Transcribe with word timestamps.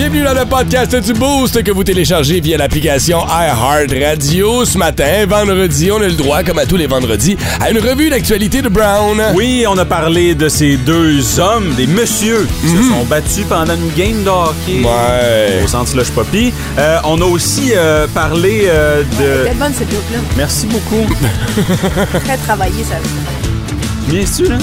Bienvenue 0.00 0.22
dans 0.24 0.32
le 0.32 0.46
podcast 0.46 0.96
du 0.96 1.12
Boost 1.12 1.62
que 1.62 1.70
vous 1.70 1.84
téléchargez 1.84 2.40
via 2.40 2.56
l'application 2.56 3.18
iHeartRadio. 3.28 4.64
Ce 4.64 4.78
matin, 4.78 5.26
vendredi, 5.28 5.92
on 5.92 5.96
a 6.00 6.06
le 6.06 6.14
droit, 6.14 6.42
comme 6.42 6.58
à 6.58 6.64
tous 6.64 6.76
les 6.78 6.86
vendredis, 6.86 7.36
à 7.60 7.70
une 7.70 7.80
revue 7.80 8.08
d'actualité 8.08 8.62
de 8.62 8.70
Brown. 8.70 9.20
Oui, 9.34 9.66
on 9.68 9.76
a 9.76 9.84
parlé 9.84 10.34
de 10.34 10.48
ces 10.48 10.78
deux 10.78 11.38
hommes, 11.38 11.74
des 11.74 11.86
messieurs, 11.86 12.48
qui 12.62 12.68
se 12.70 12.82
sont 12.88 13.04
battus 13.10 13.44
pendant 13.46 13.74
une 13.74 13.90
game 13.94 14.24
de 14.24 14.30
hockey 14.30 14.78
Mhm. 14.78 14.86
Ouais. 14.86 15.62
au 15.64 15.68
centre 15.68 15.90
Slush 15.90 16.10
Poppy. 16.12 16.50
Euh, 16.78 16.96
on 17.04 17.20
a 17.20 17.26
aussi 17.26 17.72
euh, 17.76 18.06
parlé 18.14 18.68
euh, 18.68 19.02
de... 19.02 19.44
Quelle 19.48 19.58
bonne 19.58 19.74
cette 19.74 19.92
look-là. 19.92 20.20
Merci 20.34 20.66
beaucoup. 20.66 21.06
Très 22.24 22.38
travaillé, 22.38 22.84
ça. 22.84 22.94
Viens-tu, 24.08 24.44
là? 24.48 24.56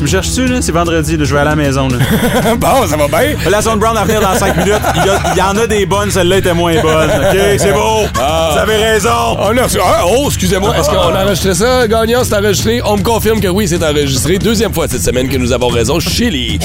Tu 0.00 0.04
me 0.04 0.08
cherches-tu, 0.08 0.46
là? 0.46 0.62
C'est 0.62 0.72
vendredi, 0.72 1.18
là. 1.18 1.24
Je 1.26 1.34
vais 1.34 1.40
aller 1.42 1.48
à 1.50 1.54
la 1.54 1.56
maison, 1.62 1.86
là. 1.86 1.98
bon, 2.56 2.86
ça 2.88 2.96
va 2.96 3.06
bien? 3.06 3.36
La 3.50 3.60
zone 3.60 3.78
brown 3.78 3.94
à 3.98 4.04
venir 4.04 4.22
dans 4.22 4.34
5 4.34 4.56
minutes. 4.56 4.80
Il 4.96 5.04
y, 5.04 5.10
a- 5.10 5.20
il 5.34 5.38
y 5.38 5.42
en 5.42 5.54
a 5.62 5.66
des 5.66 5.84
bonnes, 5.84 6.10
celle-là 6.10 6.38
était 6.38 6.54
moins 6.54 6.72
bonne. 6.80 7.10
OK, 7.10 7.36
c'est 7.58 7.72
beau. 7.74 8.06
Ah. 8.18 8.48
Vous 8.54 8.58
avez 8.60 8.76
raison. 8.82 9.10
On 9.40 9.54
a 9.58 9.62
reçu- 9.66 9.76
ah, 9.84 10.04
oh, 10.06 10.24
excusez-moi, 10.28 10.74
est-ce 10.78 10.88
qu'on 10.88 11.14
a 11.14 11.22
enregistré 11.22 11.52
ça? 11.52 11.86
Gagnant, 11.86 12.24
c'est 12.24 12.34
enregistré. 12.34 12.80
On 12.82 12.96
me 12.96 13.02
confirme 13.02 13.40
que 13.40 13.48
oui, 13.48 13.68
c'est 13.68 13.84
enregistré. 13.84 14.38
Deuxième 14.38 14.72
fois 14.72 14.86
cette 14.88 15.02
semaine 15.02 15.28
que 15.28 15.36
nous 15.36 15.52
avons 15.52 15.68
raison. 15.68 16.00
Chili. 16.00 16.58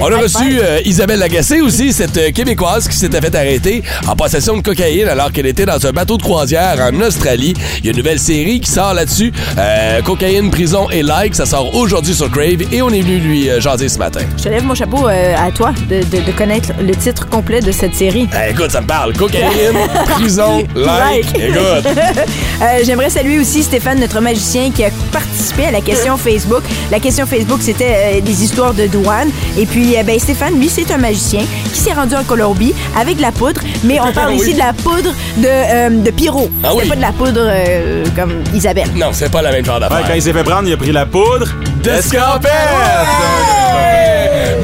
On 0.00 0.12
a 0.12 0.18
reçu 0.18 0.58
euh, 0.60 0.80
Isabelle 0.84 1.20
Lagacé 1.20 1.62
aussi, 1.62 1.90
cette 1.94 2.18
euh, 2.18 2.32
Québécoise 2.32 2.86
qui 2.86 2.96
s'était 2.98 3.22
fait 3.22 3.34
arrêter 3.34 3.82
en 4.06 4.14
possession 4.14 4.58
de 4.58 4.62
cocaïne 4.62 5.08
alors 5.08 5.32
qu'elle 5.32 5.46
était 5.46 5.64
dans 5.64 5.86
un 5.86 5.92
bateau 5.92 6.18
de 6.18 6.22
croisière 6.22 6.76
en 6.80 7.00
Australie. 7.00 7.54
Il 7.78 7.86
y 7.86 7.88
a 7.88 7.92
une 7.92 7.96
nouvelle 7.96 8.20
série 8.20 8.60
qui 8.60 8.70
sort 8.70 8.92
là-dessus. 8.92 9.32
Euh, 9.58 10.02
cocaïne, 10.02 10.50
prison 10.50 10.90
et 10.90 11.02
like. 11.02 11.34
Ça 11.34 11.46
sort 11.46 11.74
aujourd'hui 11.74 12.12
sur 12.14 12.30
Crave 12.30 12.60
et 12.74 12.82
on 12.82 12.90
est 12.90 13.00
venu 13.02 13.18
lui 13.18 13.48
euh, 13.48 13.60
jaser 13.60 13.88
ce 13.88 13.98
matin. 13.98 14.20
Je 14.36 14.42
te 14.42 14.48
lève 14.48 14.64
mon 14.64 14.74
chapeau 14.74 15.08
euh, 15.08 15.34
à 15.38 15.50
toi 15.52 15.72
de, 15.88 16.02
de- 16.02 16.22
de 16.24 16.32
connaître 16.32 16.70
le 16.82 16.92
titre 16.96 17.28
complet 17.28 17.60
de 17.60 17.70
cette 17.70 17.94
série. 17.94 18.28
Eh, 18.34 18.50
écoute, 18.50 18.70
ça 18.72 18.80
me 18.80 18.86
parle. 18.86 19.12
Cocaïne, 19.12 19.78
prison, 20.08 20.64
like. 20.74 21.26
Écoute. 21.38 21.86
Euh, 22.62 22.78
J'aimerais 22.84 23.10
saluer 23.10 23.40
aussi 23.40 23.64
Stéphane, 23.64 23.98
notre 23.98 24.20
magicien, 24.20 24.70
qui 24.70 24.84
a 24.84 24.88
participé 25.12 25.66
à 25.66 25.70
la 25.72 25.80
question 25.80 26.16
Facebook. 26.16 26.62
La 26.92 27.00
question 27.00 27.26
Facebook, 27.26 27.58
c'était 27.60 27.96
euh, 28.14 28.20
des 28.20 28.44
histoires 28.44 28.72
de 28.72 28.86
douane. 28.86 29.28
Et 29.58 29.66
puis, 29.66 29.96
euh, 29.98 30.04
ben, 30.04 30.16
Stéphane, 30.20 30.54
lui, 30.58 30.68
c'est 30.68 30.90
un 30.92 30.98
magicien 30.98 31.40
qui 31.72 31.80
s'est 31.80 31.92
rendu 31.92 32.14
en 32.14 32.22
Colombie 32.22 32.72
avec 32.96 33.16
de 33.16 33.22
la 33.22 33.32
poudre. 33.32 33.60
Mais 33.82 33.98
on 34.00 34.12
parle 34.12 34.30
Oui. 34.34 34.40
ici 34.40 34.54
de 34.54 34.58
la 34.58 34.72
poudre 34.72 35.10
de, 35.36 35.46
euh, 35.48 35.90
de 35.90 36.10
Pyro. 36.12 36.48
Ah 36.62 36.68
C'était 36.70 36.82
oui. 36.84 36.88
pas 36.90 36.96
de 36.96 37.00
la 37.00 37.12
poudre 37.12 37.40
euh, 37.44 38.04
comme 38.16 38.32
Isabelle. 38.54 38.88
Non, 38.94 39.08
c'est 39.12 39.30
pas 39.32 39.42
la 39.42 39.50
même 39.50 39.64
genre 39.64 39.74
Ouais, 39.74 39.80
d'affaire. 39.88 40.06
quand 40.08 40.14
il 40.14 40.22
s'est 40.22 40.32
fait 40.32 40.44
prendre, 40.44 40.68
il 40.68 40.72
a 40.74 40.76
pris 40.76 40.92
la 40.92 41.06
poudre 41.06 41.48
d'escampette! 41.84 42.50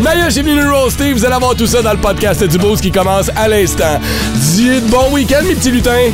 Maya, 0.00 0.30
j'ai 0.30 0.42
venu 0.42 0.54
nous 0.54 0.74
roaster. 0.74 1.12
Vous 1.12 1.24
allez 1.24 1.34
avoir 1.34 1.54
tout 1.54 1.66
ça 1.66 1.82
dans 1.82 1.92
le 1.92 1.98
podcast 1.98 2.42
du 2.42 2.56
Boost 2.58 2.82
qui 2.82 2.90
commence 2.90 3.30
à 3.36 3.46
l'instant. 3.46 4.00
Dites 4.34 4.86
bon 4.88 5.12
week-end, 5.12 5.42
mes 5.46 5.54
petits 5.54 5.70
lutins. 5.70 6.10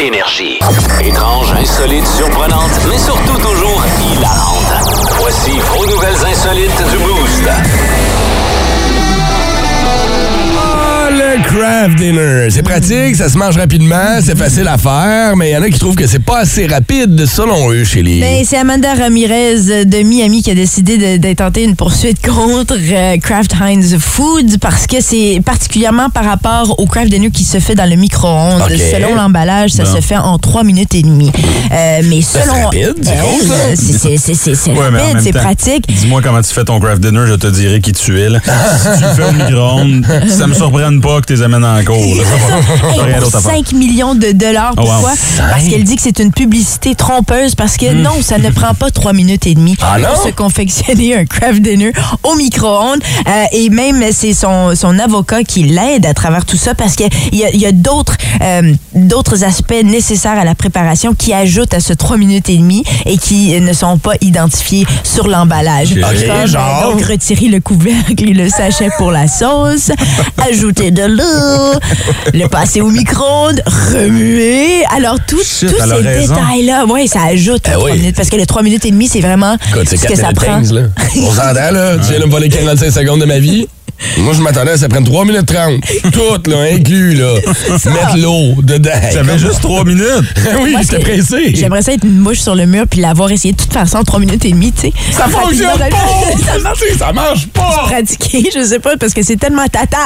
Énergie. 0.00 0.58
Étrange, 1.00 1.52
insolite, 1.52 2.06
surprenante, 2.08 2.70
mais 2.88 2.98
surtout 2.98 3.38
toujours 3.38 3.84
hilarante. 4.00 5.12
Voici 5.20 5.52
vos 5.60 5.86
nouvelles 5.86 6.26
insolites 6.26 6.90
du 6.90 6.98
Boost. 6.98 8.31
Craft 11.56 11.96
dinner. 11.98 12.48
C'est 12.50 12.62
pratique, 12.62 13.16
ça 13.16 13.28
se 13.28 13.36
mange 13.36 13.56
rapidement, 13.56 14.20
c'est 14.22 14.36
facile 14.38 14.66
à 14.68 14.78
faire, 14.78 15.36
mais 15.36 15.50
il 15.50 15.52
y 15.52 15.56
en 15.56 15.62
a 15.62 15.68
qui 15.68 15.78
trouvent 15.78 15.94
que 15.96 16.06
c'est 16.06 16.18
pas 16.24 16.40
assez 16.40 16.66
rapide 16.66 17.26
selon 17.26 17.70
eux 17.70 17.84
chez 17.84 18.02
les... 18.02 18.20
Ben, 18.20 18.44
c'est 18.44 18.56
Amanda 18.56 18.94
Ramirez 18.94 19.84
de 19.84 20.02
Miami 20.02 20.42
qui 20.42 20.50
a 20.50 20.54
décidé 20.54 20.96
de- 20.96 21.16
d'intenter 21.18 21.64
une 21.64 21.76
poursuite 21.76 22.24
contre 22.26 22.76
euh, 22.80 23.16
Kraft 23.18 23.54
Heinz 23.60 23.96
Foods 23.98 24.58
parce 24.60 24.86
que 24.86 24.96
c'est 25.00 25.40
particulièrement 25.44 26.08
par 26.10 26.24
rapport 26.24 26.78
au 26.78 26.86
Kraft 26.86 27.10
Dinner 27.10 27.30
qui 27.30 27.44
se 27.44 27.58
fait 27.60 27.74
dans 27.74 27.88
le 27.88 27.96
micro-ondes. 27.96 28.62
Selon 28.92 29.14
l'emballage, 29.14 29.70
ça 29.72 29.84
Bon. 29.84 29.94
se 29.96 30.00
fait 30.00 30.16
en 30.16 30.38
3 30.38 30.64
minutes 30.64 30.94
et 30.94 31.02
demie. 31.02 31.30
Euh, 31.72 32.00
mais 32.08 32.22
selon... 32.22 32.70
c'est 33.74 34.70
Ouais, 34.72 34.88
rapide, 34.88 35.18
c'est 35.22 35.32
pratique. 35.32 35.84
Dis-moi 35.88 36.20
comment 36.22 36.40
tu 36.40 36.52
fais 36.52 36.64
ton 36.64 36.80
craft 36.80 37.00
dinner, 37.02 37.24
je 37.26 37.34
te 37.34 37.46
dirai 37.48 37.80
qui 37.80 37.92
tu 37.92 38.18
es. 38.20 38.28
là. 38.28 38.38
si 38.78 38.98
tu 39.00 39.04
le 39.04 39.14
fais 39.14 39.28
au 39.28 39.32
micro-ondes, 39.32 40.06
ça 40.28 40.46
me 40.46 40.54
surprenne 40.54 41.00
pas 41.00 41.20
que 41.20 41.26
tu 41.26 41.41
les 41.48 41.54
en 41.54 41.84
cours. 41.84 41.96
Hey, 42.92 42.98
pour 42.98 43.20
d'autre 43.20 43.36
à 43.36 43.40
faire. 43.40 43.52
5 43.52 43.72
millions 43.72 44.14
de 44.14 44.32
dollars. 44.32 44.74
Oh, 44.76 44.80
wow. 44.80 44.86
Pourquoi? 44.86 45.12
Parce 45.38 45.68
qu'elle 45.68 45.84
dit 45.84 45.96
que 45.96 46.02
c'est 46.02 46.18
une 46.18 46.32
publicité 46.32 46.94
trompeuse 46.94 47.54
parce 47.54 47.76
que 47.76 47.92
non, 47.92 48.20
ça 48.20 48.38
ne 48.38 48.50
prend 48.50 48.74
pas 48.74 48.90
3 48.90 49.12
minutes 49.12 49.46
et 49.46 49.54
demie 49.54 49.72
Hmm. 49.82 50.04
Ah 50.04 50.08
pour 50.08 50.22
se 50.22 50.30
confectionner 50.30 51.16
un 51.16 51.24
craft 51.24 51.60
dinner 51.62 51.92
au 52.22 52.34
micro-ondes. 52.34 53.02
Euh, 53.26 53.44
et 53.52 53.70
même, 53.70 54.04
c'est 54.12 54.32
son, 54.32 54.74
son 54.74 54.98
avocat 54.98 55.44
qui 55.44 55.64
l'aide 55.64 56.06
à 56.06 56.14
travers 56.14 56.44
tout 56.44 56.56
ça 56.56 56.74
parce 56.74 56.96
qu'il 56.96 57.08
y 57.32 57.44
a, 57.44 57.50
y 57.54 57.66
a 57.66 57.72
d'autres 57.72 58.16
euh, 58.42 58.74
d'autres 58.94 59.44
aspects 59.44 59.82
nécessaires 59.84 60.38
à 60.38 60.44
la 60.44 60.54
préparation 60.54 61.14
qui 61.14 61.32
ajoutent 61.32 61.74
à 61.74 61.80
ce 61.80 61.92
3 61.92 62.16
minutes 62.16 62.48
et 62.48 62.56
demie 62.56 62.84
et 63.06 63.18
qui 63.18 63.58
ne 63.60 63.72
sont 63.72 63.98
pas 63.98 64.14
identifiés 64.20 64.86
sur 65.04 65.28
l'emballage. 65.28 65.94
Genre? 66.46 66.90
Donc, 66.90 67.02
retirer 67.04 67.48
le 67.48 67.60
couvercle 67.60 68.28
et 68.28 68.34
le 68.34 68.48
sachet 68.48 68.90
pour 68.98 69.10
la 69.10 69.28
sauce, 69.28 69.90
ajouter 70.50 70.90
de 70.90 71.04
l'eau, 71.04 71.31
le 72.34 72.46
passer 72.48 72.80
au 72.80 72.88
micro-ondes, 72.90 73.62
remuer. 73.66 74.84
Alors, 74.94 75.16
tout- 75.26 75.36
tous 75.36 75.42
ces 75.44 75.66
détails-là, 76.26 76.84
oui, 76.88 77.08
ça 77.08 77.22
ajoute 77.24 77.62
Eh 77.68 77.92
minutes. 77.92 78.16
Parce 78.16 78.28
que 78.28 78.36
les 78.36 78.46
3 78.46 78.62
minutes 78.62 78.84
et 78.84 78.90
demie, 78.90 79.08
c'est 79.08 79.20
vraiment 79.20 79.56
Écoute, 79.70 79.88
ce 79.88 79.96
4 79.96 80.08
que 80.08 80.16
ça 80.16 80.32
prend. 80.34 80.46
15, 80.58 80.72
là. 80.72 80.82
On 81.16 81.30
s'entend, 81.30 81.70
là. 81.72 81.96
Tu 81.98 82.10
viens 82.10 82.20
de 82.20 82.24
me 82.26 82.30
voler 82.30 82.48
45 82.50 82.90
secondes 82.90 83.20
de 83.20 83.26
ma 83.26 83.38
vie. 83.38 83.66
Moi, 84.18 84.34
je 84.34 84.40
m'attendais 84.42 84.72
à 84.72 84.76
ça 84.78 84.88
prenne 84.88 85.04
3 85.04 85.24
minutes 85.24 85.46
30. 85.46 85.80
Tout, 86.12 86.50
là, 86.50 86.56
inclus, 86.72 87.14
là. 87.14 87.34
Mettre 87.70 88.16
l'eau 88.18 88.60
dedans. 88.62 88.90
J'avais 89.12 89.38
juste 89.38 89.60
trois 89.60 89.84
minutes. 89.84 90.04
oui, 90.62 90.74
j'étais 90.80 90.96
c'est- 90.96 90.98
pressé. 91.00 91.54
J'aimerais 91.54 91.82
ça 91.82 91.92
être 91.92 92.04
une 92.04 92.18
mouche 92.18 92.40
sur 92.40 92.54
le 92.54 92.66
mur 92.66 92.84
puis 92.88 93.00
l'avoir 93.00 93.30
essayé 93.30 93.52
de 93.52 93.58
toute 93.60 93.72
façon 93.72 93.98
en 93.98 94.04
3 94.04 94.20
minutes 94.20 94.44
et 94.44 94.50
demie, 94.50 94.72
tu 94.72 94.82
sais. 94.82 94.92
Ça 95.12 95.28
fonctionne 95.28 95.78
pas! 95.78 95.86
Ça 96.52 96.58
marche 96.58 96.78
Ça 96.98 97.12
marche 97.12 97.46
pas! 97.48 97.82
pratiquer, 97.86 98.48
je 98.54 98.64
sais 98.64 98.78
pas, 98.78 98.96
parce 98.96 99.12
que 99.14 99.22
c'est 99.22 99.36
tellement 99.36 99.66
tata. 99.66 99.98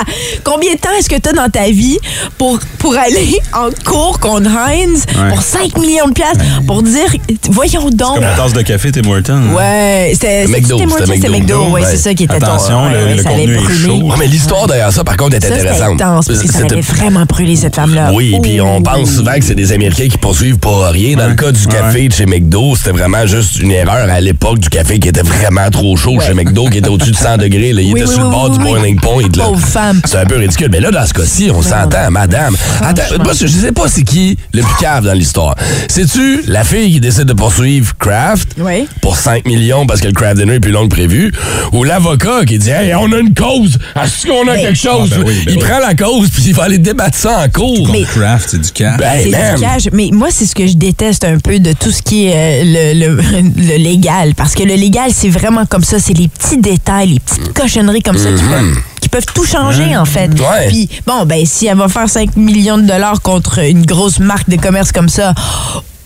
Combien 0.44 0.72
de 0.74 0.78
temps 0.78 0.90
est-ce 0.98 1.08
que 1.08 1.16
tu 1.16 1.28
as 1.28 1.32
dans 1.32 1.48
ta 1.48 1.68
vie 1.70 1.98
pour, 2.38 2.58
pour 2.78 2.96
aller 2.96 3.34
en 3.52 3.68
cours 3.84 4.18
contre 4.20 4.50
Heinz 4.50 5.04
Ouais. 5.16 5.28
pour 5.30 5.42
5 5.42 5.78
millions 5.78 6.08
de 6.08 6.12
piastres 6.12 6.44
pour 6.66 6.82
dire, 6.82 7.06
voyons 7.50 7.88
donc. 7.90 8.14
Comme 8.14 8.24
la 8.24 8.34
tasse 8.34 8.52
de 8.52 8.62
café 8.62 8.92
Tim 8.92 9.08
Hortons. 9.08 9.54
Ouais, 9.56 10.10
c'était 10.14 10.46
C'était 10.46 10.60
McDo, 10.60 10.78
c'était 10.78 11.06
McDo. 11.28 11.30
McDo, 11.32 11.64
ouais, 11.66 11.80
Ouais. 11.82 11.88
c'est 11.90 11.96
ça 11.96 12.14
qui 12.14 12.24
était 12.24 12.34
Attention, 12.34 12.84
ton- 12.84 12.90
le- 12.90 13.04
ouais, 13.04 13.14
le 13.16 13.22
ça 13.22 13.30
allait 13.30 13.46
contenu 13.46 13.54
est 13.56 13.66
Ouais, 13.92 14.16
mais 14.18 14.26
l'histoire 14.26 14.66
derrière 14.66 14.92
ça, 14.92 15.04
par 15.04 15.16
contre, 15.16 15.36
est 15.36 15.40
Ça, 15.46 15.54
intéressante. 15.54 16.00
intense, 16.00 16.26
parce 16.26 16.40
que 16.40 16.48
ça 16.52 16.58
allait 16.60 16.80
vraiment 16.80 17.24
brûler 17.24 17.56
cette 17.56 17.74
femme-là. 17.76 18.10
Oui, 18.12 18.36
puis 18.42 18.60
on 18.60 18.78
Ouh. 18.78 18.82
pense 18.82 19.10
souvent 19.10 19.34
que 19.34 19.44
c'est 19.44 19.54
des 19.54 19.72
Américains 19.72 20.08
qui 20.08 20.18
poursuivent 20.18 20.58
pour 20.58 20.84
rien. 20.86 21.16
Dans 21.16 21.28
le 21.28 21.34
cas 21.34 21.52
du 21.52 21.66
café 21.66 22.08
de 22.08 22.12
chez 22.12 22.26
McDo, 22.26 22.74
c'était 22.76 22.90
vraiment 22.92 23.26
juste 23.26 23.58
une 23.60 23.70
erreur 23.70 24.08
à 24.10 24.20
l'époque 24.20 24.58
du 24.58 24.68
café 24.68 24.98
qui 24.98 25.08
était 25.08 25.22
vraiment 25.22 25.68
trop 25.70 25.96
chaud 25.96 26.18
chez 26.20 26.34
McDo, 26.34 26.66
qui 26.68 26.78
était 26.78 26.88
au-dessus 26.88 27.12
de 27.12 27.16
100 27.16 27.38
degrés. 27.38 27.72
Là. 27.72 27.82
Il 27.82 27.92
Oui, 27.94 28.00
était 28.00 28.08
oui, 28.08 28.14
sur 28.14 28.24
le 28.24 28.30
bord 28.30 28.50
oui, 28.50 28.58
du 28.58 28.64
oui. 28.64 28.70
boiling 28.70 29.00
point. 29.00 29.22
Là. 29.36 29.44
Pauvre 29.44 29.66
femme. 29.66 30.00
C'est 30.04 30.18
un 30.18 30.26
peu 30.26 30.36
ridicule. 30.36 30.68
Mais 30.70 30.80
là, 30.80 30.90
dans 30.90 31.06
ce 31.06 31.14
cas-ci, 31.14 31.50
on 31.54 31.62
s'entend, 31.62 32.10
madame. 32.10 32.56
Attends, 32.80 33.02
moi, 33.22 33.32
je 33.38 33.46
sais 33.46 33.72
pas 33.72 33.88
c'est 33.88 34.02
qui 34.04 34.36
le 34.52 34.62
plus 34.62 34.76
cave 34.80 35.04
dans 35.04 35.12
l'histoire. 35.12 35.54
C'est-tu 35.88 36.42
la 36.46 36.64
fille 36.64 36.92
qui 36.92 37.00
décide 37.00 37.24
de 37.24 37.32
poursuivre 37.32 37.92
Kraft 37.98 38.50
Oui. 38.58 38.86
pour 39.00 39.16
5 39.16 39.46
millions 39.46 39.86
parce 39.86 40.00
que 40.00 40.06
le 40.06 40.12
Kraft 40.12 40.36
Dinner 40.38 40.54
est 40.54 40.60
plus 40.60 40.72
long 40.72 40.84
que 40.84 40.94
prévu, 40.94 41.32
ou 41.72 41.84
l'avocat 41.84 42.44
qui 42.46 42.58
dit 42.58 42.70
Hey, 42.70 42.94
on 42.94 43.10
a 43.12 43.18
une 43.18 43.34
cause, 43.34 43.65
est-ce 43.74 44.26
qu'on 44.26 44.42
a 44.48 44.54
Ben- 44.54 44.60
quelque 44.62 44.78
chose? 44.78 45.10
Ah, 45.12 45.18
ben 45.18 45.24
oui, 45.26 45.42
ben 45.44 45.52
il 45.54 45.58
oui. 45.58 45.64
prend 45.68 45.78
la 45.78 45.94
cause 45.94 46.30
puis 46.30 46.42
il 46.46 46.54
va 46.54 46.64
aller 46.64 46.78
débattre 46.78 47.16
ça 47.16 47.40
en 47.44 47.48
cours. 47.48 47.88
Mais- 47.90 48.02
Craft, 48.02 48.48
c'est 48.50 48.60
du 48.60 48.70
cash. 48.72 48.98
Ben, 48.98 49.20
C'est 49.22 49.54
du 49.56 49.60
cash. 49.60 49.82
Mais 49.92 50.10
moi, 50.12 50.28
c'est 50.30 50.46
ce 50.46 50.54
que 50.54 50.66
je 50.66 50.74
déteste 50.74 51.24
un 51.24 51.38
peu 51.38 51.58
de 51.58 51.72
tout 51.72 51.90
ce 51.90 52.02
qui 52.02 52.26
est 52.26 52.34
euh, 52.64 52.92
le, 52.94 53.16
le- 53.16 53.22
le 53.56 53.76
légal. 53.76 54.34
Parce 54.34 54.54
que 54.54 54.62
le 54.62 54.74
légal, 54.74 55.10
c'est 55.14 55.28
vraiment 55.30 55.66
comme 55.66 55.84
ça. 55.84 55.98
C'est 55.98 56.14
les 56.14 56.28
petits 56.28 56.58
détails, 56.58 57.08
les 57.14 57.20
petites 57.20 57.52
cochonneries 57.52 58.02
comme 58.02 58.18
ça 58.18 58.30
qui 58.30 58.42
peuvent, 58.42 58.78
qui 59.00 59.08
peuvent 59.08 59.26
tout 59.34 59.44
changer, 59.44 59.96
en 59.96 60.04
fait. 60.04 60.28
Ouais. 60.38 60.68
Puis, 60.68 60.88
bon, 61.06 61.24
ben, 61.26 61.44
si 61.46 61.66
elle 61.66 61.76
va 61.76 61.88
faire 61.88 62.08
5 62.08 62.36
millions 62.36 62.78
de 62.78 62.84
dollars 62.86 63.20
contre 63.22 63.58
une 63.60 63.84
grosse 63.86 64.18
marque 64.18 64.48
de 64.48 64.56
commerce 64.56 64.92
comme 64.92 65.08
ça, 65.08 65.34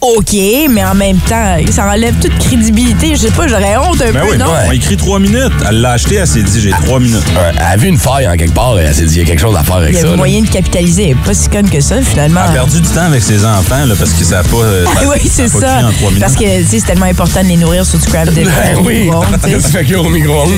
OK, 0.02 0.34
mais 0.70 0.82
en 0.82 0.94
même 0.94 1.18
temps, 1.18 1.56
ça 1.70 1.86
enlève 1.86 2.14
toute 2.22 2.36
crédibilité. 2.38 3.10
Je 3.16 3.20
sais 3.20 3.30
pas, 3.30 3.46
j'aurais 3.46 3.76
honte 3.76 4.00
un 4.00 4.12
Ben 4.12 4.22
peu, 4.22 4.30
oui, 4.32 4.38
non? 4.38 4.46
on 4.48 4.70
a 4.70 4.74
écrit 4.74 4.96
trois 4.96 5.18
minutes. 5.18 5.52
Elle 5.68 5.82
l'a 5.82 5.90
acheté, 5.92 6.14
elle 6.14 6.26
s'est 6.26 6.42
dit 6.42 6.58
j'ai 6.58 6.70
trois 6.70 6.98
minutes. 7.00 7.22
Ouais, 7.34 7.52
elle 7.54 7.62
a 7.62 7.76
vu 7.76 7.88
une 7.88 7.98
faille 7.98 8.26
en 8.26 8.34
quelque 8.36 8.54
part 8.54 8.78
et 8.80 8.84
elle 8.84 8.94
s'est 8.94 9.04
dit 9.04 9.16
il 9.16 9.18
y 9.18 9.22
a 9.22 9.24
quelque 9.26 9.40
chose 9.40 9.54
à 9.56 9.62
faire 9.62 9.76
avec 9.76 9.90
Il 9.92 9.98
y 9.98 10.00
ça. 10.00 10.06
a 10.06 10.10
là. 10.12 10.16
moyen 10.16 10.40
de 10.40 10.48
capitaliser. 10.48 11.04
Elle 11.04 11.10
est 11.10 11.14
Pas 11.16 11.34
si 11.34 11.48
conne 11.50 11.68
que 11.68 11.80
ça, 11.82 12.00
finalement. 12.00 12.40
Elle 12.44 12.50
a 12.50 12.54
perdu 12.54 12.80
du 12.80 12.88
temps 12.88 13.02
avec 13.02 13.22
ses 13.22 13.44
enfants 13.44 13.84
là, 13.84 13.94
parce 13.98 14.12
qu'ils 14.12 14.24
savent 14.24 14.48
pas. 14.48 14.56
euh, 14.56 14.84
Ah 14.96 15.00
oui, 15.12 15.28
c'est 15.30 15.48
ça. 15.48 15.58
cuit 15.58 15.84
en 15.84 15.90
trois 15.92 16.08
minutes. 16.08 16.20
Parce 16.20 16.34
que, 16.34 16.44
tu 16.62 16.66
sais, 16.66 16.78
c'est 16.80 16.86
tellement 16.86 17.04
important 17.06 17.42
de 17.42 17.48
les 17.48 17.56
nourrir 17.58 17.84
sur 17.84 17.98
du 17.98 18.06
craft 18.06 18.32
dinner. 18.34 18.46
Ben 18.74 18.78
oui, 18.82 19.10
Bon, 19.10 19.20
ça 19.60 19.68
fait 19.68 19.84
cuire 19.84 20.02
au 20.02 20.08
micro-ondes. 20.08 20.50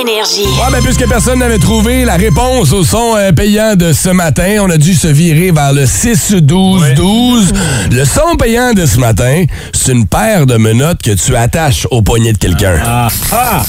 Énergie. 0.00 0.46
Ouais, 0.46 0.70
ben, 0.70 0.82
puisque 0.82 1.06
personne 1.06 1.40
n'avait 1.40 1.58
trouvé 1.58 2.04
la 2.04 2.16
réponse 2.16 2.72
au 2.72 2.82
son 2.84 3.14
euh, 3.16 3.32
payant 3.32 3.76
de 3.76 3.92
ce 3.92 4.08
matin, 4.08 4.58
on 4.62 4.70
a 4.70 4.78
dû 4.78 4.94
se 4.94 5.08
virer 5.08 5.50
vers 5.50 5.72
le 5.72 5.84
6-12-12. 5.84 7.52
Le 7.90 8.04
son 8.04 8.36
payant 8.38 8.72
de 8.72 8.86
ce 8.86 8.98
matin, 8.98 9.44
c'est 9.72 9.92
une 9.92 10.06
paire 10.06 10.46
de 10.46 10.56
menottes 10.56 11.02
que 11.02 11.12
tu 11.12 11.36
attaches 11.36 11.86
au 11.90 12.00
poignet 12.02 12.32
de 12.32 12.38
quelqu'un. 12.38 12.80
Ah, 12.84 13.08
ah! 13.32 13.62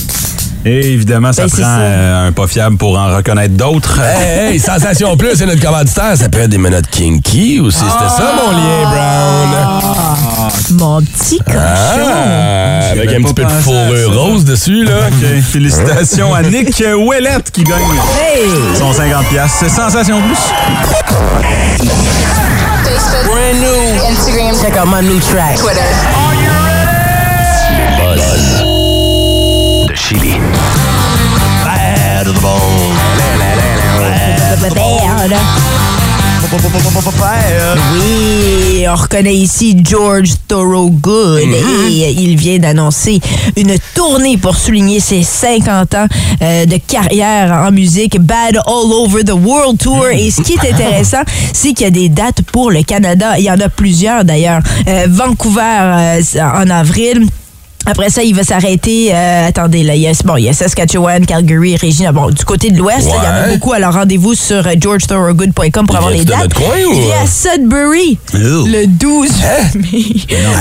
Et 0.65 0.94
évidemment, 0.94 1.33
ça 1.33 1.44
Ben, 1.44 1.50
prend 1.50 1.57
ça. 1.62 1.77
euh, 1.80 2.27
un 2.27 2.31
pas 2.31 2.48
fiable 2.48 2.77
pour 2.77 2.98
en 2.98 3.15
reconnaître 3.15 3.54
d'autres. 3.56 4.00
Hey, 4.00 4.54
hey, 4.54 4.60
Sensation 4.60 5.18
Plus, 5.18 5.36
c'est 5.36 5.45
notre 5.45 5.62
commanditaire. 5.62 6.15
Ça 6.15 6.30
peut 6.30 6.39
être 6.39 6.50
des 6.50 6.57
menottes 6.57 6.88
kinky 6.89 7.60
aussi. 7.60 7.80
C'était 7.80 8.10
ça, 8.10 8.33
mon 8.42 8.51
lien, 8.51 8.89
Brown. 8.89 9.50
Mon 10.71 11.01
petit 11.01 11.39
cochon. 11.39 11.57
Ah, 11.60 12.92
avec 12.92 13.10
un 13.13 13.21
petit 13.21 13.33
peu 13.33 13.44
de 13.44 13.50
fourrure 13.50 14.13
rose 14.18 14.45
dessus, 14.45 14.86
là. 14.86 15.10
Félicitations 15.51 16.33
à 16.33 16.42
Nick 16.44 16.81
Ouellette 16.98 17.51
qui 17.51 17.63
gagne 17.63 17.81
Hey! 17.81 18.48
son 18.77 18.92
50$. 18.94 19.24
piastres. 19.30 19.57
C'est 19.60 19.69
Sensation 19.69 20.21
Plus. 20.21 20.39
Brand 23.25 23.56
new. 23.60 24.10
Instagram. 24.10 24.56
Check 24.62 24.77
out 24.77 24.88
my 24.88 25.01
new 25.01 25.19
track. 25.19 25.57
Twitter. 25.57 25.81
Chili. 30.13 30.38
Bad 31.65 32.25
to 32.25 32.33
the 32.33 32.42
bone. 32.42 32.94
Oui, 37.94 38.86
on 38.88 38.95
reconnaît 38.95 39.33
ici 39.33 39.75
George 39.83 40.33
Thorogood 40.48 41.39
et 41.39 42.12
il 42.12 42.38
vient 42.38 42.60
d'annoncer 42.60 43.19
une 43.57 43.75
tournée 43.95 44.38
pour 44.38 44.56
souligner 44.56 45.00
ses 45.00 45.24
50 45.24 45.95
ans 45.95 46.06
euh, 46.42 46.65
de 46.65 46.77
carrière 46.77 47.65
en 47.65 47.71
musique, 47.71 48.19
Bad 48.19 48.57
All 48.57 48.92
Over 48.92 49.24
the 49.24 49.33
World 49.33 49.80
Tour. 49.80 50.10
Et 50.10 50.30
ce 50.30 50.42
qui 50.42 50.54
est 50.54 50.74
intéressant, 50.74 51.24
c'est 51.54 51.74
qu'il 51.74 51.86
y 51.86 51.88
a 51.88 51.92
des 51.92 52.10
dates 52.10 52.44
pour 52.44 52.69
le 52.69 52.83
Canada. 52.83 53.33
Il 53.39 53.45
y 53.45 53.51
en 53.51 53.60
a 53.60 53.69
plusieurs 53.69 54.24
d'ailleurs. 54.24 54.62
Euh, 54.88 55.07
Vancouver 55.10 55.62
euh, 55.62 56.21
en 56.39 56.69
avril. 56.69 57.25
Après 57.86 58.10
ça, 58.10 58.24
il 58.24 58.34
va 58.36 58.44
s'arrêter. 58.44 59.10
euh, 59.14 59.48
attendez, 59.48 59.84
là, 59.84 59.96
il 59.96 60.02
y 60.02 60.08
a, 60.08 60.12
bon, 60.24 60.38
il 60.38 60.46
y 60.46 60.50
a 60.50 60.54
Saskatchewan, 60.54 61.26
Calgary, 61.26 61.76
Regina. 61.76 62.12
Bon, 62.12 62.30
du 62.30 62.46
côté 62.46 62.70
de 62.72 62.78
l'Ouest, 62.78 63.08
il 63.10 63.10
y 63.10 63.12
en 63.14 63.20
a 63.22 63.44
Ouais. 63.48 63.54
beaucoup. 63.54 63.74
Alors, 63.74 63.94
rendez-vous 63.94 64.36
sur 64.36 64.66
euh, 64.66 64.72
georgethorogood.com 64.80 65.86
pour 65.86 65.96
Il 65.96 65.98
avoir 65.98 66.12
les 66.12 66.24
dates. 66.24 66.44
notre 66.44 66.56
coin, 66.56 66.76
ou, 66.90 66.94
il 66.94 67.10
euh? 67.10 67.24
à 67.24 67.28
Sudbury 67.28 68.18
Ew. 68.34 68.68
le 68.68 68.88
12 68.88 69.30
mai. 69.76 70.06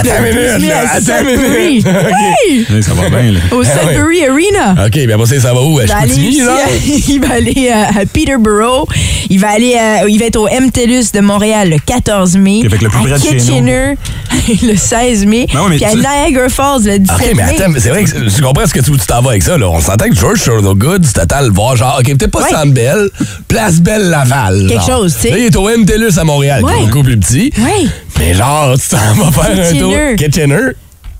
Attends 0.00 0.24
une 0.24 0.34
Le 0.36 0.52
12 0.52 0.60
minute, 0.60 0.74
Attends 0.92 1.28
une 1.28 1.40
minute. 1.40 1.86
Oui! 1.86 2.82
Ça 2.82 2.94
va 2.94 3.08
bien, 3.08 3.32
là. 3.32 3.40
Au 3.52 3.62
Sudbury 3.62 4.24
Arena. 4.24 4.84
OK, 4.86 4.92
bien, 4.92 5.14
après 5.14 5.26
ça, 5.26 5.40
ça 5.40 5.54
va 5.54 5.62
où? 5.62 5.78
À 5.78 5.84
Il 5.84 5.88
va 5.88 5.96
aller 5.98 6.14
Chicoutimi, 6.14 6.38
là? 6.40 6.56
il 7.08 7.20
va 7.20 7.34
aller 7.34 7.70
euh, 7.72 8.00
à 8.02 8.06
Peterborough. 8.06 8.88
Il 9.30 9.38
va 9.38 9.50
aller, 9.50 9.76
il 10.08 10.18
va 10.18 10.26
être 10.26 10.36
au 10.36 10.48
MTELUS 10.48 11.12
de 11.14 11.20
Montréal 11.20 11.70
le 11.70 11.76
14 11.78 12.36
mai. 12.36 12.60
Que 12.64 12.68
le 12.68 12.76
plus 12.76 12.86
à 12.86 12.90
près 12.90 13.10
de 13.12 13.18
chez 13.18 13.34
nous. 13.34 13.38
Kitchener 13.38 13.94
le 14.62 14.76
16 14.76 15.26
mai. 15.26 15.46
Ben 15.52 15.60
oui, 15.62 15.66
mais 15.70 15.76
puis 15.76 15.84
à 15.84 15.94
Niagara 15.94 16.48
Falls 16.48 16.82
le 16.84 16.98
17 16.98 17.11
OK, 17.16 17.26
mais 17.34 17.34
mai. 17.34 17.42
attends, 17.42 17.70
mais 17.70 17.80
c'est 17.80 17.88
vrai 17.90 18.04
que 18.04 18.10
je 18.10 18.42
comprends 18.42 18.66
ce 18.66 18.74
que 18.74 18.80
tu, 18.80 18.90
t'en 19.06 19.22
vas 19.22 19.30
avec 19.30 19.42
ça. 19.42 19.58
Là. 19.58 19.68
On 19.68 19.80
s'entend 19.80 20.08
que 20.08 20.14
George 20.14 20.42
Thorogood, 20.44 21.04
c'est 21.04 21.14
total 21.14 21.50
voir 21.50 21.76
genre, 21.76 21.98
OK, 22.00 22.06
peut-être 22.16 22.30
pas. 22.30 22.48
Centre 22.48 22.72
Bell, 22.72 23.08
Place 23.48 23.80
Belle 23.80 24.10
Laval. 24.10 24.66
Quelque 24.68 24.84
chose, 24.84 25.14
tu 25.14 25.22
sais. 25.22 25.30
Là, 25.30 25.38
il 25.38 25.44
est 25.46 25.56
au 25.56 25.68
MTLUS 25.68 26.18
à 26.18 26.24
Montréal, 26.24 26.62
qui 26.66 26.72
est 26.72 26.86
beaucoup 26.86 27.02
plus 27.02 27.18
petit. 27.18 27.52
Ouais. 27.58 27.88
Mais 28.18 28.34
genre, 28.34 28.74
tu 28.78 28.88
t'en 28.88 29.24
vas 29.24 29.32
faire 29.32 29.66
un 29.66 29.78
tour. 29.78 29.94
Kitchener. 30.16 30.72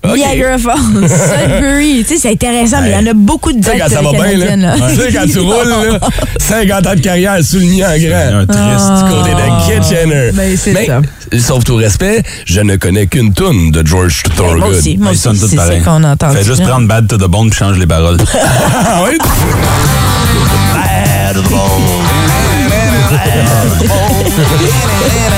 Kitchener. 0.03 0.11
OK. 0.11 0.17
Niagara 0.17 0.57
Falls, 0.57 1.09
Sudbury. 1.09 2.03
tu 2.05 2.15
sais, 2.15 2.19
c'est 2.21 2.31
intéressant, 2.31 2.81
mais 2.81 2.91
il 2.91 2.93
y 2.93 2.97
en 3.07 3.11
a 3.11 3.13
beaucoup 3.13 3.53
de 3.53 3.59
dates 3.59 3.77
quand 3.79 3.89
ça 3.89 4.01
va 4.01 4.11
bien, 4.11 4.57
là. 4.57 4.75
Tu 4.89 4.95
sais, 4.95 5.13
quand 5.13 5.25
tu 5.31 5.39
roules, 5.39 5.69
là, 5.69 5.99
50 6.39 6.87
ans 6.87 6.95
de 6.95 6.99
carrière 6.99 7.41
souligné 7.43 7.85
en 7.85 7.97
grand. 7.97 8.39
Un 8.39 8.45
triste. 8.45 8.91
Du 8.97 9.03
côté 9.13 9.31
de 9.31 9.45
Kitchener. 9.65 10.31
Ben, 10.33 10.57
c'est 10.57 10.73
Mais, 10.73 10.87
ça. 10.87 11.01
sauf 11.39 11.63
tout 11.63 11.75
respect, 11.75 12.23
je 12.45 12.59
ne 12.61 12.75
connais 12.75 13.07
qu'une 13.07 13.33
toune 13.33 13.71
de 13.71 13.85
George 13.85 14.23
Thorogood. 14.35 14.59
Moi 14.59 14.67
aussi, 14.69 14.97
moi 14.97 15.11
aussi, 15.11 15.29
c'est 15.35 15.55
ça 15.55 15.75
qu'on 15.83 16.03
entend. 16.03 16.31
Fais 16.31 16.43
juste 16.43 16.63
prendre 16.63 16.87
Bad 16.87 17.07
to 17.07 17.17
the 17.17 17.27
Bone 17.29 17.49
puis 17.49 17.59
change 17.59 17.77
les 17.77 17.87
paroles. 17.87 18.17
Ah 18.85 19.01
oui? 19.05 19.17
Bad 20.73 21.35
to 21.35 21.41
the 21.41 21.49
bone. 21.49 21.83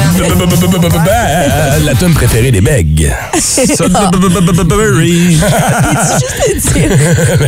La 1.86 1.94
tune 1.96 2.14
préférée 2.14 2.52
des 2.52 2.62
Meg. 2.62 3.14
Sudbury. 3.40 5.38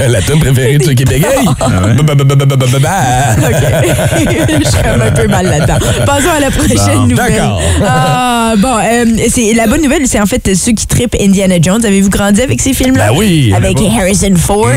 La 0.10 0.22
tune 0.22 0.40
préférée 0.40 0.78
de 0.78 0.84
ceux 0.84 0.94
qui 0.94 1.06
bégayent. 1.06 1.48
Je 4.64 4.70
suis 4.70 4.82
comme 4.84 5.02
un 5.02 5.12
peu 5.12 5.28
mal 5.28 5.46
là-dedans. 5.46 5.78
Passons 6.06 6.30
à 6.36 6.40
la 6.40 6.52
prochaine 6.52 7.08
nouvelle. 7.08 7.34
d'accord. 7.34 7.62
Ah, 7.84 8.54
bon, 8.58 8.76
euh, 8.78 9.06
c'est, 9.30 9.54
la 9.54 9.68
bonne 9.68 9.82
nouvelle, 9.82 10.08
c'est 10.08 10.20
en 10.20 10.26
fait 10.26 10.56
ceux 10.56 10.72
qui 10.72 10.88
tripent 10.88 11.16
Indiana 11.20 11.56
Jones. 11.62 11.84
Avez-vous 11.84 12.10
grandi 12.10 12.42
avec 12.42 12.62
ces 12.62 12.74
films-là? 12.74 13.10
Ben 13.10 13.18
oui. 13.18 13.54
Avec 13.56 13.78
Harrison 13.82 14.34
Ford. 14.36 14.68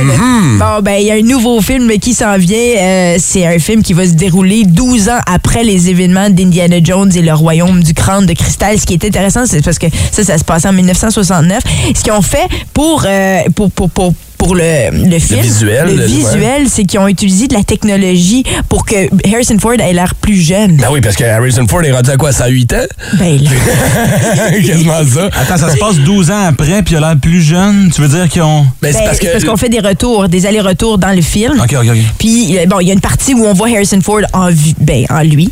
Bon, 0.58 0.80
ben, 0.82 0.96
il 1.00 1.06
y 1.06 1.10
a 1.10 1.14
un 1.14 1.22
nouveau 1.22 1.60
film 1.60 1.90
qui 1.98 2.14
s'en 2.14 2.36
vient. 2.36 2.56
Euh, 2.56 3.16
c'est 3.18 3.46
un 3.46 3.58
film 3.58 3.82
qui 3.82 3.92
va 3.92 4.06
se 4.06 4.12
dérouler 4.12 4.64
12 4.64 5.08
ans 5.08 5.20
après 5.26 5.64
les 5.64 5.88
événements 5.90 6.30
d'Indiana 6.30 6.76
Jones 6.82 7.10
et 7.14 7.22
le 7.22 7.32
royaume 7.32 7.82
du 7.82 7.89
crâne 7.92 8.26
de 8.26 8.32
cristal. 8.34 8.78
Ce 8.78 8.86
qui 8.86 8.94
est 8.94 9.04
intéressant, 9.04 9.46
c'est 9.46 9.62
parce 9.62 9.78
que 9.78 9.86
ça, 10.12 10.24
ça 10.24 10.38
se 10.38 10.44
passait 10.44 10.68
en 10.68 10.72
1969. 10.72 11.62
Ce 11.94 12.02
qu'ils 12.02 12.12
ont 12.12 12.22
fait 12.22 12.48
pour, 12.72 13.04
euh, 13.06 13.42
pour, 13.54 13.70
pour, 13.70 13.90
pour 13.90 14.14
pour 14.40 14.54
le, 14.54 14.62
le 14.90 15.18
film, 15.18 15.40
visuel, 15.40 15.88
le 15.88 15.96
le- 15.96 16.06
visuel, 16.06 16.62
c'est 16.66 16.84
qu'ils 16.84 16.98
ont 16.98 17.06
utilisé 17.08 17.46
de 17.46 17.52
la 17.54 17.62
technologie 17.62 18.42
pour 18.70 18.86
que 18.86 18.94
Harrison 19.30 19.58
Ford 19.58 19.74
ait 19.78 19.92
l'air 19.92 20.14
plus 20.14 20.40
jeune. 20.40 20.76
Ben 20.76 20.86
oui, 20.90 21.02
parce 21.02 21.14
que 21.14 21.24
Harrison 21.24 21.66
Ford 21.68 21.82
est 21.84 21.92
rendu 21.92 22.08
à 22.10 22.16
quoi, 22.16 22.32
108 22.32 22.72
ans? 22.72 22.76
Ben, 23.18 23.38
là, 23.38 23.50
Quasiment 24.66 25.04
ça. 25.04 25.28
Attends, 25.38 25.58
ça 25.58 25.70
se 25.70 25.76
passe 25.76 25.96
12 25.96 26.30
ans 26.30 26.46
après 26.48 26.82
puis 26.82 26.94
il 26.94 26.96
a 26.96 27.00
l'air 27.00 27.16
plus 27.20 27.42
jeune. 27.42 27.90
Tu 27.94 28.00
veux 28.00 28.08
dire 28.08 28.28
qu'ils 28.30 28.40
ont... 28.42 28.64
Ben, 28.80 28.92
c'est 28.94 29.00
ben, 29.04 29.32
parce 29.32 29.44
qu'on 29.44 29.56
fait 29.58 29.68
des 29.68 29.80
retours, 29.80 30.28
des 30.28 30.46
allers-retours 30.46 30.96
dans 30.96 31.14
le 31.14 31.20
film. 31.22 31.60
OK, 31.60 31.74
OK, 31.78 31.86
OK. 31.90 31.98
Puis, 32.18 32.56
euh, 32.58 32.64
bon, 32.66 32.80
il 32.80 32.88
y 32.88 32.90
a 32.90 32.94
une 32.94 33.00
partie 33.00 33.34
où 33.34 33.44
on 33.44 33.52
voit 33.52 33.68
Harrison 33.68 34.00
Ford 34.00 34.20
en, 34.32 34.48
ben, 34.80 35.04
en 35.10 35.20
lui. 35.22 35.50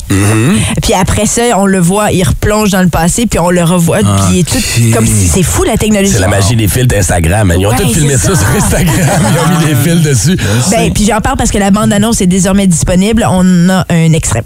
Puis 0.82 0.94
après 0.94 1.26
ça, 1.26 1.42
on 1.58 1.66
le 1.66 1.78
voit, 1.78 2.10
il 2.12 2.22
replonge 2.24 2.70
dans 2.70 2.82
le 2.82 2.88
passé, 2.88 3.26
puis 3.26 3.38
on 3.38 3.50
le 3.50 3.62
revoit, 3.62 3.98
puis 3.98 4.08
il 4.32 4.38
est 4.40 4.48
tout 4.48 4.92
comme 4.94 5.06
si 5.06 5.26
c'est 5.28 5.42
fou 5.42 5.64
la 5.64 5.76
technologie. 5.76 6.12
C'est 6.12 6.20
la 6.20 6.28
magie 6.28 6.56
des 6.56 6.68
filtres 6.68 6.96
Instagram. 6.96 7.52
Ils 7.58 7.66
ont 7.66 7.70
Ouais, 7.70 7.76
tout 7.76 7.88
filmé 7.92 8.16
ça. 8.16 8.34
ça. 8.34 8.36
sur 8.36 8.48
Instagram. 8.56 8.77
Ils 8.80 9.38
ont 9.38 9.58
mis 9.58 9.66
des 9.66 9.74
fils 9.74 10.02
dessus. 10.02 10.36
Ben, 10.70 10.92
puis 10.92 11.04
j'en 11.04 11.20
parle 11.20 11.36
parce 11.36 11.50
que 11.50 11.58
la 11.58 11.70
bande-annonce 11.70 12.20
est 12.20 12.26
désormais 12.26 12.66
disponible. 12.66 13.26
On 13.28 13.68
a 13.68 13.84
un 13.88 14.12
extrait. 14.12 14.42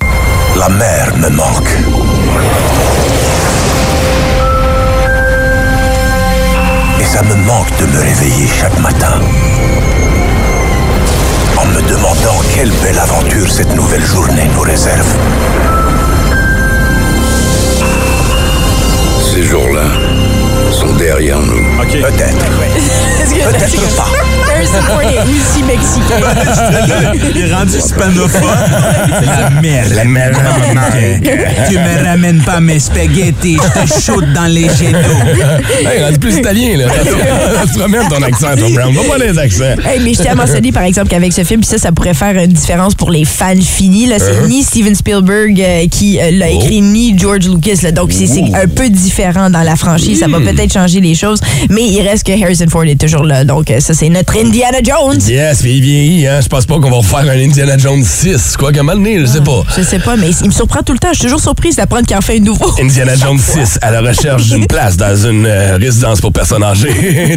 La 0.58 0.68
mer 0.68 1.16
me 1.16 1.28
manque. 1.30 1.68
Et 7.00 7.04
ça 7.04 7.22
me 7.22 7.34
manque 7.34 7.68
de 7.80 7.86
me 7.86 8.00
réveiller 8.00 8.48
chaque 8.48 8.78
matin. 8.80 9.20
En 11.56 11.66
me 11.66 11.80
demandant 11.88 12.40
quelle 12.54 12.70
belle 12.82 12.98
aventure 12.98 13.50
cette 13.50 13.74
nouvelle 13.74 14.04
journée 14.04 14.48
nous 14.54 14.62
réserve. 14.62 15.16
Ces 19.32 19.42
jours-là 19.42 19.84
sont 20.70 20.94
derrière 20.96 21.40
nous. 21.40 21.71
Peut-être. 21.92 22.38
Peut-être 23.44 23.96
pas. 23.96 24.06
Harrison 24.50 24.80
Ford 24.86 25.02
est 25.02 25.20
aussi 25.20 25.62
mexicain. 25.62 26.20
Il 27.34 27.40
est 27.42 27.54
rendu 27.54 27.76
hispanophone. 27.76 28.40
La 29.26 29.50
merde. 29.60 29.92
La 29.94 30.04
mer 30.04 30.30
me 30.32 30.74
manque. 30.74 31.22
Tu 31.68 31.78
me 31.78 32.04
ramènes 32.04 32.40
pas 32.40 32.60
mes 32.60 32.78
spaghettis, 32.78 33.58
je 33.62 33.80
te 33.80 34.00
shoot 34.00 34.24
dans 34.34 34.46
les 34.46 34.68
genoux. 34.68 34.98
Hey, 35.86 36.02
rendu 36.02 36.18
plus 36.18 36.36
italien, 36.38 36.78
là. 36.78 36.86
Se 37.72 37.78
promène 37.78 38.08
ton 38.08 38.22
accent, 38.22 38.54
ton 38.56 38.70
Brown. 38.70 38.94
Va 38.94 39.02
pas 39.02 39.18
les 39.18 39.38
accents. 39.38 39.76
Hey, 39.84 40.00
mais 40.00 40.14
je 40.14 40.22
tiens 40.22 40.32
à 40.32 40.34
mentionner, 40.34 40.72
par 40.72 40.84
exemple, 40.84 41.08
qu'avec 41.08 41.32
ce 41.32 41.44
film, 41.44 41.60
puis 41.60 41.68
ça, 41.68 41.78
ça 41.78 41.92
pourrait 41.92 42.14
faire 42.14 42.36
une 42.36 42.52
différence 42.52 42.94
pour 42.94 43.10
les 43.10 43.24
fans 43.24 43.54
finis. 43.60 44.06
Là, 44.06 44.18
c'est 44.18 44.48
ni 44.48 44.62
Steven 44.62 44.94
Spielberg 44.94 45.60
euh, 45.60 45.86
qui 45.88 46.18
euh, 46.20 46.30
l'a 46.32 46.50
écrit, 46.50 46.80
ni 46.80 47.18
George 47.18 47.48
Lucas. 47.48 47.80
Là, 47.82 47.92
donc, 47.92 48.12
c'est 48.12 48.26
c'est 48.26 48.54
un 48.54 48.68
peu 48.68 48.88
différent 48.88 49.50
dans 49.50 49.62
la 49.62 49.76
franchise. 49.76 50.20
Ça 50.20 50.28
va 50.28 50.40
peut-être 50.40 50.72
changer 50.72 51.00
les 51.00 51.14
choses, 51.14 51.40
mais 51.68 51.81
il 51.84 52.02
reste 52.02 52.26
que 52.26 52.32
Harrison 52.32 52.66
Ford 52.68 52.84
est 52.84 53.00
toujours 53.00 53.24
là. 53.24 53.44
Donc, 53.44 53.70
euh, 53.70 53.80
ça, 53.80 53.94
c'est 53.94 54.08
notre 54.08 54.36
Indiana 54.36 54.78
Jones. 54.82 55.20
Yes, 55.26 55.62
mais 55.62 55.74
il 55.74 55.82
vieillit, 55.82 56.26
hein. 56.26 56.40
Je 56.40 56.48
pense 56.48 56.66
pas 56.66 56.78
qu'on 56.78 56.90
va 56.90 56.96
refaire 56.96 57.20
un 57.20 57.38
Indiana 57.38 57.76
Jones 57.78 58.04
6. 58.04 58.56
Quoi, 58.56 58.72
le 58.72 58.94
nez, 58.94 59.20
je 59.20 59.26
sais 59.26 59.40
pas. 59.40 59.62
Je 59.76 59.82
sais 59.82 59.98
pas, 59.98 60.16
mais 60.16 60.30
il 60.42 60.46
me 60.48 60.52
surprend 60.52 60.82
tout 60.82 60.92
le 60.92 60.98
temps. 60.98 61.08
Je 61.12 61.18
suis 61.18 61.24
toujours 61.24 61.40
surprise 61.40 61.76
d'apprendre 61.76 62.06
qu'il 62.06 62.16
en 62.16 62.20
fait 62.20 62.36
un 62.36 62.40
nouveau. 62.40 62.72
Indiana 62.80 63.14
Jones 63.16 63.38
6 63.38 63.78
à 63.82 63.90
la 63.90 64.00
recherche 64.00 64.48
d'une 64.48 64.66
place 64.72 64.96
dans 64.96 65.16
une 65.16 65.46
euh, 65.46 65.76
résidence 65.76 66.20
pour 66.20 66.32
personnes 66.32 66.62
âgées. 66.62 67.36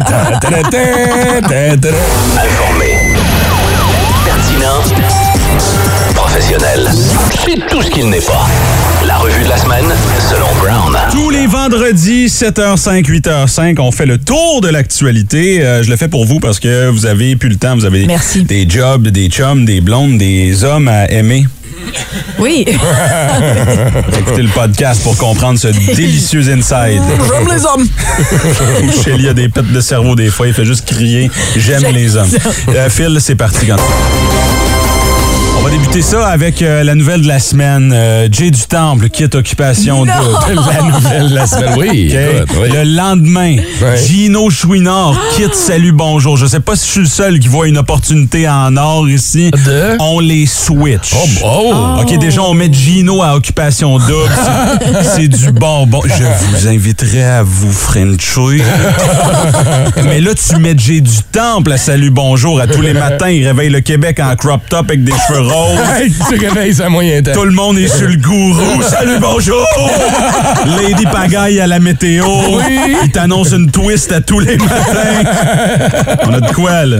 Informé. 2.36 2.96
Pertinent. 4.26 4.82
Professionnel. 6.14 6.90
C'est 7.44 7.66
tout 7.68 7.80
ce 7.80 7.90
qu'il 7.90 8.10
n'est 8.10 8.20
pas. 8.20 8.46
La 9.06 9.18
revue 9.18 9.44
de 9.44 9.48
la 9.48 9.56
semaine, 9.56 9.84
selon 10.28 10.48
Brown. 10.60 10.96
Tous 11.12 11.30
les 11.30 11.46
vendredis, 11.46 12.26
7h05, 12.26 13.04
8h05, 13.08 13.80
on 13.80 13.92
fait 13.92 14.04
le 14.06 14.18
tour 14.18 14.60
de 14.60 14.68
l'actualité. 14.68 15.62
Euh, 15.64 15.82
je 15.84 15.90
le 15.90 15.96
fais 15.96 16.08
pour 16.08 16.24
vous 16.24 16.40
parce 16.40 16.58
que 16.58 16.88
vous 16.88 17.06
avez 17.06 17.36
plus 17.36 17.48
le 17.48 17.56
temps. 17.56 17.76
Vous 17.76 17.84
avez 17.84 18.04
Merci. 18.06 18.42
des 18.42 18.68
jobs, 18.68 19.06
des 19.06 19.28
chums, 19.28 19.64
des 19.64 19.80
blondes, 19.80 20.18
des 20.18 20.64
hommes 20.64 20.88
à 20.88 21.08
aimer. 21.10 21.46
Oui. 22.38 22.64
Écoutez 24.18 24.42
le 24.42 24.48
podcast 24.48 25.02
pour 25.02 25.16
comprendre 25.16 25.58
ce 25.58 25.68
délicieux 25.68 26.48
inside. 26.50 27.02
J'aime 27.28 27.48
les 27.48 27.64
hommes. 27.64 27.88
Où 28.88 29.02
Shelly 29.02 29.28
a 29.28 29.34
des 29.34 29.48
pètes 29.48 29.72
de 29.72 29.80
cerveau 29.80 30.14
des 30.14 30.28
fois. 30.30 30.46
Il 30.46 30.54
fait 30.54 30.64
juste 30.64 30.86
crier 30.86 31.30
«J'aime 31.56 31.84
les 31.92 32.16
hommes 32.16 32.30
Euh, 32.68 32.88
Phil, 32.90 33.18
c'est 33.20 33.34
parti 33.36 33.66
quand 33.66 33.76
va 35.66 35.72
débuter 35.72 36.02
ça 36.02 36.28
avec 36.28 36.62
euh, 36.62 36.84
la 36.84 36.94
nouvelle 36.94 37.22
de 37.22 37.26
la 37.26 37.40
semaine. 37.40 37.92
Euh, 37.92 38.28
Jay 38.30 38.50
du 38.52 38.60
Temple 38.62 39.08
quitte 39.08 39.34
Occupation! 39.34 40.04
Double. 40.04 40.60
La 40.66 40.82
nouvelle 40.82 41.30
de 41.30 41.34
la 41.34 41.46
semaine. 41.46 41.74
Oui, 41.76 42.12
écoute, 42.12 42.56
oui. 42.60 42.68
Le 42.72 42.84
lendemain. 42.84 43.56
Gino 44.06 44.48
Chouinard 44.50 45.14
quitte 45.34 45.54
Salut 45.54 45.92
Bonjour. 45.92 46.36
Je 46.36 46.46
sais 46.46 46.60
pas 46.60 46.76
si 46.76 46.86
je 46.86 46.90
suis 46.92 47.00
le 47.00 47.06
seul 47.06 47.38
qui 47.40 47.48
voit 47.48 47.66
une 47.66 47.78
opportunité 47.78 48.48
en 48.48 48.76
or 48.76 49.08
ici. 49.08 49.50
De? 49.50 49.96
On 50.00 50.20
les 50.20 50.46
switch. 50.46 51.12
Oh, 51.14 51.26
oh. 51.44 52.00
OK, 52.02 52.16
déjà, 52.18 52.42
on 52.42 52.54
met 52.54 52.72
Gino 52.72 53.22
à 53.22 53.34
occupation 53.34 53.98
double. 53.98 54.30
C'est- 55.02 55.26
du 55.26 55.50
bonbon. 55.50 56.00
Je 56.04 56.56
vous 56.56 56.68
inviterai 56.68 57.24
à 57.24 57.42
vous 57.42 57.72
frencher. 57.72 58.62
Mais 60.04 60.20
là, 60.20 60.30
tu 60.34 60.56
mets 60.60 60.76
Jay 60.76 61.00
du 61.00 61.22
Temple 61.32 61.72
à 61.72 61.76
Salut 61.76 62.10
Bonjour 62.10 62.60
à 62.60 62.66
tous 62.68 62.82
les 62.82 62.92
matins. 62.92 63.30
Il 63.30 63.44
réveille 63.46 63.70
le 63.70 63.80
Québec 63.80 64.20
en 64.20 64.36
crop 64.36 64.60
top 64.68 64.86
avec 64.88 65.02
des 65.02 65.12
cheveux 65.26 65.40
roses. 65.40 65.55
Tu 66.28 66.36
réveilles 66.36 66.82
à 66.82 66.88
moyen 66.88 67.22
temps. 67.22 67.32
Tout 67.32 67.44
le 67.44 67.52
monde 67.52 67.78
est 67.78 67.88
sur 67.88 68.08
le 68.08 68.16
gourou. 68.16 68.82
Salut, 68.88 69.18
bonjour! 69.20 69.64
Lady 70.78 71.04
Pagaille 71.06 71.60
à 71.60 71.66
la 71.66 71.78
météo. 71.78 72.24
Oui. 72.50 72.96
Il 73.04 73.10
t'annonce 73.10 73.52
une 73.52 73.70
twist 73.70 74.12
à 74.12 74.20
tous 74.20 74.40
les 74.40 74.56
matins. 74.56 76.18
On 76.26 76.32
a 76.32 76.40
de 76.40 76.52
quoi, 76.52 76.84
là? 76.84 76.98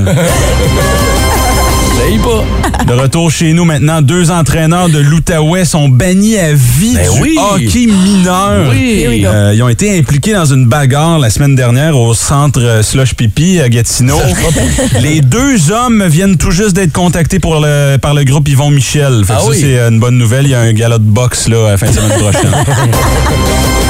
Pas. 1.97 2.85
De 2.85 2.93
retour 2.93 3.31
chez 3.31 3.53
nous 3.53 3.65
maintenant, 3.65 4.00
deux 4.03 4.31
entraîneurs 4.31 4.88
de 4.88 4.99
l'Outaouais 4.99 5.65
sont 5.65 5.88
bannis 5.88 6.37
à 6.38 6.53
vie 6.53 6.95
Ben 6.95 7.11
du 7.12 7.21
oui. 7.21 7.37
hockey 7.38 7.87
mineur. 7.87 8.69
Oui. 8.71 9.25
Euh, 9.26 9.53
ils 9.55 9.62
ont 9.62 9.69
été 9.69 9.99
impliqués 9.99 10.33
dans 10.33 10.45
une 10.45 10.67
bagarre 10.67 11.19
la 11.19 11.31
semaine 11.31 11.55
dernière 11.57 11.97
au 11.99 12.15
centre 12.15 12.61
euh, 12.61 12.83
Slush 12.83 13.15
Pipi 13.15 13.61
à 13.61 13.69
Gatineau. 13.69 14.19
Les 15.00 15.21
deux 15.21 15.71
hommes 15.73 16.05
viennent 16.07 16.37
tout 16.37 16.50
juste 16.50 16.75
d'être 16.75 16.93
contactés 16.93 17.38
pour 17.38 17.61
le, 17.61 17.97
par 17.97 18.15
le 18.15 18.25
groupe 18.25 18.49
Yvon 18.49 18.71
Michel. 18.71 19.25
Fait 19.25 19.33
que 19.35 19.38
Ah 19.38 19.43
ça, 19.43 19.50
oui. 19.50 19.59
c'est 19.61 19.79
euh, 19.79 19.88
une 19.91 19.99
bonne 20.00 20.19
nouvelle. 20.19 20.45
Il 20.47 20.50
y 20.50 20.55
a 20.55 20.61
un 20.61 20.73
galop 20.73 20.99
de 20.99 21.05
boxe 21.05 21.49
là, 21.49 21.69
à 21.69 21.71
la 21.73 21.76
fin 21.79 21.87
de 21.88 21.93
semaine 21.93 22.19
prochaine. 22.19 22.53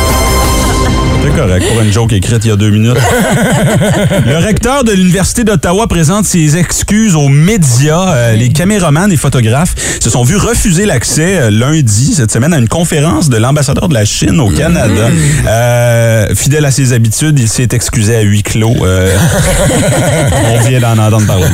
Correct 1.37 1.67
pour 1.69 1.83
une 1.83 1.93
joke 1.93 2.15
écrite 2.15 2.47
il 2.47 2.49
y 2.49 2.51
a 2.51 2.57
deux 2.57 2.71
minutes. 2.71 2.97
Le 4.27 4.39
recteur 4.39 4.85
de 4.85 4.93
l'Université 4.93 5.45
d'Ottawa 5.45 5.87
présente 5.87 6.25
ses 6.25 6.57
excuses 6.57 7.15
aux 7.15 7.29
médias. 7.29 8.15
Euh, 8.15 8.33
les 8.33 8.49
caméramans 8.49 9.13
et 9.13 9.19
photographes 9.19 9.75
se 10.01 10.09
sont 10.09 10.25
vus 10.25 10.39
refuser 10.39 10.87
l'accès 10.87 11.37
euh, 11.37 11.51
lundi, 11.51 12.15
cette 12.15 12.33
semaine, 12.33 12.55
à 12.55 12.59
une 12.59 12.69
conférence 12.69 13.29
de 13.29 13.37
l'ambassadeur 13.37 13.91
de 13.91 13.95
la 13.95 14.07
Chine 14.07 14.41
au 14.41 14.49
Canada. 14.49 15.11
Euh, 15.47 16.35
fidèle 16.35 16.65
à 16.65 16.71
ses 16.71 16.95
habitudes, 16.95 17.39
il 17.39 17.49
s'est 17.49 17.69
excusé 17.73 18.17
à 18.17 18.23
huis 18.23 18.43
clos. 18.43 18.75
On 18.81 20.61
vient 20.67 20.81
d'en 20.81 20.97
entendre 20.97 21.27
parler. 21.27 21.47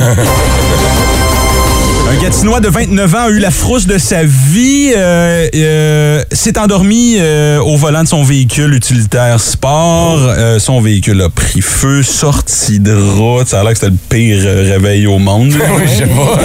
Un 2.09 2.15
Gatinois 2.21 2.59
de 2.59 2.67
29 2.67 3.15
ans 3.15 3.25
a 3.25 3.29
eu 3.29 3.39
la 3.39 3.49
frousse 3.49 3.87
de 3.87 3.97
sa 3.97 4.23
vie. 4.23 4.91
Euh, 4.95 5.47
euh, 5.55 6.23
s'est 6.31 6.59
endormi 6.59 7.15
euh, 7.17 7.59
au 7.59 7.75
volant 7.77 8.03
de 8.03 8.07
son 8.07 8.23
véhicule 8.23 8.73
utilitaire 8.73 9.39
sport. 9.39 10.19
Son 10.59 10.81
véhicule 10.81 11.21
a 11.21 11.29
pris 11.29 11.61
feu, 11.61 12.03
sorti 12.03 12.79
de 12.79 12.93
route. 12.93 13.47
Ça 13.47 13.61
a 13.61 13.63
l'air 13.63 13.73
que 13.73 13.79
c'était 13.79 13.91
le 13.91 13.97
pire 14.09 14.43
réveil 14.43 15.07
au 15.07 15.19
monde. 15.19 15.53
Oui, 15.75 15.83
je 15.85 15.99
sais 15.99 16.07
pas. 16.07 16.37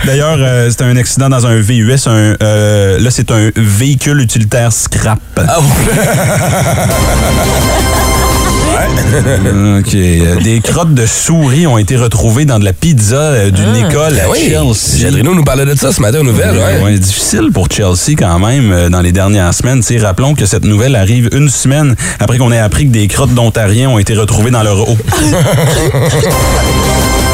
D'ailleurs, 0.04 0.38
c'était 0.70 0.84
un 0.84 0.96
accident 0.96 1.28
dans 1.30 1.46
un 1.46 1.56
VUS. 1.56 2.06
Un, 2.06 2.34
euh, 2.42 2.98
là, 2.98 3.10
c'est 3.10 3.30
un 3.30 3.50
véhicule 3.56 4.20
utilitaire 4.20 4.72
scrap. 4.72 5.20
OK. 9.78 9.94
Euh, 9.94 10.40
Des 10.40 10.60
crottes 10.60 10.94
de 10.94 11.06
souris 11.06 11.66
ont 11.66 11.78
été 11.78 11.96
retrouvées 11.96 12.44
dans 12.44 12.58
de 12.58 12.64
la 12.64 12.72
pizza 12.72 13.16
euh, 13.16 13.50
d'une 13.50 13.76
école 13.76 14.18
à 14.18 14.24
Ben 14.24 14.30
oui. 14.30 14.48
Chelsea. 14.48 14.98
Jadrino 15.00 15.34
nous 15.34 15.44
parlait 15.44 15.64
de 15.64 15.74
ça 15.74 15.92
ce 15.92 16.00
matin 16.00 16.20
aux 16.20 16.24
nouvelles. 16.24 16.56
Ouais. 16.56 16.82
Ouais, 16.82 16.98
difficile 16.98 17.50
pour 17.52 17.68
Chelsea 17.70 18.16
quand 18.18 18.38
même 18.38 18.72
euh, 18.72 18.88
dans 18.88 19.00
les 19.00 19.12
dernières 19.12 19.54
semaines. 19.54 19.82
Rappelons 20.00 20.34
que 20.34 20.46
cette 20.46 20.64
nouvelle 20.64 20.96
arrive 20.96 21.28
une 21.32 21.48
semaine 21.48 21.94
après 22.18 22.38
qu'on 22.38 22.52
ait 22.52 22.58
appris 22.58 22.86
que 22.86 22.92
des 22.92 23.08
crottes 23.08 23.34
d'Ontariens 23.34 23.90
ont 23.90 23.98
été 23.98 24.14
retrouvées 24.14 24.50
dans 24.50 24.62
leur 24.62 24.88
eau. 24.88 24.96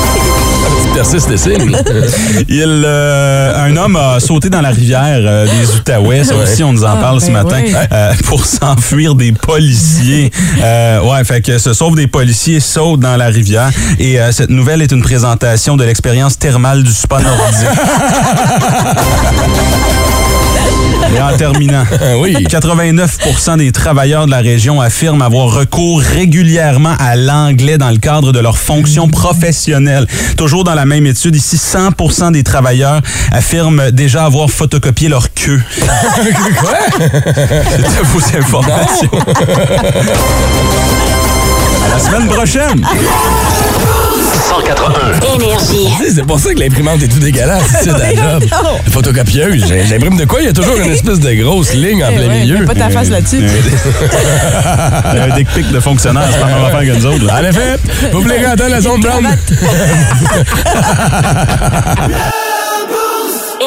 Il, 2.49 2.83
euh, 2.85 3.65
un 3.67 3.77
homme 3.77 3.97
a 3.97 4.21
sauté 4.21 4.51
dans 4.51 4.61
la 4.61 4.71
rivière 4.71 5.19
euh, 5.21 5.47
des 5.47 5.75
Outaouais. 5.77 6.25
Ça 6.25 6.35
aussi, 6.37 6.63
on 6.65 6.73
nous 6.73 6.85
en 6.85 6.97
parle 6.97 7.21
ce 7.21 7.27
ben 7.27 7.45
matin. 7.45 7.61
ouais. 7.63 7.73
euh, 7.93 8.13
pour 8.25 8.45
s'enfuir 8.47 9.15
des 9.15 9.33
policiers. 9.33 10.31
Euh, 10.61 11.01
ouais, 11.03 11.23
fait 11.25 11.41
que 11.41 11.59
se 11.59 11.73
sauve 11.73 11.95
des 11.95 12.07
policiers, 12.09 12.59
saute 12.59 13.01
dans 13.01 13.17
la 13.17 13.27
rivière. 13.27 13.71
Et 13.99 14.19
euh, 14.21 14.33
cette 14.33 14.51
nouvelle 14.51 14.83
est 14.83 14.91
une 14.91 15.03
présentation 15.03 15.77
de 15.77 15.85
l'expérience 15.85 16.39
thermale 16.39 16.83
du 16.83 16.91
spa 16.93 17.21
nordique. 17.21 17.69
Et 21.15 21.21
en 21.21 21.37
terminant, 21.37 21.85
oui. 22.21 22.35
89% 22.35 23.59
des 23.59 23.73
travailleurs 23.73 24.27
de 24.27 24.31
la 24.31 24.39
région 24.39 24.81
affirment 24.81 25.23
avoir 25.23 25.53
recours 25.53 26.01
régulièrement 26.01 26.95
à 26.99 27.17
l'anglais 27.17 27.79
dans 27.79 27.91
le 27.91 27.99
cadre 27.99 28.33
de 28.33 28.41
leurs 28.41 28.59
fonctions 28.59 29.09
professionnelles. 29.09 30.07
Toujours 30.37 30.65
dans 30.65 30.75
la 30.75 30.85
même 30.85 31.07
étude, 31.07 31.37
ici, 31.37 31.57
100% 31.57 32.33
des 32.33 32.43
travailleurs 32.43 33.01
affirment 33.33 33.91
déjà 33.91 34.25
avoir 34.25 34.51
photocopié 34.51 35.09
leur 35.09 35.33
queue. 35.33 35.63
C'était 37.71 38.03
vos 38.05 38.21
informations. 38.37 39.11
la 41.91 41.99
semaine 41.99 42.29
prochaine. 42.29 42.85
181. 44.49 45.35
Énergie. 45.35 45.89
Tu 45.99 46.05
sais, 46.05 46.11
C'est 46.17 46.23
pour 46.27 46.39
ça 46.39 46.55
que 46.55 46.59
l'imprimante 46.61 47.03
est 47.03 47.09
tout 47.09 47.19
dégueulasse 47.19 47.63
job. 47.85 47.97
La 48.51 48.91
photocopieuse, 48.91 49.65
j'imprime 49.89 50.17
de 50.17 50.25
quoi? 50.25 50.41
Il 50.41 50.47
y 50.47 50.49
a 50.49 50.53
toujours 50.53 50.77
une 50.77 50.91
espèce 50.93 51.21
de 51.21 51.33
grosse 51.35 51.73
ligne 51.75 52.03
en 52.05 52.09
Eh 52.11 52.17
plein 52.17 52.29
ouais, 52.29 52.41
milieu. 52.41 52.65
pas 52.65 52.75
ta 52.75 52.89
face 52.91 53.11
là-dessus. 53.11 53.43
Un 55.05 55.35
dick 55.37 55.49
pic 55.55 55.71
de 55.71 55.81
fonctionnaire, 55.81 56.25
c'est 56.33 56.41
pas 56.41 56.49
la 56.49 56.55
même 56.57 56.65
affaire 56.65 56.81
que 56.81 56.99
nous 56.99 57.07
autres. 57.07 57.33
En 57.33 57.45
effet, 57.45 57.77
vous 58.13 58.21
voulez 58.23 58.45
rentrer 58.47 58.69
la 58.71 58.81
zone 58.81 59.01
brown? 59.01 59.27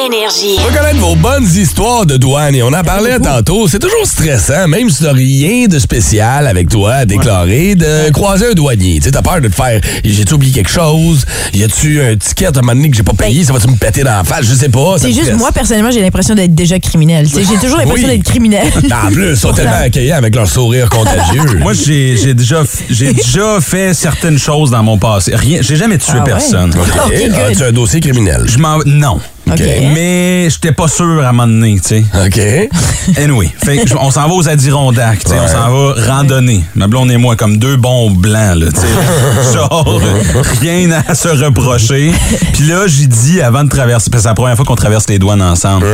Énergie. 0.06 0.56
Reconnaître 0.58 0.98
vos 0.98 1.14
bonnes 1.14 1.44
histoires 1.46 2.04
de 2.06 2.16
douane, 2.16 2.54
et 2.56 2.62
on 2.62 2.72
en 2.72 2.82
parlait 2.82 3.20
tantôt, 3.20 3.68
c'est 3.68 3.78
toujours 3.78 4.04
stressant, 4.04 4.66
même 4.66 4.90
si 4.90 5.04
t'as 5.04 5.12
rien 5.12 5.66
de 5.68 5.78
spécial 5.78 6.46
avec 6.48 6.68
toi 6.68 6.94
à 6.94 7.04
déclarer, 7.04 7.76
de 7.76 8.10
croiser 8.10 8.46
un 8.50 8.52
douanier. 8.54 8.96
Tu 8.98 9.04
sais, 9.04 9.10
t'as 9.12 9.22
peur 9.22 9.40
de 9.40 9.46
te 9.48 9.54
faire, 9.54 9.80
j'ai-tu 10.04 10.34
oublié 10.34 10.52
quelque 10.52 10.70
chose? 10.70 11.24
Y 11.54 11.62
a-tu 11.62 12.00
un 12.02 12.16
ticket 12.16 12.46
à 12.46 12.48
un 12.48 12.60
moment 12.62 12.74
donné 12.74 12.90
que 12.90 12.96
j'ai 12.96 13.02
pas 13.04 13.12
payé? 13.12 13.44
Ça 13.44 13.52
va-tu 13.52 13.68
me 13.68 13.76
péter 13.76 14.02
dans 14.02 14.10
la 14.16 14.24
face? 14.24 14.44
Je 14.46 14.54
sais 14.54 14.68
pas. 14.68 14.96
C'est 14.98 15.12
juste, 15.12 15.34
moi, 15.34 15.52
personnellement, 15.52 15.90
j'ai 15.92 16.00
l'impression 16.02 16.34
d'être 16.34 16.54
déjà 16.54 16.80
criminel. 16.80 17.26
J'ai 17.28 17.44
toujours 17.58 17.78
l'impression 17.78 18.08
Oui. 18.08 18.16
d'être 18.16 18.24
criminel. 18.28 18.66
En 18.92 19.10
plus, 19.12 19.30
ils 19.30 19.36
sont 19.36 19.52
tellement 19.52 19.72
accueillants 19.82 20.16
avec 20.16 20.34
leur 20.34 20.48
sourire 20.48 20.88
contagieux. 20.90 21.58
Moi, 21.60 21.72
j'ai 21.74 22.34
déjà, 22.34 22.62
j'ai 22.90 23.12
déjà 23.12 23.60
fait 23.60 23.94
certaines 23.94 24.38
choses 24.38 24.70
dans 24.70 24.82
mon 24.82 24.98
passé. 24.98 25.34
Rien, 25.34 25.60
j'ai 25.62 25.76
jamais 25.76 25.98
tué 25.98 26.14
Ah 26.16 26.18
ouais? 26.18 26.24
personne. 26.24 26.70
OK, 26.70 26.88
Ok, 27.06 27.12
good. 27.12 27.34
as-tu 27.52 27.62
un 27.64 27.72
dossier 27.72 28.00
criminel? 28.00 28.42
Je 28.46 28.58
m'en, 28.58 28.78
non. 28.86 29.20
OK. 29.50 29.60
Mais 29.94 30.48
j'étais 30.50 30.72
pas 30.72 30.88
sûr 30.88 31.22
à 31.24 31.28
un 31.28 31.32
moment 31.32 31.46
donné, 31.46 31.78
tu 31.80 31.88
sais. 31.88 32.04
OK. 32.26 32.40
Anyway, 33.18 33.50
fait 33.64 33.82
on 34.00 34.12
s'en 34.12 34.28
va 34.28 34.34
aux 34.34 34.48
Adirondacks, 34.48 35.24
tu 35.24 35.30
sais, 35.30 35.36
on 35.36 35.42
Ouais. 35.42 35.48
s'en 35.48 35.70
va 35.72 35.94
randonner. 36.14 36.62
Ma 36.76 36.86
blonde 36.86 37.10
et 37.10 37.16
moi, 37.16 37.34
comme 37.34 37.56
deux 37.58 37.76
bons 37.76 38.10
blancs, 38.12 38.54
là, 38.56 38.66
tu 38.72 38.80
sais. 38.80 39.52
Genre, 39.54 40.00
rien 40.60 40.88
à 41.08 41.12
se 41.16 41.26
reprocher. 41.28 42.12
Puis 42.52 42.68
là, 42.68 42.86
j'ai 42.86 43.08
dit 43.08 43.40
avant 43.40 43.64
de 43.64 43.68
traverser, 43.68 44.08
parce 44.08 44.20
que 44.20 44.22
c'est 44.22 44.28
la 44.28 44.34
première 44.34 44.54
fois 44.54 44.64
qu'on 44.64 44.76
traverse 44.76 45.08
les 45.08 45.18
douanes 45.18 45.42
ensemble. 45.42 45.84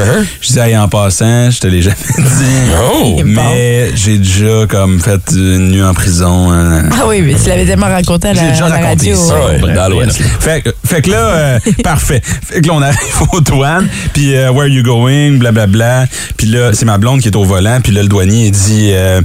Je 0.42 0.48
dis, 0.52 0.58
hey, 0.58 0.76
en 0.76 0.86
passant, 0.88 1.50
je 1.50 1.58
te 1.60 1.66
l'ai 1.66 1.80
jamais 1.80 1.96
dit. 2.18 2.72
Oh! 2.92 3.22
Mais 3.24 3.90
j'ai 3.94 4.18
déjà, 4.18 4.66
comme, 4.68 5.00
fait 5.00 5.20
une 5.32 5.70
nuit 5.70 5.82
en 5.82 5.94
prison. 5.94 6.52
hein. 6.52 6.90
Ah 6.92 7.04
oui, 7.08 7.22
mais 7.22 7.34
tu 7.42 7.48
l'avais 7.48 7.64
tellement 7.64 7.86
raconté 7.88 8.28
à 8.28 8.34
la, 8.34 8.42
J'ai 8.42 8.50
déjà 8.50 8.66
à 8.66 8.68
la 8.68 8.74
raconté 8.76 9.12
radio. 9.12 9.16
ça. 9.16 9.34
ouais. 9.46 9.58
Bref, 9.60 9.74
Dans. 9.74 10.12
Fait, 10.40 10.60
que- 10.60 10.74
fait 10.86 11.00
que 11.02 11.10
là, 11.10 11.16
euh, 11.18 11.58
parfait. 11.82 12.20
Fait 12.22 12.60
que 12.60 12.66
là, 12.68 12.74
on 12.74 12.82
arrive 12.82 12.98
aux 13.38 13.40
douanes, 13.40 13.88
puis 14.12 14.34
euh, 14.34 14.50
where 14.50 14.68
you 14.68 14.82
going, 14.82 15.38
blablabla. 15.38 16.06
Puis 16.36 16.46
là, 16.48 16.72
c'est 16.74 16.84
ma 16.84 16.98
blonde 16.98 17.20
qui 17.20 17.28
est 17.28 17.36
au 17.36 17.44
volant, 17.44 17.80
puis 17.82 17.92
là, 17.92 18.02
le 18.02 18.08
douanier 18.08 18.46
il 18.46 18.52
dit 18.52 18.90
euh, 18.92 19.20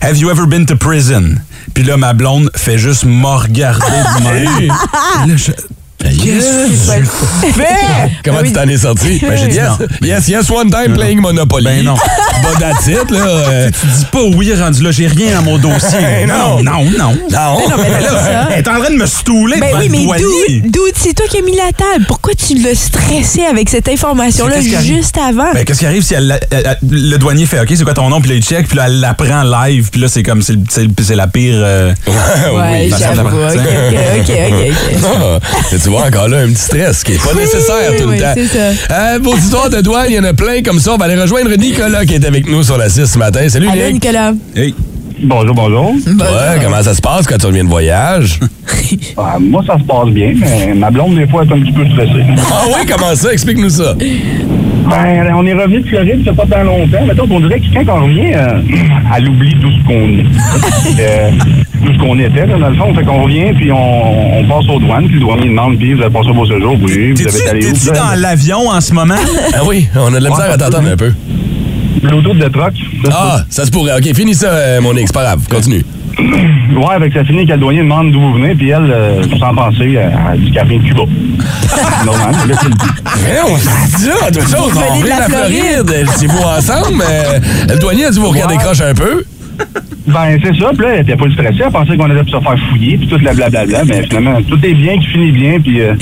Have 0.00 0.16
you 0.18 0.30
ever 0.30 0.46
been 0.46 0.66
to 0.66 0.76
prison? 0.76 1.34
Puis 1.74 1.84
là, 1.84 1.96
ma 1.96 2.12
blonde 2.12 2.50
fait 2.56 2.78
juste 2.78 3.04
me 3.04 3.26
regarder 3.26 3.84
de 3.86 4.24
même. 4.24 4.48
Puis 4.56 5.30
là, 5.30 5.36
je- 5.36 5.52
Yes! 6.04 6.44
Comment 8.24 8.38
Ah 8.38 8.42
oui. 8.42 8.48
tu 8.48 8.52
t'en 8.52 8.68
es 8.68 8.76
sorti? 8.78 9.18
Ben, 9.20 9.36
j'ai 9.36 9.48
dit 9.48 9.56
yes, 9.56 9.68
non. 9.80 9.86
yes, 10.02 10.28
yes, 10.28 10.50
one 10.50 10.70
time 10.70 10.94
playing 10.94 11.20
Monopoly. 11.20 11.64
Ben 11.64 11.84
non. 11.84 11.94
But 12.42 12.58
that's 12.60 12.86
it, 12.86 13.10
là. 13.10 13.18
euh, 13.26 13.70
Tu 13.70 13.86
dis 13.86 14.04
pas 14.12 14.22
oui, 14.36 14.52
rendu 14.54 14.82
là, 14.82 14.90
j'ai 14.92 15.06
rien 15.08 15.34
dans 15.36 15.42
mon 15.42 15.58
dossier. 15.58 15.98
Non. 16.26 16.62
non, 16.62 16.84
non. 16.84 17.12
non. 17.30 17.68
non, 17.68 17.76
mais 17.76 17.90
c'est 18.00 18.08
ça. 18.08 18.48
Elle 18.52 18.58
est 18.60 18.68
en 18.68 18.80
train 18.80 18.90
de 18.90 18.96
me 18.96 19.06
stouler 19.06 19.58
Ben 19.60 19.70
oui, 19.78 19.88
mais 19.90 20.06
dude, 20.62 20.94
c'est 20.94 21.14
toi 21.14 21.26
qui 21.28 21.38
as 21.38 21.42
mis 21.42 21.56
la 21.56 21.72
table? 21.76 22.04
Pourquoi 22.06 22.32
tu 22.34 22.54
l'as 22.54 22.74
stressé 22.76 23.42
avec 23.42 23.68
cette 23.68 23.88
information-là 23.88 24.60
juste 24.60 25.18
avant? 25.18 25.52
Ben, 25.52 25.64
qu'est-ce 25.64 25.80
qui 25.80 25.86
arrive 25.86 26.02
si 26.02 26.14
elle, 26.14 26.38
elle- 26.50 26.62
elle- 26.64 26.78
le 26.90 27.16
douanier 27.18 27.46
fait 27.46 27.60
OK, 27.60 27.68
c'est 27.76 27.84
quoi 27.84 27.94
ton 27.94 28.08
nom? 28.08 28.20
Puis 28.20 28.30
là, 28.30 28.36
il 28.36 28.42
check, 28.42 28.68
puis 28.68 28.76
là, 28.76 28.84
elle 28.86 29.00
l'apprend 29.00 29.42
live, 29.42 29.90
puis 29.90 30.00
là, 30.00 30.08
c'est 30.08 30.22
comme, 30.22 30.42
c'est 30.42 31.14
la 31.16 31.26
pire. 31.26 31.54
euh, 31.56 31.92
ouais, 32.06 32.12
oui, 32.90 32.94
j'avoue. 32.98 33.28
ben, 33.36 33.48
OK, 33.48 33.56
OK, 33.58 34.30
OK, 34.30 34.30
OK. 34.30 34.62
ok. 34.70 34.98
Ah, 35.08 35.38
mais 35.72 35.78
tu 35.88 35.94
vois 35.94 36.04
encore 36.06 36.28
là 36.28 36.40
un 36.40 36.48
petit 36.48 36.56
stress 36.56 37.02
qui 37.02 37.12
est 37.12 37.16
pas 37.16 37.30
Oui, 37.34 37.40
nécessaire 37.40 37.96
tout 37.98 38.08
oui, 38.10 38.16
le 38.16 38.22
temps. 38.22 38.34
c'est 38.34 38.46
ça. 38.46 38.94
Euh, 39.14 39.18
vos 39.22 39.34
histoires 39.34 39.70
de 39.70 39.80
douane, 39.80 40.04
il 40.10 40.16
y 40.16 40.18
en 40.18 40.24
a 40.24 40.34
plein 40.34 40.60
comme 40.62 40.78
ça. 40.80 40.92
On 40.92 40.98
va 40.98 41.06
aller 41.06 41.16
rejoindre 41.18 41.48
Nicolas 41.56 42.04
qui 42.04 42.12
est 42.14 42.26
avec 42.26 42.46
nous 42.46 42.62
sur 42.62 42.76
la 42.76 42.90
6 42.90 43.06
ce 43.06 43.18
matin. 43.18 43.48
Salut 43.48 43.68
Allô, 43.68 43.84
Nick. 43.86 43.94
Nicolas? 44.04 44.32
Hey. 44.54 44.74
Bonjour, 45.22 45.54
bonjour. 45.54 45.92
Ouais, 45.92 46.60
comment 46.62 46.82
ça 46.82 46.92
se 46.92 47.00
passe 47.00 47.26
quand 47.26 47.38
tu 47.38 47.46
reviens 47.46 47.64
de 47.64 47.70
voyage? 47.70 48.38
Ah, 49.18 49.36
moi, 49.38 49.62
ça 49.66 49.76
se 49.78 49.82
passe 49.84 50.08
bien, 50.10 50.32
mais 50.38 50.72
ma 50.74 50.90
blonde, 50.90 51.16
des 51.16 51.26
fois, 51.26 51.42
est 51.42 51.52
un 51.52 51.60
petit 51.60 51.72
peu 51.72 51.84
stressée. 51.86 52.24
Ah 52.50 52.64
oui, 52.68 52.86
comment 52.88 53.14
ça? 53.14 53.32
Explique-nous 53.32 53.68
ça. 53.70 53.94
Ben, 53.94 55.34
on 55.36 55.44
est 55.46 55.52
revenu 55.52 55.80
de 55.80 55.86
Floride, 55.88 56.22
ça 56.24 56.32
pas 56.32 56.46
tant 56.46 56.62
longtemps. 56.64 57.04
Mettons 57.06 57.26
qu'on 57.26 57.40
dirait 57.40 57.60
que 57.60 57.66
quand 57.74 57.98
on 57.98 58.04
revient, 58.04 58.32
euh, 58.34 58.60
elle 59.16 59.28
oublie 59.28 59.54
d'où 59.56 59.68
ce 59.70 59.86
qu'on 59.86 60.08
est. 60.18 60.24
Euh, 61.00 61.30
d'où 61.82 61.92
ce 61.92 61.98
qu'on 61.98 62.18
était, 62.18 62.46
là, 62.46 62.58
dans 62.58 62.68
le 62.68 62.74
fond. 62.76 62.94
Fait 62.94 63.02
qu'on 63.04 63.22
revient, 63.24 63.52
puis 63.56 63.70
on, 63.72 64.38
on 64.40 64.44
passe 64.44 64.68
aux 64.68 64.78
douanes, 64.80 65.06
puis 65.06 65.14
le 65.14 65.20
douanier 65.20 65.48
demande, 65.48 65.78
puis 65.78 65.94
vous 65.94 66.02
avez 66.02 66.12
passé 66.12 66.30
vos 66.32 66.46
séjours? 66.46 66.76
Oui, 66.82 67.12
vous 67.12 67.28
avez 67.28 67.48
allé 67.48 67.66
où? 67.66 67.72
t'es-tu 67.72 67.90
dans 67.92 68.20
l'avion 68.20 68.68
en 68.68 68.80
ce 68.80 68.92
moment? 68.92 69.14
Ah 69.54 69.60
oui, 69.66 69.88
on 69.96 70.12
a 70.14 70.18
de 70.18 70.24
la 70.24 70.30
misère 70.30 70.50
à 70.52 70.56
t'entendre 70.58 70.88
un 70.90 70.96
peu. 70.96 71.12
Bluetooth 72.02 72.38
de 72.38 72.48
truck. 72.48 72.74
Ça, 73.04 73.10
Ah, 73.12 73.40
ça 73.50 73.64
se 73.66 73.70
pourrait. 73.70 73.96
OK, 73.98 74.14
finis 74.14 74.34
ça, 74.34 74.46
euh, 74.50 74.80
mon 74.80 74.94
ex. 74.96 75.10
Pas 75.10 75.22
grave. 75.24 75.40
Continue. 75.50 75.84
Ouais, 76.68 76.94
avec 76.94 77.12
ça 77.14 77.24
finit 77.24 77.46
que 77.46 77.52
le 77.52 77.58
douanier 77.58 77.80
demande 77.80 78.12
d'où 78.12 78.20
vous 78.20 78.34
venez, 78.34 78.54
puis 78.54 78.68
elle, 78.68 78.90
euh, 78.92 79.22
sans 79.40 79.54
penser, 79.54 79.94
elle 79.94 80.40
dit 80.40 80.50
qu'elle 80.52 80.68
vient 80.68 80.78
de 80.78 80.82
Cuba. 80.84 81.02
Normal. 82.04 82.34
Là, 82.46 82.54
c'est 82.60 82.68
le- 82.68 82.74
Mais 83.24 83.38
on 83.50 83.56
s'est 83.56 83.96
dit 83.98 84.06
là, 84.06 84.30
d'autres 84.30 84.48
choses. 84.48 84.72
On 84.92 85.00
de 85.00 85.08
la 85.08 85.16
Floride. 85.22 86.06
C'est 86.16 86.26
vous 86.26 86.38
ensemble. 86.42 87.02
euh, 87.08 87.38
le 87.70 87.78
douanier 87.78 88.04
a 88.04 88.10
dû 88.10 88.18
vous 88.20 88.28
regarder 88.28 88.54
Ouais. 88.56 88.62
croche 88.62 88.82
un 88.82 88.94
peu. 88.94 89.24
Ben, 90.06 90.38
c'est 90.42 90.56
ça. 90.58 90.70
Puis 90.70 90.86
là, 90.86 90.94
elle 90.94 91.00
était 91.02 91.16
pas 91.16 91.30
stressée. 91.30 91.62
Elle 91.66 91.70
pensait 91.72 91.96
qu'on 91.96 92.04
allait 92.10 92.20
se 92.24 92.30
faire 92.30 92.56
fouiller, 92.70 92.96
puis 92.96 93.06
tout 93.08 93.18
le 93.18 93.34
blablabla. 93.34 93.84
Mais 93.84 94.02
finalement, 94.04 94.40
tout 94.42 94.58
est 94.64 94.72
bien, 94.74 94.98
qui 94.98 95.06
finit 95.06 95.32
bien, 95.32 95.60
puis 95.60 95.82
euh, 95.82 95.94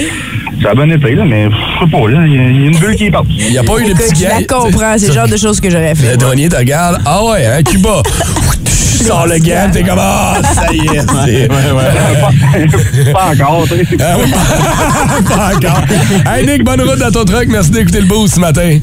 ça 0.62 0.70
a 0.70 0.74
bien 0.74 0.88
été, 0.90 1.14
là. 1.16 1.24
Mais 1.24 1.48
je 1.50 1.84
sais 1.84 1.90
pas, 1.90 2.08
là, 2.08 2.20
il 2.24 2.32
y, 2.34 2.38
a 2.38 2.42
il 2.48 2.60
y 2.60 2.64
a 2.64 2.66
une 2.68 2.78
bulle 2.78 2.94
qui 2.94 3.06
est 3.06 3.10
partie. 3.10 3.34
Il 3.36 3.50
n'y 3.50 3.58
a 3.58 3.64
pas 3.64 3.78
eu 3.80 3.84
de 3.88 3.94
petit 3.94 4.24
je 4.24 4.28
la 4.28 4.44
comprends. 4.44 4.94
C'est 4.96 5.08
le 5.08 5.12
genre 5.12 5.28
de 5.28 5.36
choses 5.36 5.60
que 5.60 5.68
j'aurais 5.70 5.90
Le 5.90 5.94
fait. 5.96 6.16
douanier 6.16 6.48
te 6.48 6.56
regarde. 6.56 7.00
Ah 7.04 7.24
ouais, 7.24 7.46
hein, 7.46 7.62
Cuba. 7.64 8.02
Sors 8.64 9.26
le 9.26 9.38
gant, 9.38 9.70
t'es 9.72 9.82
comme 9.82 9.98
Ah, 10.00 10.36
ça 10.54 10.72
y 10.72 10.78
est. 10.78 11.00
c'est- 11.26 11.48
pas, 11.48 13.12
pas 13.12 13.44
encore, 13.44 13.64
tu 13.68 13.84
sais. 13.84 13.96
Ah 14.00 14.16
pas 15.28 15.50
encore. 15.56 15.82
Hey 16.32 16.46
Nick, 16.46 16.64
bonne 16.64 16.80
route 16.80 16.98
dans 16.98 17.10
ton 17.10 17.24
truck. 17.24 17.46
Merci 17.48 17.70
d'écouter 17.72 18.00
le 18.00 18.06
boost 18.06 18.34
ce 18.36 18.40
matin. 18.40 18.78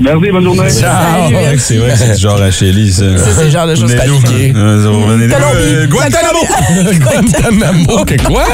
Merci, 0.00 0.30
bonne 0.30 0.44
journée. 0.44 0.70
Ciao. 0.70 1.28
C'est 1.58 1.76
vrai 1.76 1.92
que 1.92 1.96
c'est 1.96 2.14
du 2.14 2.20
genre 2.20 2.40
à 2.40 2.50
Chélie, 2.50 2.92
ça. 2.92 3.04
C'est 3.18 3.50
genre 3.50 3.66
de 3.66 3.74
choses 3.74 3.94
paniquées. 3.94 4.52
Euh, 4.54 4.82
Colombie. 4.82 5.32
Euh, 5.32 5.86
Guantanamo! 5.86 6.38
Guantanamo, 7.00 8.04
que 8.04 8.22
quoi? 8.24 8.44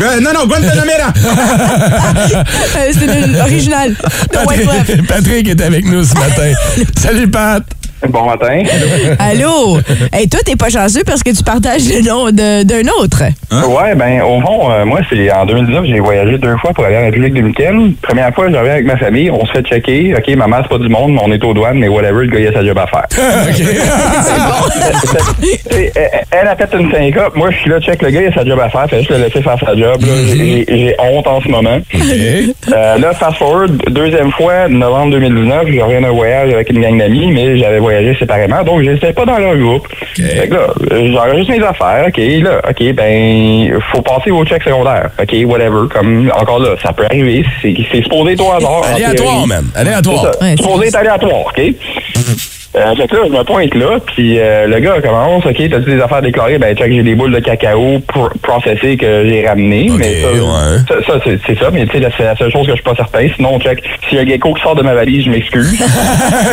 Euh, 0.00 0.20
non, 0.20 0.32
non, 0.32 0.46
Guantanamera! 0.46 1.12
Euh, 2.76 2.92
Wyclef. 3.46 3.98
Patrick, 4.32 5.06
Patrick 5.06 5.48
est 5.48 5.60
avec 5.60 5.84
nous 5.86 6.04
ce 6.04 6.14
matin. 6.14 6.52
Salut 6.96 7.28
Pat. 7.28 7.62
Bon 8.08 8.24
matin. 8.26 8.62
Allô? 9.18 9.78
Hey, 10.12 10.28
toi, 10.28 10.40
t'es 10.44 10.54
pas 10.56 10.68
chanceux 10.68 11.02
parce 11.04 11.22
que 11.22 11.30
tu 11.36 11.42
partages 11.42 11.82
le 11.88 12.02
nom 12.06 12.26
de- 12.26 12.62
d'un 12.62 12.88
autre. 13.00 13.22
Ouais, 13.50 13.94
ben, 13.94 14.20
au 14.22 14.40
fond, 14.40 14.70
euh, 14.70 14.84
moi, 14.84 15.00
c'est 15.10 15.32
en 15.32 15.46
2019, 15.46 15.84
j'ai 15.86 16.00
voyagé 16.00 16.36
deux 16.38 16.56
fois 16.58 16.72
pour 16.74 16.84
aller 16.84 16.96
en 16.98 17.04
République 17.06 17.34
dominicaine. 17.34 17.94
Première 18.02 18.34
fois, 18.34 18.50
je 18.50 18.56
reviens 18.56 18.72
avec 18.74 18.86
ma 18.86 18.96
famille, 18.96 19.30
on 19.30 19.44
se 19.46 19.52
fait 19.52 19.62
checker. 19.62 20.14
OK, 20.16 20.28
maman, 20.36 20.58
c'est 20.62 20.68
pas 20.68 20.78
du 20.78 20.88
monde, 20.88 21.12
mais 21.12 21.20
on 21.24 21.32
est 21.32 21.42
aux 21.42 21.54
douanes, 21.54 21.78
mais 21.78 21.88
whatever, 21.88 22.26
le 22.26 22.30
gars, 22.32 22.40
il 22.40 22.46
a 22.48 22.52
sa 22.52 22.64
job 22.64 22.78
à 22.78 22.86
faire. 22.86 23.06
Elle, 25.70 25.90
elle 26.30 26.48
a 26.48 26.56
fait 26.56 26.68
une 26.78 26.90
5 26.90 27.16
up. 27.16 27.32
Moi, 27.34 27.50
je 27.50 27.56
suis 27.58 27.70
là, 27.70 27.80
check 27.80 28.02
le 28.02 28.10
gars, 28.10 28.22
il 28.22 28.26
a 28.28 28.32
sa 28.32 28.44
job 28.44 28.58
à 28.60 28.68
faire. 28.68 28.88
Fait 28.88 28.98
juste 28.98 29.10
le 29.10 29.18
laisser 29.18 29.42
faire 29.42 29.56
sa 29.58 29.74
job. 29.76 30.00
J'ai 30.02 30.64
j'ai 30.68 30.94
honte 30.98 31.26
en 31.26 31.40
ce 31.40 31.48
moment. 31.48 31.78
Euh, 31.94 32.98
là, 32.98 33.12
fast 33.14 33.38
forward, 33.38 33.72
deuxième 33.90 34.30
fois, 34.32 34.68
novembre 34.68 35.12
2019, 35.12 35.64
je 35.68 35.80
reviens 35.80 36.00
d'un 36.02 36.10
voyage 36.12 36.52
avec 36.52 36.70
une 36.70 36.80
gang 36.82 36.98
d'amis, 36.98 37.30
mais 37.32 37.58
j'avais 37.58 37.78
voyagé 37.86 38.16
séparément, 38.18 38.62
donc 38.62 38.82
je 38.82 38.90
n'étais 38.90 39.12
pas 39.12 39.24
dans 39.24 39.38
leur 39.38 39.56
groupe. 39.56 39.86
Fait 40.14 40.48
que 40.48 40.54
là, 40.54 40.66
j'enregistre 41.12 41.52
mes 41.52 41.64
affaires, 41.64 42.06
OK, 42.08 42.18
là, 42.18 42.60
OK, 42.68 42.92
ben, 42.94 43.80
faut 43.92 44.02
passer 44.02 44.30
au 44.30 44.44
check 44.44 44.62
secondaire. 44.62 45.10
OK, 45.20 45.34
whatever, 45.46 45.88
comme, 45.88 46.30
encore 46.34 46.58
là, 46.58 46.70
ça 46.82 46.92
peut 46.92 47.04
arriver, 47.04 47.44
c'est 47.62 47.74
c'est 47.90 48.02
supposé 48.02 48.32
être 48.32 48.44
au 48.44 48.52
hasard. 48.52 48.82
Aléatoire, 48.92 49.46
man. 49.46 49.64
Aléatoire. 49.74 50.32
C'est 50.40 50.56
supposé 50.56 50.88
être 50.88 50.96
aléatoire, 50.96 51.46
OK? 51.46 51.62
Euh, 52.76 52.94
fait 52.94 53.08
que 53.08 53.16
là, 53.16 53.22
je 53.26 53.32
me 53.32 53.42
pointe 53.42 53.74
là, 53.74 53.98
puis 54.04 54.38
euh, 54.38 54.66
le 54.66 54.78
gars 54.80 55.00
commence, 55.00 55.46
OK, 55.46 55.56
t'as-tu 55.56 55.94
des 55.96 56.00
affaires 56.00 56.20
déclarées? 56.20 56.58
Ben, 56.58 56.76
check, 56.76 56.92
j'ai 56.92 57.02
des 57.02 57.14
boules 57.14 57.32
de 57.32 57.40
cacao 57.40 57.98
pro- 58.06 58.28
processées 58.42 58.98
que 58.98 59.26
j'ai 59.26 59.46
ramenées. 59.48 59.90
Mais 59.96 60.20
ça, 60.20 60.28
ouais. 60.30 60.78
ça, 60.86 60.94
ça, 61.06 61.20
c'est, 61.46 61.58
ça, 61.58 61.70
mais 61.72 61.86
tu 61.86 61.98
sais, 61.98 62.08
c'est 62.18 62.24
la 62.24 62.36
seule 62.36 62.50
chose 62.52 62.66
que 62.66 62.72
je 62.72 62.76
suis 62.76 62.82
pas 62.84 62.94
certain. 62.94 63.26
Sinon, 63.34 63.58
check, 63.60 63.82
s'il 64.08 64.18
y 64.18 64.20
a 64.20 64.24
un 64.24 64.26
gecko 64.26 64.52
qui 64.52 64.62
sort 64.62 64.74
de 64.74 64.82
ma 64.82 64.92
valise, 64.94 65.24
je 65.24 65.30
m'excuse. 65.30 65.78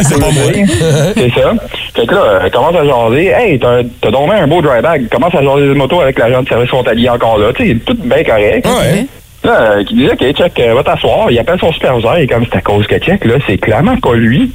C'est 0.04 0.20
pas 0.20 0.32
moi. 0.32 0.52
c'est 1.16 1.34
ça. 1.34 1.54
Fait 1.94 2.06
que 2.06 2.16
là, 2.16 2.40
elle 2.46 2.52
commence 2.52 2.76
à 2.76 2.86
jaser. 2.86 3.28
Hey, 3.28 3.60
t'as, 3.60 3.84
donc 4.12 4.32
un 4.32 4.48
beau 4.48 4.62
dry 4.62 4.82
bag. 4.82 5.10
Commence 5.10 5.36
à 5.36 5.42
jaser 5.42 5.68
des 5.68 5.74
motos 5.74 6.00
avec 6.02 6.18
l'agent 6.20 6.42
de 6.42 6.48
service 6.48 6.70
frontalier 6.70 7.10
encore 7.10 7.38
là. 7.38 7.52
Tu 7.54 7.68
sais, 7.68 7.76
tout 7.86 7.98
bien 8.02 8.24
correct. 8.24 8.66
Ouais. 8.66 9.06
Là, 9.44 9.62
euh, 9.78 9.84
qui 9.84 9.96
disait, 9.96 10.12
OK, 10.14 10.32
check, 10.36 10.60
euh, 10.60 10.74
va 10.74 10.84
t'asseoir. 10.84 11.30
Il 11.32 11.38
appelle 11.40 11.60
son 11.60 11.72
superviseur. 11.74 12.18
Et 12.18 12.28
comme 12.28 12.46
c'est 12.50 12.58
à 12.58 12.62
cause 12.62 12.88
que 12.88 12.98
check, 12.98 13.26
là, 13.26 13.36
c'est 13.48 13.58
clairement 13.58 13.98
pas 13.98 14.14
lui. 14.14 14.52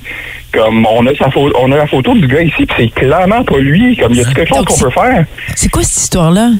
Comme, 0.52 0.86
on 0.90 1.06
a, 1.06 1.14
sa 1.14 1.30
photo, 1.30 1.54
on 1.60 1.70
a 1.72 1.76
la 1.76 1.86
photo 1.86 2.14
du 2.14 2.26
gars 2.26 2.40
ici, 2.40 2.64
puis 2.64 2.74
c'est 2.76 2.88
clairement 3.00 3.44
pas 3.44 3.58
lui. 3.58 3.96
Comme, 3.98 4.14
y 4.14 4.20
a 4.20 4.24
quelque 4.24 4.46
chose 4.48 4.64
qu'on 4.64 4.78
peut 4.78 4.90
faire? 4.90 5.24
C'est 5.54 5.68
quoi 5.68 5.82
cette 5.82 6.02
histoire-là? 6.04 6.50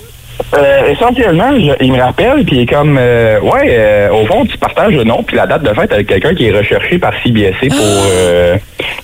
Euh, 0.55 0.89
essentiellement, 0.93 1.51
je- 1.59 1.85
il 1.85 1.93
me 1.93 2.01
rappelle, 2.01 2.45
puis 2.45 2.57
il 2.57 2.63
est 2.63 2.67
comme, 2.67 2.97
euh, 3.01 3.41
ouais, 3.41 3.67
euh, 3.71 4.11
au 4.13 4.25
fond, 4.27 4.45
tu 4.45 4.57
partages 4.59 4.93
le 4.95 5.03
nom 5.05 5.23
puis 5.25 5.37
la 5.37 5.47
date 5.47 5.63
de 5.65 5.73
fête 5.75 5.91
avec 5.93 6.07
quelqu'un 6.07 6.35
qui 6.35 6.47
est 6.47 6.57
recherché 6.57 6.99
par 6.99 7.13
CBSC 7.25 7.69
pour... 7.69 7.79
euh, 7.81 8.57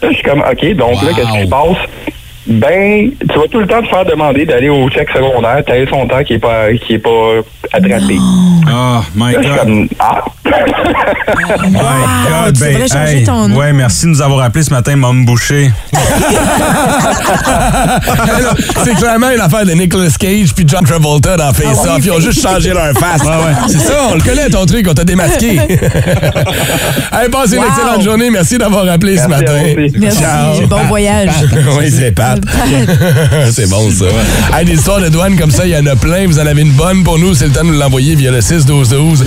Là, 0.02 0.08
je 0.10 0.14
suis 0.14 0.22
comme, 0.22 0.40
OK, 0.48 0.74
donc 0.74 1.02
là, 1.02 1.08
qu'est-ce 1.16 1.32
qui 1.32 1.42
se 1.44 1.48
passe? 1.48 1.76
Ben, 2.46 3.10
tu 3.20 3.38
vas 3.38 3.48
tout 3.50 3.60
le 3.60 3.66
temps 3.66 3.80
te 3.82 3.88
faire 3.88 4.04
demander 4.04 4.44
d'aller 4.44 4.68
au 4.68 4.88
check 4.90 5.08
secondaire, 5.10 5.62
t'as 5.66 5.86
son 5.86 6.06
temps 6.06 6.22
qui 6.22 6.34
est 6.34 6.38
pas 6.38 6.72
qui 6.74 6.94
est 6.94 6.98
pas 6.98 7.40
attrapé. 7.72 8.18
Oh, 8.70 9.00
my 9.14 9.32
Là, 9.32 9.40
God. 9.40 9.58
comme, 9.58 9.88
ah! 9.98 10.24
My 10.44 11.80
God, 12.28 12.54
tu 12.54 12.64
devrais 12.64 12.88
changer 12.88 13.24
ton 13.24 13.48
nom. 13.48 13.56
Ouais, 13.56 13.72
merci 13.72 14.04
de 14.04 14.10
nous 14.10 14.20
avoir 14.22 14.44
appelé 14.44 14.62
ce 14.62 14.70
matin, 14.70 14.94
Mom 14.96 15.24
Boucher. 15.24 15.70
c'est 18.84 18.94
clairement 18.94 19.30
une 19.30 19.40
affaire 19.40 19.64
de 19.64 19.72
Nicolas 19.72 20.10
Cage 20.18 20.54
puis 20.54 20.64
John 20.66 20.84
Travolta 20.84 21.36
dans 21.36 21.52
Face 21.52 21.78
Ah 21.86 21.94
Off. 21.96 22.04
Ils 22.04 22.12
ont 22.12 22.20
juste 22.20 22.42
changé 22.42 22.72
leur 22.72 22.92
face. 22.92 23.22
C'est 23.68 23.78
ça, 23.78 24.08
on 24.10 24.14
le 24.16 24.20
connaît 24.20 24.48
ton 24.50 24.66
truc, 24.66 24.86
on 24.88 24.94
t'a 24.94 25.04
démasqué. 25.04 25.52
hey, 25.58 27.28
passez 27.30 27.56
une 27.56 27.64
excellente 27.64 28.02
journée. 28.02 28.30
Merci 28.30 28.58
d'avoir 28.58 28.86
appelé 28.88 29.16
ce 29.16 29.26
Merci 29.26 29.44
matin. 29.44 29.62
Merci. 29.98 30.20
Ciao. 30.20 30.66
Bon 30.66 30.84
voyage. 30.88 31.30
oui, 31.78 31.90
c'est 31.90 32.12
Pat. 32.12 32.33
c'est 33.50 33.68
bon, 33.68 33.90
ça. 33.90 34.06
Hey, 34.52 34.64
des 34.64 34.74
histoires 34.74 35.00
de 35.00 35.08
douane 35.08 35.36
comme 35.36 35.50
ça, 35.50 35.66
il 35.66 35.72
y 35.72 35.76
en 35.76 35.86
a 35.86 35.96
plein. 35.96 36.26
Vous 36.26 36.38
en 36.38 36.46
avez 36.46 36.62
une 36.62 36.72
bonne 36.72 37.04
pour 37.04 37.18
nous. 37.18 37.34
C'est 37.34 37.46
le 37.46 37.52
temps 37.52 37.64
de 37.64 37.68
nous 37.68 37.78
l'envoyer 37.78 38.14
via 38.14 38.30
le 38.30 38.40
6-12-12. 38.40 39.24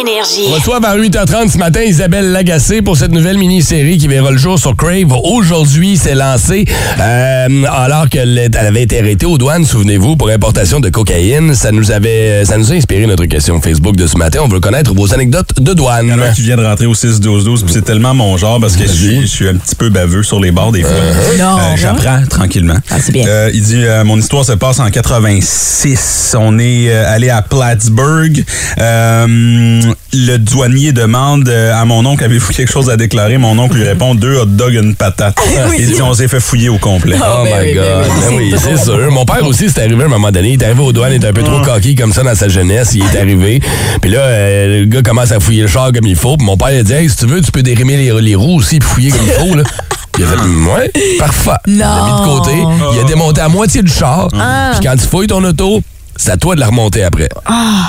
Énergie. 0.00 0.46
On 0.50 0.54
reçoit 0.54 0.78
vers 0.80 0.96
8h30 0.96 1.52
ce 1.52 1.58
matin 1.58 1.80
Isabelle 1.82 2.30
Lagacé 2.30 2.82
pour 2.82 2.96
cette 2.96 3.12
nouvelle 3.12 3.38
mini-série 3.38 3.96
qui 3.96 4.08
verra 4.08 4.30
le 4.30 4.36
jour 4.36 4.58
sur 4.58 4.76
Crave. 4.76 5.12
Aujourd'hui, 5.24 5.96
c'est 5.96 6.14
lancé 6.14 6.64
euh, 7.00 7.48
alors 7.70 8.08
qu'elle 8.08 8.50
avait 8.54 8.82
été 8.82 8.98
arrêtée 9.00 9.24
aux 9.26 9.38
douanes, 9.38 9.64
souvenez-vous, 9.64 10.16
pour 10.16 10.28
importation 10.28 10.80
de 10.80 10.88
cocaïne. 10.90 11.54
Ça 11.54 11.72
nous 11.72 11.90
avait, 11.90 12.44
ça 12.44 12.58
nous 12.58 12.70
a 12.72 12.74
inspiré 12.74 13.06
notre 13.06 13.24
question 13.24 13.60
Facebook 13.62 13.96
de 13.96 14.06
ce 14.06 14.18
matin. 14.18 14.40
On 14.42 14.48
veut 14.48 14.60
connaître 14.60 14.92
vos 14.94 15.14
anecdotes 15.14 15.60
de 15.60 15.72
douane. 15.72 16.06
Il 16.06 16.10
y 16.10 16.14
en 16.14 16.20
a 16.20 16.26
un 16.28 16.32
qui 16.32 16.42
vient 16.42 16.56
de 16.56 16.64
rentrer 16.64 16.86
au 16.86 16.94
6-12-12, 16.94 17.64
puis 17.64 17.72
c'est 17.72 17.84
tellement 17.84 18.12
mon 18.14 18.36
genre 18.36 18.60
parce 18.60 18.76
que 18.76 18.82
je 18.86 18.92
suis, 18.92 19.20
je 19.22 19.26
suis 19.26 19.48
un 19.48 19.54
petit 19.54 19.74
peu 19.76 19.88
baveux 19.88 20.22
sur 20.22 20.40
les 20.40 20.50
bords 20.50 20.72
des 20.72 20.82
fois. 20.82 20.90
Non, 21.38 21.56
Euh, 21.58 21.76
J'apprends 21.76 22.22
tranquillement. 22.28 22.76
Ah, 22.90 22.96
c'est 23.00 23.12
bien. 23.12 23.26
Euh, 23.26 23.50
il 23.54 23.62
dit 23.62 23.82
euh, 23.84 24.04
Mon 24.04 24.18
histoire 24.18 24.44
se 24.44 24.52
passe 24.52 24.78
en 24.78 24.90
86. 24.90 26.36
On 26.38 26.58
est 26.58 26.90
euh, 26.90 27.04
allé 27.14 27.30
à 27.30 27.40
Plattsburgh. 27.42 28.44
Euh, 28.78 29.80
le 30.12 30.36
douanier 30.38 30.92
demande 30.92 31.48
euh, 31.48 31.74
à 31.74 31.84
mon 31.84 32.04
oncle, 32.06 32.24
avez-vous 32.24 32.52
quelque 32.52 32.70
chose 32.70 32.88
à 32.90 32.96
déclarer? 32.96 33.38
Mon 33.38 33.58
oncle 33.58 33.76
lui 33.76 33.84
répond, 33.84 34.14
deux 34.14 34.36
hot 34.36 34.46
dogs, 34.46 34.74
une 34.74 34.94
patate. 34.94 35.36
Oui. 35.68 35.76
Il 35.78 35.86
dit, 35.92 36.02
on 36.02 36.14
s'est 36.14 36.28
fait 36.28 36.40
fouiller 36.40 36.68
au 36.68 36.78
complet. 36.78 37.16
Oh, 37.20 37.44
ben 37.44 37.60
my 37.62 37.68
oui, 37.68 37.74
God. 37.74 37.84
ben 37.84 38.36
oui, 38.36 38.50
Ben 38.52 38.60
c'est 38.62 38.82
sûr. 38.84 39.10
Mon 39.10 39.24
père 39.24 39.46
aussi, 39.46 39.68
c'est 39.68 39.82
arrivé 39.82 40.02
à 40.02 40.06
un 40.06 40.10
moment 40.10 40.30
donné. 40.30 40.50
Il 40.50 40.62
est 40.62 40.64
arrivé 40.64 40.82
aux 40.82 40.92
douanes, 40.92 41.12
il 41.12 41.16
était 41.16 41.28
un 41.28 41.32
peu 41.32 41.42
trop 41.42 41.60
coquille 41.60 41.94
comme 41.94 42.12
ça 42.12 42.22
dans 42.22 42.34
sa 42.34 42.48
jeunesse. 42.48 42.92
Il 42.94 43.02
est 43.02 43.18
arrivé. 43.18 43.60
Puis 44.00 44.10
là, 44.10 44.20
euh, 44.20 44.80
le 44.80 44.84
gars 44.86 45.02
commence 45.02 45.32
à 45.32 45.40
fouiller 45.40 45.62
le 45.62 45.68
char 45.68 45.92
comme 45.92 46.06
il 46.06 46.16
faut. 46.16 46.36
Puis 46.36 46.46
mon 46.46 46.56
père, 46.56 46.70
il 46.72 46.78
a 46.78 46.82
dit, 46.82 46.92
hey, 46.92 47.08
si 47.08 47.16
tu 47.16 47.26
veux, 47.26 47.40
tu 47.40 47.50
peux 47.50 47.62
dérimer 47.62 47.96
les, 47.96 48.20
les 48.20 48.34
roues 48.34 48.56
aussi 48.58 48.78
puis 48.78 48.88
fouiller 48.88 49.10
comme 49.10 49.26
il 49.26 49.32
faut. 49.32 49.54
Là. 49.56 49.62
Il 50.18 50.24
a 50.24 50.28
fait, 50.28 50.36
ouais, 50.36 51.18
parfait. 51.18 51.50
Il 51.66 51.76
l'a 51.76 52.02
mis 52.06 52.20
de 52.20 52.24
côté. 52.24 52.52
Il 52.94 53.00
a 53.00 53.04
démonté 53.04 53.40
à 53.42 53.48
moitié 53.48 53.82
du 53.82 53.92
char. 53.92 54.28
Puis 54.28 54.80
quand 54.86 54.96
tu 54.96 55.06
fouilles 55.06 55.26
ton 55.26 55.44
auto, 55.44 55.82
c'est 56.16 56.30
à 56.30 56.36
toi 56.36 56.54
de 56.54 56.60
la 56.60 56.66
remonter 56.66 57.02
après. 57.04 57.28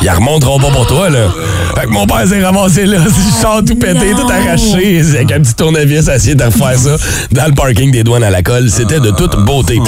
Ils 0.02 0.06
la 0.06 0.14
remonteront 0.16 0.60
pas 0.60 0.70
pour 0.70 0.88
toi, 0.88 1.10
là. 1.10 1.28
Fait 1.76 1.86
que 1.86 1.92
mon 1.92 2.06
père 2.08 2.26
s'est 2.28 2.44
ramassé 2.44 2.86
là, 2.86 2.98
le 3.06 3.42
char 3.42 3.62
tout 3.66 3.76
pété, 3.76 4.12
tout 4.12 4.28
arraché, 4.30 5.02
avec 5.02 5.32
un 5.32 5.40
petit 5.40 5.54
tournevis, 5.56 6.08
à 6.10 6.16
essayer 6.16 6.36
de 6.36 6.44
refaire 6.44 6.78
ça 6.78 6.96
dans 7.32 7.46
le 7.48 7.54
parking 7.54 7.92
des 7.92 8.04
douanes 8.04 8.24
à 8.24 8.30
la 8.30 8.42
colle. 8.42 8.70
C'était 8.70 9.00
de 9.00 9.12
toute 9.12 9.36
beauté. 9.46 9.80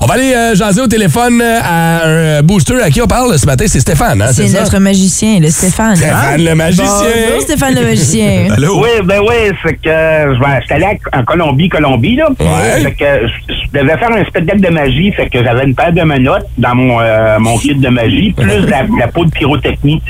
On 0.00 0.06
va 0.06 0.14
aller 0.14 0.32
euh, 0.34 0.54
jaser 0.54 0.80
au 0.80 0.86
téléphone 0.86 1.40
à 1.42 2.04
un 2.06 2.42
booster 2.42 2.80
à 2.82 2.90
qui 2.90 3.00
on 3.02 3.06
parle 3.06 3.38
ce 3.38 3.46
matin. 3.46 3.64
C'est 3.68 3.80
Stéphane, 3.80 4.20
hein? 4.22 4.30
C'est 4.32 4.48
ça? 4.48 4.60
notre 4.60 4.78
magicien, 4.78 5.38
le 5.40 5.50
Stéphane. 5.50 5.96
Stéphane 5.96 6.42
le 6.44 6.54
magicien. 6.54 6.86
Bonjour, 6.86 7.42
Stéphane 7.42 7.74
le 7.74 7.82
magicien. 7.82 8.46
Allô? 8.56 8.80
Oui, 8.82 8.88
ben 9.04 9.20
oui, 9.20 9.50
c'est 9.62 9.74
que 9.74 9.88
je 9.88 10.38
vais- 10.40 10.60
j'étais 10.62 10.74
allé 10.74 10.98
en 11.12 11.24
Colombie, 11.24 11.68
Colombie, 11.68 12.16
là. 12.16 12.28
Ouais. 12.40 12.80
Fait 12.82 12.92
que 12.92 13.04
je, 13.48 13.54
je 13.54 13.78
devais 13.78 13.96
faire 13.98 14.10
un 14.12 14.24
spectacle 14.24 14.60
de 14.60 14.68
magie, 14.68 15.12
fait 15.12 15.28
que 15.28 15.42
j'avais 15.42 15.64
une 15.64 15.74
paire 15.74 15.92
de 15.92 16.02
menottes 16.02 16.46
dans 16.58 16.74
mon, 16.74 17.00
euh, 17.00 17.38
mon 17.38 17.58
kit 17.58 17.74
de 17.82 17.88
magie, 17.88 18.32
plus 18.32 18.66
la, 18.66 18.84
la 18.98 19.08
poudre 19.08 19.30
pyrotechnie. 19.32 20.00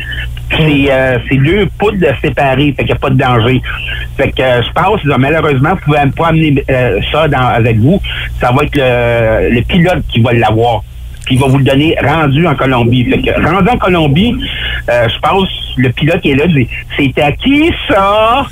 C'est 0.51 0.87
euh, 0.91 1.19
deux 1.33 1.67
poudres 1.79 2.07
séparées, 2.21 2.75
fait 2.77 2.85
qu'il 2.85 2.87
n'y 2.87 2.93
a 2.93 2.97
pas 2.97 3.11
de 3.11 3.17
danger. 3.17 3.63
Fait 4.17 4.31
que 4.31 4.43
euh, 4.43 4.63
je 4.63 4.71
pense, 4.73 5.03
malheureusement, 5.05 5.71
vous 5.71 5.81
pouvez 5.85 5.99
pas 6.17 6.29
amener 6.29 6.63
euh, 6.71 7.01
ça 7.11 7.23
avec 7.23 7.79
vous. 7.79 8.01
Ça 8.41 8.53
va 8.53 8.65
être 8.65 8.77
le, 8.77 9.61
pilote 9.63 10.05
qui 10.13 10.21
va 10.21 10.33
l'avoir. 10.33 10.83
Puis 11.25 11.37
il 11.37 11.41
va 11.41 11.47
vous 11.47 11.59
le 11.59 11.65
donner 11.65 11.97
rendu 12.03 12.47
en 12.47 12.55
Colombie. 12.55 13.05
Fait 13.05 13.23
que 13.23 13.31
rendu 13.31 13.69
en 13.69 13.79
Colombie, 13.79 14.35
je 14.89 15.19
pense, 15.21 15.49
le 15.77 15.89
pilote 15.91 16.21
qui 16.21 16.33
est 16.33 16.35
là, 16.35 16.45
C'est 16.97 17.23
à 17.23 17.33
qui 17.33 17.73
ça? 17.89 18.47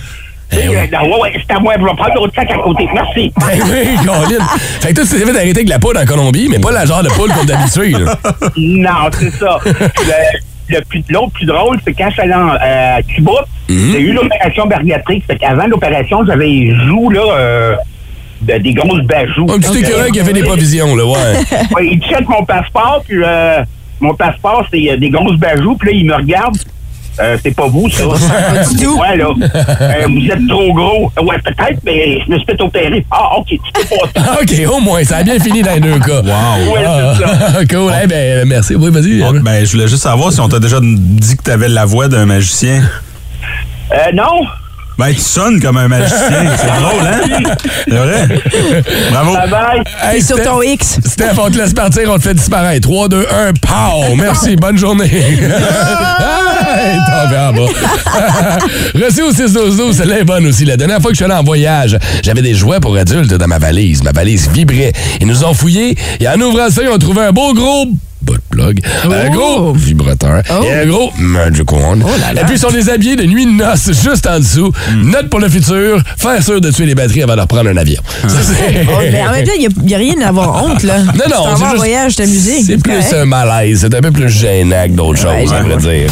Eh 0.53 0.69
oui. 0.69 0.77
Euh, 0.77 0.87
non, 0.93 1.09
ouais, 1.15 1.21
ouais, 1.23 1.33
c'est 1.47 1.55
à 1.55 1.61
moi, 1.61 1.75
je 1.79 1.85
vais 1.85 1.95
prendre 1.97 2.15
l'autre 2.15 2.33
sac 2.35 2.51
à 2.51 2.59
côté. 2.59 2.89
Merci. 2.93 3.33
Ben 3.41 3.61
oui, 3.65 3.97
Colin. 4.05 4.45
Fait 4.81 4.89
que 4.91 4.95
toi, 4.95 5.05
tu 5.05 5.11
t'es 5.11 5.25
fait 5.25 5.31
arrêter 5.37 5.51
avec 5.61 5.69
la 5.69 5.79
poudre 5.79 6.01
en 6.01 6.05
Colombie, 6.05 6.49
mais 6.51 6.59
pas 6.59 6.73
la 6.73 6.85
genre 6.87 7.03
de 7.03 7.09
poule 7.11 7.31
qu'on 7.33 7.45
là. 7.45 8.19
non, 8.57 9.11
c'est 9.19 9.31
ça. 9.33 9.59
Le, 9.65 10.77
le 10.77 10.85
plus, 10.85 11.03
l'autre 11.09 11.33
plus 11.33 11.47
drôle, 11.47 11.79
c'est 11.85 11.93
quand 11.95 12.09
je 12.09 12.13
suis 12.15 12.23
allé 12.23 12.35
en, 12.35 12.51
euh, 12.51 13.01
Cuba, 13.15 13.33
Mhm. 13.69 13.93
j'ai 13.93 14.01
eu 14.01 14.13
l'opération 14.13 14.67
bariatrique. 14.67 15.25
Fait 15.27 15.37
qu'avant 15.37 15.67
l'opération, 15.67 16.25
j'avais 16.27 16.47
les 16.47 16.75
joues, 16.87 17.11
là, 17.11 17.23
euh, 17.37 17.75
de- 18.43 18.59
des 18.59 18.73
grosses 18.73 19.03
bajoux. 19.05 19.47
Un 19.49 19.59
petit 19.61 19.79
écureuil 19.79 20.11
qui 20.11 20.19
a 20.21 20.25
fait 20.25 20.33
des 20.33 20.43
provisions, 20.43 20.97
là, 20.97 21.05
ouais. 21.05 21.39
Ouais, 21.77 21.89
il 21.93 22.01
check 22.03 22.29
mon 22.29 22.45
passeport, 22.45 23.03
puis 23.07 23.19
euh, 23.23 23.63
mon 24.01 24.15
passeport, 24.15 24.67
c'est 24.73 24.91
euh, 24.91 24.97
des 24.97 25.11
grosses 25.11 25.37
bajoux, 25.39 25.77
puis 25.77 25.91
là, 25.93 25.97
il 25.97 26.07
me 26.07 26.15
regarde. 26.15 26.57
Euh, 27.20 27.37
c'est 27.42 27.54
pas 27.54 27.66
vous, 27.66 27.88
ça. 27.90 28.04
Ouais, 29.00 29.16
là. 29.16 29.28
Euh, 29.80 30.06
vous 30.09 30.26
êtes 30.26 30.48
trop 30.48 30.72
gros. 30.72 31.12
Ouais, 31.22 31.37
peut-être, 31.44 31.78
mais 31.85 32.20
je 32.20 32.30
me 32.30 32.37
suis 32.37 32.46
fait 32.46 32.61
opérer. 32.61 33.04
Ah, 33.11 33.37
OK, 33.38 33.46
tu 33.48 33.59
peux 33.74 33.83
pas 33.83 34.20
ça. 34.20 34.38
OK, 34.42 34.72
au 34.72 34.80
moins, 34.80 35.04
ça 35.04 35.18
a 35.18 35.22
bien 35.22 35.38
fini 35.38 35.62
dans 35.62 35.74
les 35.74 35.80
deux 35.80 35.98
cas. 35.98 36.22
Wow. 36.22 36.72
Ouais, 36.72 36.85
c'est 37.16 37.24
ça. 37.24 37.66
cool. 37.70 37.92
Eh 38.02 38.06
ben, 38.06 38.48
merci. 38.48 38.74
Oui, 38.74 38.90
vas-y. 38.90 39.20
Bon, 39.20 39.38
ben, 39.40 39.64
je 39.64 39.72
voulais 39.72 39.88
juste 39.88 40.02
savoir 40.02 40.33
si 40.33 40.40
on 40.40 40.48
t'a 40.48 40.59
déjà 40.59 40.78
dit 40.83 41.37
que 41.37 41.42
t'avais 41.42 41.68
la 41.68 41.85
voix 41.85 42.09
d'un 42.09 42.26
magicien. 42.26 42.83
Euh, 43.92 44.12
non. 44.14 44.46
Ben, 44.98 45.14
tu 45.14 45.20
sonnes 45.20 45.61
comme 45.61 45.79
un 45.79 45.88
magicien. 45.88 46.18
C'est 46.57 46.66
drôle, 46.66 47.07
hein? 47.07 47.20
C'est 47.88 47.94
vrai? 47.94 48.29
Bravo. 49.11 49.35
Bye 49.35 49.48
bye. 49.48 49.83
Hey, 50.03 50.22
sur 50.22 50.37
Steph- 50.37 50.44
ton 50.44 50.61
X. 50.62 50.98
Steph, 51.07 51.38
on 51.38 51.50
te 51.50 51.57
laisse 51.57 51.72
partir, 51.72 52.11
on 52.11 52.18
te 52.18 52.22
fait 52.22 52.35
disparaître. 52.35 52.87
3, 52.87 53.09
2, 53.09 53.26
1, 53.31 53.53
pow! 53.55 54.14
Merci, 54.16 54.57
bonne 54.57 54.76
journée. 54.76 55.07
hey, 55.11 55.38
tombé 57.07 57.38
en 57.38 57.53
bas. 57.55 57.72
Reçu 58.94 59.22
au 59.22 59.33
6-12-12, 59.33 59.92
celle-là 59.94 60.18
est 60.18 60.24
bonne 60.24 60.46
aussi. 60.46 60.66
La 60.66 60.76
dernière 60.76 61.00
fois 61.00 61.11
que 61.11 61.14
je 61.16 61.22
suis 61.22 61.24
allé 61.24 61.35
en 61.40 61.44
voyage, 61.44 61.98
j'avais 62.22 62.42
des 62.42 62.55
jouets 62.55 62.81
pour 62.81 62.94
adultes 62.96 63.33
dans 63.33 63.48
ma 63.48 63.59
valise. 63.59 64.03
Ma 64.03 64.12
valise 64.12 64.50
vibrait. 64.50 64.92
Ils 65.20 65.26
nous 65.26 65.44
ont 65.44 65.55
fouillés 65.55 65.96
et 66.20 66.29
en 66.29 66.38
ouvrant 66.40 66.68
ça, 66.68 66.83
ils 66.83 66.88
ont 66.90 66.98
trouvé 66.98 67.22
un 67.22 67.33
beau 67.33 67.55
gros 67.55 67.87
plug, 68.61 68.81
un 69.05 69.31
gros 69.31 69.73
vibrateur 69.73 70.42
et 70.64 70.73
un 70.83 70.87
gros 70.87 71.11
magic 71.18 71.70
wand. 71.73 71.99
Et 72.37 72.44
puis, 72.44 72.55
ils 72.55 72.59
sont 72.59 72.70
déshabillés 72.70 73.16
de 73.16 73.25
nuit 73.25 73.46
de 73.46 73.51
noces 73.53 73.90
juste 74.03 74.27
en 74.27 74.38
dessous. 74.38 74.73
Note 74.96 75.29
pour 75.31 75.40
le 75.40 75.49
futur, 75.49 76.03
faire 76.16 76.42
sûr 76.42 76.61
de 76.61 76.70
tuer 76.70 76.87
les 76.87 76.94
batteries 76.94 77.23
avant 77.23 77.37
de 77.37 77.40
reprendre 77.40 77.70
un 77.70 77.77
avion. 77.77 78.01
Ça, 78.23 78.29
c'est- 78.42 78.87
Oh, 78.90 78.99
mais 79.12 79.23
en 79.27 79.31
même 79.33 79.44
temps, 79.44 79.53
il 79.59 79.68
n'y 79.85 79.94
a, 79.94 79.99
rien 79.99 80.14
à 80.23 80.29
avoir 80.29 80.64
honte, 80.64 80.83
là. 80.83 80.99
non, 81.01 81.12
non, 81.31 81.57
c'est 81.57 81.64
juste- 81.64 81.77
voyage, 81.77 82.16
t'amuser. 82.16 82.62
C'est 82.62 82.79
plus 82.79 82.92
correct. 82.92 83.14
un 83.14 83.25
malaise. 83.25 83.81
C'est 83.81 83.94
un 83.94 84.01
peu 84.01 84.11
plus 84.11 84.29
gênant 84.29 84.85
que 84.87 84.92
d'autres 84.92 85.27
Ouais, 85.27 85.42
choses, 85.44 85.53
à 85.53 85.62
vrai 85.62 85.77
dire. 85.77 86.11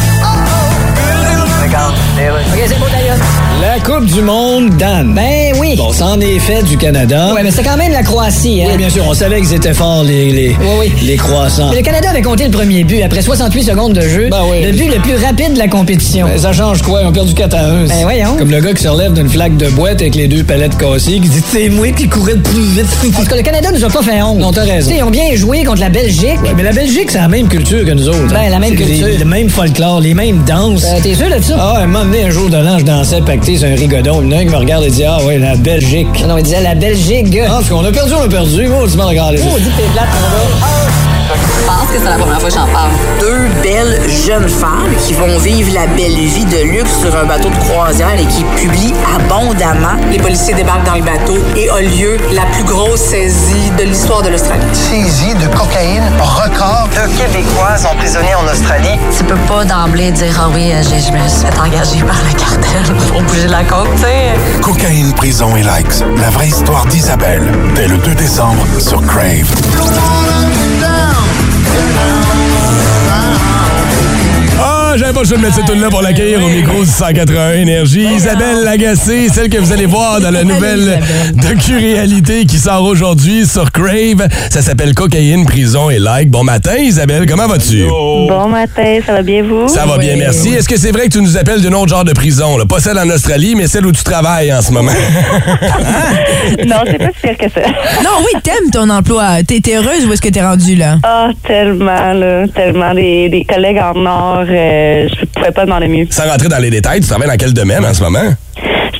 La 3.60 3.80
Coupe 3.80 4.04
du 4.06 4.22
Monde, 4.22 4.76
Dan. 4.78 5.12
Ben 5.14 5.52
oui. 5.58 5.74
Bon, 5.76 5.92
c'en 5.92 6.20
est 6.20 6.38
fait 6.38 6.62
du 6.62 6.76
Canada. 6.76 7.32
Ouais, 7.34 7.42
mais 7.42 7.50
c'est 7.50 7.62
quand 7.64 7.76
même 7.76 7.90
la 7.92 8.02
Croatie, 8.02 8.62
hein? 8.62 8.68
Oui, 8.70 8.76
bien 8.78 8.88
sûr, 8.88 9.04
on 9.08 9.14
savait 9.14 9.40
qu'ils 9.40 9.54
étaient 9.54 9.74
forts, 9.74 10.04
les, 10.04 10.30
les, 10.30 10.48
Oui, 10.50 10.56
oui. 10.80 10.92
les 11.02 11.16
croissants. 11.16 11.68
Mais 11.70 11.76
le 11.78 11.82
Canada 11.82 12.08
avait 12.10 12.22
compté 12.22 12.44
le 12.44 12.50
premier 12.50 12.84
but 12.84 13.02
après 13.02 13.20
68 13.20 13.64
secondes 13.64 13.92
de 13.94 14.00
jeu. 14.02 14.28
Ben 14.30 14.42
oui. 14.48 14.62
Le 14.64 14.72
but 14.72 14.88
le 14.94 15.00
plus 15.00 15.16
rapide 15.16 15.54
de 15.54 15.58
la 15.58 15.66
compétition. 15.66 16.26
Ben, 16.28 16.38
ça 16.38 16.52
change 16.52 16.82
quoi? 16.82 17.02
Ils 17.02 17.06
ont 17.06 17.12
perdu 17.12 17.34
4 17.34 17.54
à 17.56 17.60
1. 17.64 17.86
Ben 17.86 17.94
voyons. 18.02 18.36
Comme 18.38 18.50
le 18.50 18.60
gars 18.60 18.72
qui 18.74 18.82
se 18.82 18.88
relève 18.88 19.12
d'une 19.12 19.28
flaque 19.28 19.56
de 19.56 19.68
boîte 19.70 20.00
avec 20.00 20.14
les 20.14 20.28
deux 20.28 20.44
palettes 20.44 20.76
cassées, 20.78 21.12
qui 21.20 21.28
dit 21.28 21.42
c'est 21.50 21.68
moi 21.68 21.88
qui 21.90 22.08
courais 22.08 22.34
le 22.34 22.42
plus 22.42 22.62
vite. 22.62 22.86
En 23.16 23.22
tout 23.22 23.26
cas, 23.28 23.36
le 23.36 23.42
Canada 23.42 23.70
nous 23.72 23.84
a 23.84 23.88
pas 23.90 24.02
fait 24.02 24.22
honte. 24.22 24.38
Non, 24.38 24.52
t'as 24.52 24.62
raison. 24.64 24.88
Tu 24.88 24.94
sais, 24.94 25.00
ils 25.00 25.04
ont 25.04 25.10
bien 25.10 25.34
joué 25.34 25.64
contre 25.64 25.80
la 25.80 25.88
Belgique. 25.90 26.40
Ouais, 26.44 26.54
mais 26.56 26.62
la 26.62 26.72
Belgique, 26.72 27.10
c'est 27.10 27.18
la 27.18 27.28
même 27.28 27.48
culture 27.48 27.84
que 27.84 27.90
nous 27.90 28.08
autres. 28.08 28.28
Ben, 28.28 28.36
hein. 28.46 28.50
la 28.50 28.58
même 28.60 28.74
culture. 28.76 29.06
les- 29.08 29.18
Le 29.18 29.24
même 29.24 29.48
folklore, 29.48 30.00
les 30.00 30.14
mêmes 30.14 30.44
danses. 30.46 30.84
Euh, 30.84 31.00
T'es 31.02 31.14
sûr 31.14 31.26
de 31.28 31.42
ça? 31.42 31.56
Ah, 31.58 31.78
un 31.82 31.86
moment 31.86 32.04
donné, 32.04 32.24
un 32.24 32.30
jour 32.30 32.48
de 32.48 32.56
l'an, 32.56 32.78
je 32.78 32.84
dansais 32.84 33.20
pacté 33.20 33.47
sur 33.56 33.68
un 33.68 33.74
rigodon. 33.74 34.22
Il 34.22 34.30
y 34.30 34.34
en 34.34 34.36
a 34.36 34.40
un 34.40 34.44
qui 34.44 34.50
me 34.50 34.56
regarde 34.56 34.84
et 34.84 34.90
dit 34.90 35.04
Ah, 35.04 35.18
ouais, 35.24 35.38
la 35.38 35.56
Belgique. 35.56 36.08
Non, 36.22 36.28
non, 36.28 36.38
il 36.38 36.42
disait 36.42 36.60
la 36.60 36.74
Belgique. 36.74 37.38
Ah, 37.44 37.48
parce 37.52 37.68
qu'on 37.68 37.84
a 37.84 37.92
perdu, 37.92 38.12
on 38.14 38.24
a 38.24 38.28
perdu. 38.28 38.68
Oh, 38.68 38.86
tu 38.88 38.96
m'as 38.96 39.06
regardé. 39.06 39.38
Oh, 39.42 39.54
que 39.54 39.60
t'es 39.60 39.88
plate. 39.92 40.06
Je 40.12 40.77
pense 41.68 41.88
que 41.92 41.98
c'est 41.98 42.08
la 42.08 42.16
première 42.16 42.40
fois 42.40 42.48
que 42.48 42.54
j'en 42.54 42.66
parle. 42.66 42.90
Deux 43.20 43.48
belles 43.62 44.00
jeunes 44.08 44.48
femmes 44.48 44.94
qui 44.98 45.12
vont 45.12 45.38
vivre 45.38 45.72
la 45.74 45.86
belle 45.86 46.16
vie 46.16 46.46
de 46.46 46.62
luxe 46.72 47.00
sur 47.00 47.14
un 47.14 47.24
bateau 47.24 47.50
de 47.50 47.56
croisière 47.56 48.18
et 48.18 48.24
qui 48.26 48.44
publient 48.56 48.94
abondamment. 49.14 50.00
Les 50.10 50.18
policiers 50.18 50.54
débarquent 50.54 50.86
dans 50.86 50.94
le 50.94 51.02
bateau 51.02 51.36
et 51.56 51.68
a 51.68 51.80
lieu 51.80 52.16
la 52.32 52.46
plus 52.52 52.64
grosse 52.64 53.00
saisie 53.00 53.70
de 53.78 53.84
l'histoire 53.84 54.22
de 54.22 54.30
l'Australie. 54.30 54.64
Saisie 54.72 55.34
de 55.34 55.46
cocaïne 55.54 56.04
record. 56.18 56.88
Deux 56.94 57.12
Québécoises 57.18 57.84
emprisonnées 57.84 58.34
en 58.34 58.50
Australie. 58.50 58.98
Tu 59.16 59.24
peux 59.24 59.36
pas 59.46 59.64
d'emblée 59.64 60.10
dire 60.10 60.40
ah 60.40 60.48
oui, 60.54 60.72
je, 60.82 60.88
je 60.88 61.12
me 61.12 61.28
suis 61.28 61.40
fait 61.40 61.58
engager 61.58 62.02
par 62.02 62.16
le 62.24 62.32
cartel 62.38 62.96
pour 63.12 63.22
bouger 63.22 63.48
la 63.48 63.64
côte, 63.64 63.88
tu 63.96 64.02
sais. 64.02 64.60
Cocaïne, 64.62 65.12
prison 65.12 65.54
et 65.56 65.62
likes. 65.62 66.02
La 66.16 66.30
vraie 66.30 66.48
histoire 66.48 66.86
d'Isabelle. 66.86 67.52
Dès 67.74 67.88
le 67.88 67.98
2 67.98 68.14
décembre 68.14 68.64
sur 68.78 69.04
Crave. 69.06 69.54
Ah, 74.90 74.96
j'avais 74.96 75.12
pas 75.12 75.20
le 75.20 75.26
choix 75.26 75.36
de 75.36 75.42
mettre 75.42 75.56
cette 75.56 75.66
tune 75.66 75.82
là 75.82 75.90
pour 75.90 76.00
l'accueillir 76.00 76.42
au 76.42 76.48
micro 76.48 76.82
du 76.82 76.88
181 76.88 77.52
Énergie. 77.52 78.04
Isabelle 78.04 78.64
Lagacé, 78.64 79.28
celle 79.28 79.50
que 79.50 79.58
vous 79.58 79.70
allez 79.70 79.84
voir 79.84 80.18
dans 80.18 80.30
la 80.30 80.44
nouvelle 80.44 80.98
docu-réalité 81.34 82.46
qui 82.46 82.56
sort 82.56 82.82
aujourd'hui 82.84 83.46
sur 83.46 83.70
Crave. 83.70 84.26
Ça 84.48 84.62
s'appelle 84.62 84.94
Cocaïne, 84.94 85.44
prison 85.44 85.90
et 85.90 85.98
like. 85.98 86.30
Bon 86.30 86.42
matin, 86.42 86.76
Isabelle, 86.78 87.26
comment 87.28 87.46
vas-tu? 87.46 87.84
Bon 87.86 88.48
matin, 88.48 88.98
ça 89.04 89.12
va 89.12 89.22
bien 89.22 89.42
vous? 89.42 89.68
Ça 89.68 89.84
va 89.84 89.98
bien, 89.98 90.16
merci. 90.16 90.54
Est-ce 90.54 90.68
que 90.68 90.78
c'est 90.78 90.90
vrai 90.90 91.08
que 91.08 91.12
tu 91.12 91.20
nous 91.20 91.36
appelles 91.36 91.60
d'un 91.60 91.74
autre 91.74 91.88
genre 91.90 92.04
de 92.04 92.14
prison? 92.14 92.56
Là? 92.56 92.64
Pas 92.64 92.80
celle 92.80 92.98
en 92.98 93.10
Australie, 93.10 93.56
mais 93.56 93.66
celle 93.66 93.84
où 93.84 93.92
tu 93.92 94.02
travailles 94.02 94.54
en 94.54 94.62
ce 94.62 94.72
moment. 94.72 94.92
non, 96.66 96.76
c'est 96.86 96.98
pas 96.98 97.10
si 97.14 97.20
pire 97.26 97.36
que 97.36 97.50
ça. 97.50 97.60
Non, 98.02 98.20
oui, 98.20 98.40
t'aimes 98.42 98.70
ton 98.72 98.88
emploi. 98.88 99.42
T'es 99.46 99.60
heureuse 99.70 100.06
où 100.08 100.12
est-ce 100.14 100.22
que 100.22 100.30
t'es 100.30 100.42
rendue, 100.42 100.76
là? 100.76 100.96
Ah, 101.02 101.28
tellement, 101.46 102.14
là, 102.14 102.48
tellement. 102.54 102.94
Des, 102.94 103.28
des 103.28 103.44
collègues 103.44 103.78
en 103.78 104.06
or, 104.06 104.44
euh, 104.48 104.77
je 105.08 105.24
pouvais 105.26 105.52
pas 105.52 105.64
demander 105.64 105.88
mieux. 105.88 106.06
Sans 106.10 106.28
rentrer 106.28 106.48
dans 106.48 106.58
les 106.58 106.70
détails, 106.70 107.00
tu 107.00 107.08
travailles 107.08 107.28
dans 107.28 107.36
quel 107.36 107.52
domaine 107.52 107.84
en 107.84 107.94
ce 107.94 108.02
moment? 108.02 108.34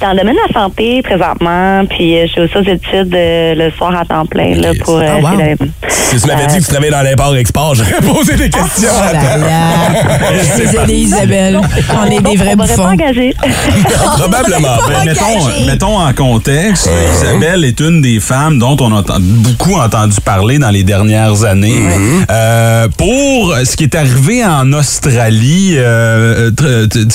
Je 0.00 0.04
suis 0.04 0.12
dans 0.12 0.12
le 0.12 0.20
domaine 0.20 0.37
de 0.37 0.54
la 0.54 0.61
santé 0.61 1.02
présentement, 1.02 1.84
puis 1.90 2.16
euh, 2.18 2.26
je 2.26 2.30
suis 2.30 2.40
aussi 2.42 2.56
aux 2.56 2.72
études 2.72 3.12
euh, 3.12 3.54
le 3.56 3.72
soir 3.72 3.96
à 3.96 4.04
temps 4.04 4.26
plein 4.26 4.54
là, 4.54 4.70
pour 4.84 4.96
euh, 4.96 5.02
Ah, 5.04 5.20
wow. 5.20 5.66
Si 5.88 6.20
tu 6.20 6.26
m'avais 6.28 6.46
dit 6.46 6.58
que 6.58 6.62
tu 6.62 6.68
travaillais 6.70 6.92
dans 6.92 7.02
l'import-export, 7.02 7.74
j'aurais 7.74 8.00
posé 8.00 8.37
des 8.37 8.48
questions. 8.48 8.88
Oh 8.88 9.12
là 9.12 9.37
là. 9.37 10.56
Désolé, 10.56 10.94
Isabelle. 10.94 11.61
On 12.00 12.04
est 12.04 12.20
des 12.20 12.37
vrais 12.37 12.52
On 12.52 12.56
m'aurait 12.58 12.68
pas 12.68 12.76
bouffons. 12.76 12.88
engagé. 12.88 13.34
Probablement. 14.18 14.76
Ben, 14.87 15.04
mettons, 15.04 15.66
mettons 15.66 15.98
en 15.98 16.12
contexte, 16.12 16.88
Isabelle 17.14 17.64
est 17.64 17.80
une 17.80 18.00
des 18.00 18.20
femmes 18.20 18.61
dont 18.61 18.76
on 18.80 18.96
a 18.96 19.02
beaucoup 19.18 19.74
entendu 19.74 20.20
parler 20.20 20.58
dans 20.58 20.70
les 20.70 20.84
dernières 20.84 21.42
années. 21.42 21.82
Euh, 22.30 22.87
pour 22.96 23.54
ce 23.64 23.76
qui 23.76 23.82
est 23.84 23.96
arrivé 23.96 24.44
en 24.44 24.72
Australie, 24.72 25.74
euh, 25.76 26.50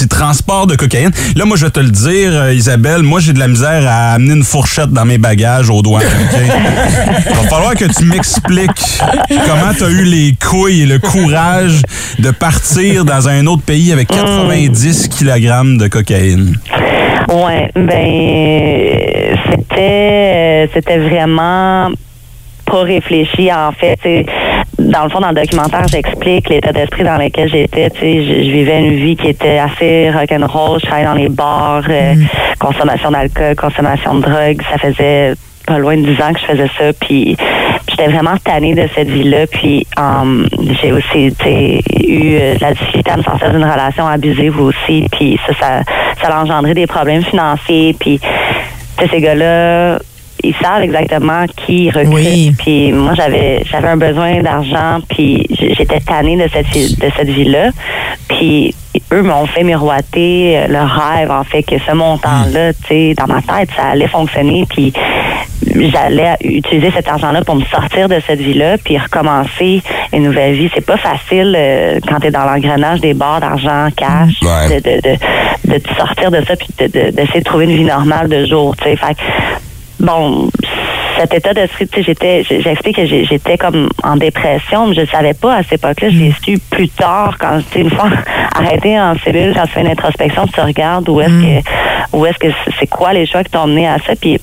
transport 0.10 0.68
de 0.68 0.76
cocaïne. 0.76 1.12
Là, 1.38 1.46
moi, 1.46 1.56
je 1.56 1.66
vais 1.66 1.72
te 1.72 1.80
le 1.80 1.90
dire, 1.90 2.32
euh, 2.34 2.52
Isabelle, 2.74 3.04
moi, 3.04 3.20
j'ai 3.20 3.34
de 3.34 3.40
la 3.40 3.48
misère 3.48 3.84
à 3.88 4.14
amener 4.14 4.34
une 4.34 4.44
fourchette 4.44 4.90
dans 4.90 5.06
mes 5.06 5.20
bagages 5.20 5.70
aux 5.70 5.84
douanes. 5.84 6.02
Il 6.34 7.36
va 7.36 7.48
falloir 7.48 7.76
que 7.76 7.86
tu 7.86 8.04
m'expliques 8.04 9.00
comment 9.30 9.76
tu 9.78 9.84
as 9.84 9.90
eu 9.90 10.04
les 10.06 10.34
couilles 10.44 10.82
et 10.82 10.86
le 10.88 10.98
courage 10.98 11.84
de 12.18 12.32
partir 12.32 13.06
dans 13.06 13.30
un 13.30 13.46
autre 13.46 13.62
pays 13.62 13.92
avec 13.92 14.08
90 14.08 15.08
kg 15.10 15.78
de 15.78 15.88
cocaïne. 15.88 16.58
Ouais, 17.30 17.70
ben 17.76 19.38
c'était 19.52 19.78
euh, 19.80 20.68
c'était 20.74 20.98
vraiment 20.98 21.92
pas 22.66 22.82
réfléchi 22.82 23.54
en 23.54 23.72
fait. 23.72 24.00
Dans 24.80 25.04
le 25.04 25.10
fond, 25.10 25.20
dans 25.20 25.30
le 25.30 25.36
documentaire, 25.36 25.88
j'explique 25.88 26.50
l'état 26.50 26.72
d'esprit 26.72 27.04
dans 27.04 27.18
lequel 27.18 27.50
j'étais. 27.50 27.90
Tu 27.92 28.00
sais, 28.00 28.24
je, 28.24 28.34
je 28.44 28.52
vivais 28.52 28.80
une 28.80 28.96
vie 28.96 29.16
qui 29.16 29.28
était 29.28 29.60
assez 29.60 30.10
rock'n'roll. 30.10 30.80
Je 30.80 30.86
travaillais 30.88 31.08
dans 31.08 31.14
les 31.14 31.30
bars, 31.30 31.84
euh, 31.88 32.16
consommation 32.60 33.12
d'alcool, 33.12 33.56
consommation 33.56 34.16
de 34.16 34.22
drogue. 34.22 34.62
Ça 34.72 34.78
faisait 34.78 35.36
pas 35.66 35.78
loin 35.78 35.96
de 35.96 36.02
10 36.02 36.22
ans 36.22 36.34
que 36.34 36.40
je 36.40 36.46
faisais 36.46 36.70
ça. 36.78 36.94
Puis 36.94 37.38
j'étais 37.88 38.08
vraiment 38.08 38.36
tannée 38.44 38.74
de 38.74 38.88
cette 38.96 39.10
vie-là. 39.10 39.48
Puis 39.48 39.86
um, 39.98 40.48
j'ai 40.82 40.92
aussi 40.92 41.28
eu 41.28 42.36
euh, 42.36 42.56
la 42.60 42.74
difficulté 42.74 43.12
à 43.12 43.18
me 43.18 43.24
sortir 43.24 43.52
d'une 43.52 43.64
relation 43.64 44.08
abusive 44.08 44.60
aussi. 44.60 45.08
Puis 45.12 45.40
ça, 45.46 45.54
ça, 45.60 45.82
ça 46.22 46.36
a 46.36 46.44
engendré 46.44 46.74
des 46.74 46.88
problèmes 46.88 47.24
financiers. 47.24 47.96
Puis 48.00 48.20
tu 48.20 49.04
sais, 49.04 49.10
ces 49.10 49.22
gars-là, 49.22 50.00
ils 50.44 50.56
savent 50.62 50.82
exactement 50.84 51.46
qui 51.56 51.86
ils 51.86 51.90
recrutent. 51.92 52.58
Puis 52.58 52.92
moi, 52.92 53.14
j'avais 53.16 53.64
j'avais 53.66 53.88
un 53.88 53.98
besoin 53.98 54.42
d'argent. 54.42 55.00
Puis 55.10 55.48
j'étais 55.60 56.00
tannée 56.02 56.36
de 56.38 56.48
cette 56.52 57.00
de 57.00 57.10
cette 57.18 57.30
vie-là. 57.30 57.70
Puis 58.28 58.76
eux 59.12 59.22
m'ont 59.24 59.46
fait 59.48 59.64
miroiter 59.64 60.58
euh, 60.58 60.68
leur 60.68 60.90
rêve, 60.90 61.32
en 61.32 61.44
fait, 61.44 61.64
que 61.64 61.76
ce 61.80 61.94
montant-là, 61.94 62.74
tu 62.74 62.80
sais, 62.88 63.14
dans 63.16 63.28
ma 63.28 63.42
tête, 63.42 63.70
ça 63.76 63.86
allait 63.92 64.08
fonctionner. 64.08 64.66
Puis 64.70 64.94
j'allais 65.92 66.36
utiliser 66.44 66.92
cet 66.92 67.08
argent-là 67.08 67.44
pour 67.44 67.56
me 67.56 67.64
sortir 67.66 68.08
de 68.10 68.20
cette 68.28 68.40
vie-là, 68.40 68.78
puis 68.84 68.98
recommencer 68.98 69.82
une 70.14 70.24
nouvelle 70.24 70.54
vie. 70.56 70.70
C'est 70.76 70.86
pas 70.86 70.98
facile 70.98 71.56
euh, 71.58 72.00
quand 72.08 72.20
tu 72.20 72.28
es 72.28 72.32
dans 72.32 72.46
l'engrenage 72.46 73.02
des 73.02 73.14
bars 73.14 73.40
d'argent, 73.40 73.88
cash, 73.96 74.40
de, 74.70 74.76
de, 74.76 75.02
de, 75.02 75.74
de 75.74 75.78
te 75.80 75.94
sortir 75.96 76.30
de 76.32 76.42
ça, 76.46 76.56
puis 76.56 76.68
de- 76.80 76.86
de- 76.88 77.12
d'essayer 77.12 77.40
de 77.40 77.46
trouver 77.46 77.66
une 77.66 77.76
vie 77.76 77.86
normale 77.86 78.30
de 78.30 78.46
jour. 78.46 78.76
tu 78.78 78.84
sais. 78.84 78.96
Fait 78.96 79.16
bon, 80.04 80.50
cet 81.18 81.34
état 81.34 81.54
d'esprit, 81.54 81.88
tu 81.88 81.98
sais, 82.00 82.04
j'étais, 82.04 82.44
j'explique 82.44 82.96
que 82.98 83.06
j'étais 83.06 83.58
comme 83.58 83.90
en 84.04 84.16
dépression, 84.18 84.88
mais 84.88 84.96
je 84.96 85.06
savais 85.06 85.34
pas 85.34 85.56
à 85.58 85.64
cette 85.64 85.74
époque-là. 85.74 86.10
Je 86.10 86.18
l'ai 86.18 86.34
su 86.44 86.58
plus 86.70 86.90
tard 86.90 87.38
quand, 87.40 87.60
tu 87.60 87.64
sais, 87.74 87.80
une 87.82 87.90
fois 87.92 88.10
arrêté 88.56 89.00
en 89.00 89.16
cellule, 89.20 89.54
quand 89.56 89.64
tu 89.66 89.72
fais 89.74 89.82
une 89.82 89.88
introspection, 89.88 90.46
tu 90.48 90.60
regardes 90.60 91.08
où 91.10 91.22
est-ce 91.22 91.30
que, 91.30 92.18
où 92.18 92.26
est-ce 92.26 92.38
que 92.40 92.48
c'est- 92.50 92.72
c'est 92.80 92.88
quoi 92.88 93.14
les 93.14 93.26
choix 93.26 93.44
qui 93.44 93.52
t'ont 93.52 93.68
mené 93.68 93.88
à 93.88 93.98
ça, 94.00 94.14
puis 94.20 94.40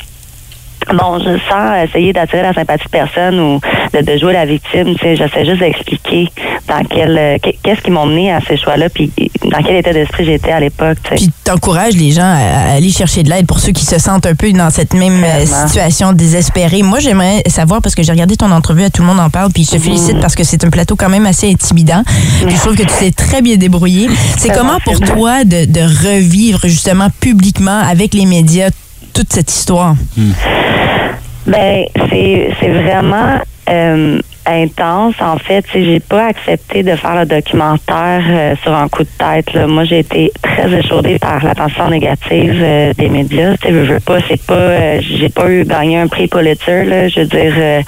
Bon, 0.93 1.19
je 1.19 1.39
sens 1.49 1.89
essayer 1.89 2.13
d'attirer 2.13 2.43
la 2.43 2.53
sympathie 2.53 2.85
de 2.85 2.91
personne 2.91 3.39
ou 3.39 3.61
de, 3.93 4.01
de 4.03 4.19
jouer 4.19 4.33
la 4.33 4.45
victime. 4.47 4.95
Tu 4.97 5.01
sais, 5.01 5.17
j'essaie 5.17 5.45
juste 5.45 5.61
d'expliquer 5.61 6.29
dans 6.69 6.83
quel, 6.89 7.17
euh, 7.19 7.37
qu'est- 7.43 7.59
qu'est-ce 7.63 7.81
qui 7.81 7.91
m'ont 7.91 8.07
mené 8.07 8.33
à 8.33 8.41
ces 8.41 8.57
choix-là, 8.57 8.89
puis 8.89 9.11
dans 9.51 9.63
quel 9.63 9.77
état 9.77 9.93
d'esprit 9.93 10.25
j'étais 10.25 10.53
à 10.53 10.61
l'époque. 10.61 10.99
tu 11.05 11.11
sais. 11.11 11.15
Puis 11.17 11.31
t'encourages 11.45 11.95
les 11.95 12.13
gens 12.13 12.23
à 12.23 12.61
à 12.71 12.73
aller 12.75 12.91
chercher 12.91 13.23
de 13.23 13.31
l'aide 13.31 13.47
pour 13.47 13.59
ceux 13.59 13.73
qui 13.73 13.85
se 13.85 13.99
sentent 13.99 14.27
un 14.27 14.35
peu 14.35 14.53
dans 14.53 14.71
cette 14.71 14.95
même 14.95 15.23
euh, 15.25 15.47
situation 15.67 16.13
désespérée. 16.13 16.83
Moi, 16.83 16.99
j'aimerais 17.01 17.43
savoir, 17.47 17.81
parce 17.83 17.95
que 17.95 18.03
j'ai 18.03 18.13
regardé 18.13 18.37
ton 18.37 18.51
entrevue, 18.51 18.85
à 18.85 18.91
tout 18.91 19.03
le 19.03 19.09
monde 19.09 19.19
en 19.21 19.31
parle, 19.31 19.51
puis 19.53 19.65
je 19.65 19.73
te 19.73 19.79
félicite 19.79 20.21
parce 20.21 20.35
que 20.35 20.45
c'est 20.45 20.65
un 20.65 20.71
plateau 20.71 20.95
quand 20.97 21.09
même 21.09 21.27
assez 21.27 21.51
intimidant. 21.51 22.03
Puis 22.47 22.55
je 22.55 22.61
trouve 22.61 22.77
que 22.77 22.83
tu 22.83 22.93
t'es 22.99 23.11
très 23.13 23.43
bien 23.43 23.57
débrouillé. 23.57 24.09
C'est 24.39 24.53
comment 24.53 24.79
pour 24.85 24.99
toi 25.01 25.45
de, 25.45 25.65
de 25.67 25.81
revivre 25.81 26.61
justement 26.65 27.09
publiquement 27.21 27.81
avec 27.89 28.15
les 28.15 28.27
médias 28.27 28.71
toute 29.13 29.33
cette 29.33 29.51
histoire? 29.51 29.95
Ben, 31.47 31.85
c'est 32.11 32.69
vraiment 32.69 33.39
euh, 33.69 34.21
intense. 34.47 35.15
En 35.21 35.39
fait, 35.39 35.65
j'ai 35.73 36.01
pas 36.01 36.27
accepté 36.27 36.83
de 36.83 36.95
faire 36.97 37.17
le 37.17 37.27
documentaire 37.27 38.23
euh, 38.29 38.55
sur 38.63 38.75
un 38.75 38.89
coup 38.89 39.03
de 39.03 39.09
tête. 39.19 39.53
là. 39.55 39.67
Moi, 39.67 39.85
j'ai 39.85 40.01
été 40.01 40.33
très 40.43 40.73
échaudée 40.73 41.19
par 41.19 41.43
l'attention 41.43 41.89
négative 41.89 42.61
euh, 42.61 42.93
des 42.95 43.09
médias. 43.09 43.57
Tu 43.57 43.73
veux, 43.73 43.85
veux 43.85 44.01
pas, 44.01 44.19
c'est 44.29 44.43
pas, 44.45 45.01
j'ai 45.01 45.29
pas 45.29 45.51
eu 45.51 45.65
gagné 45.65 45.99
un 45.99 46.09
prix 46.09 46.29
Pulitzer. 46.29 46.85
Là. 46.85 47.09
Je 47.09 47.21
veux 47.21 47.27
dire, 47.27 47.83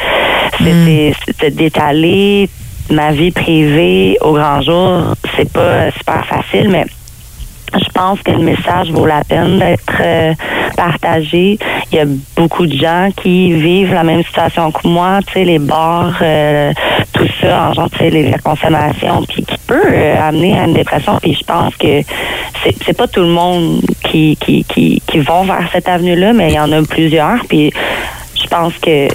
c'était 0.59 1.15
c'était 1.27 1.51
d'étaler 1.51 2.49
ma 2.91 3.13
vie 3.13 3.31
privée 3.31 4.19
au 4.21 4.33
grand 4.33 4.61
jour. 4.63 5.15
C'est 5.37 5.53
pas 5.53 5.91
super 5.93 6.25
facile, 6.27 6.69
mais 6.69 6.85
je 7.75 7.91
pense 7.93 8.21
que 8.23 8.31
le 8.31 8.39
message 8.39 8.91
vaut 8.91 9.07
la 9.07 9.25
peine 9.25 9.59
d'être 9.59 10.01
euh, 10.01 10.35
partagé. 10.77 11.59
Il 11.91 11.97
y 11.97 12.01
a 12.01 12.05
beaucoup 12.37 12.67
de 12.67 12.77
gens 12.77 13.09
qui 13.17 13.53
vivent 13.53 13.95
la 13.95 14.05
même 14.05 14.23
situation 14.25 14.71
que 14.71 14.87
moi, 14.87 15.21
tu 15.27 15.33
sais, 15.33 15.45
les 15.45 15.59
bars, 15.59 16.17
euh, 16.23 16.73
tout 17.13 17.29
ça, 17.41 17.69
en 17.69 17.73
genre, 17.73 17.91
tu 17.91 17.99
sais, 17.99 18.11
la 18.11 18.39
consommation, 18.39 19.23
puis 19.29 19.45
qui 19.45 19.59
peut 19.67 19.83
euh, 19.87 20.29
amener 20.29 20.59
à 20.59 20.65
une 20.65 20.75
dépression. 20.75 21.19
Puis 21.21 21.35
je 21.35 21.45
pense 21.45 21.75
que 21.77 22.03
c'est 22.63 22.75
c'est 22.85 22.97
pas 22.97 23.09
tout 23.09 23.21
le 23.21 23.29
monde 23.29 23.81
qui 24.05 24.37
qui 24.37 24.65
qui, 24.65 25.03
qui 25.07 25.19
vont 25.21 25.45
vers 25.45 25.69
cette 25.73 25.89
avenue-là, 25.89 26.33
mais 26.33 26.49
il 26.49 26.55
y 26.55 26.61
en 26.61 26.73
a 26.73 26.83
plusieurs. 26.83 27.45
Puis 27.49 27.73
je 28.35 28.47
pense 28.49 28.75
que 28.79 29.09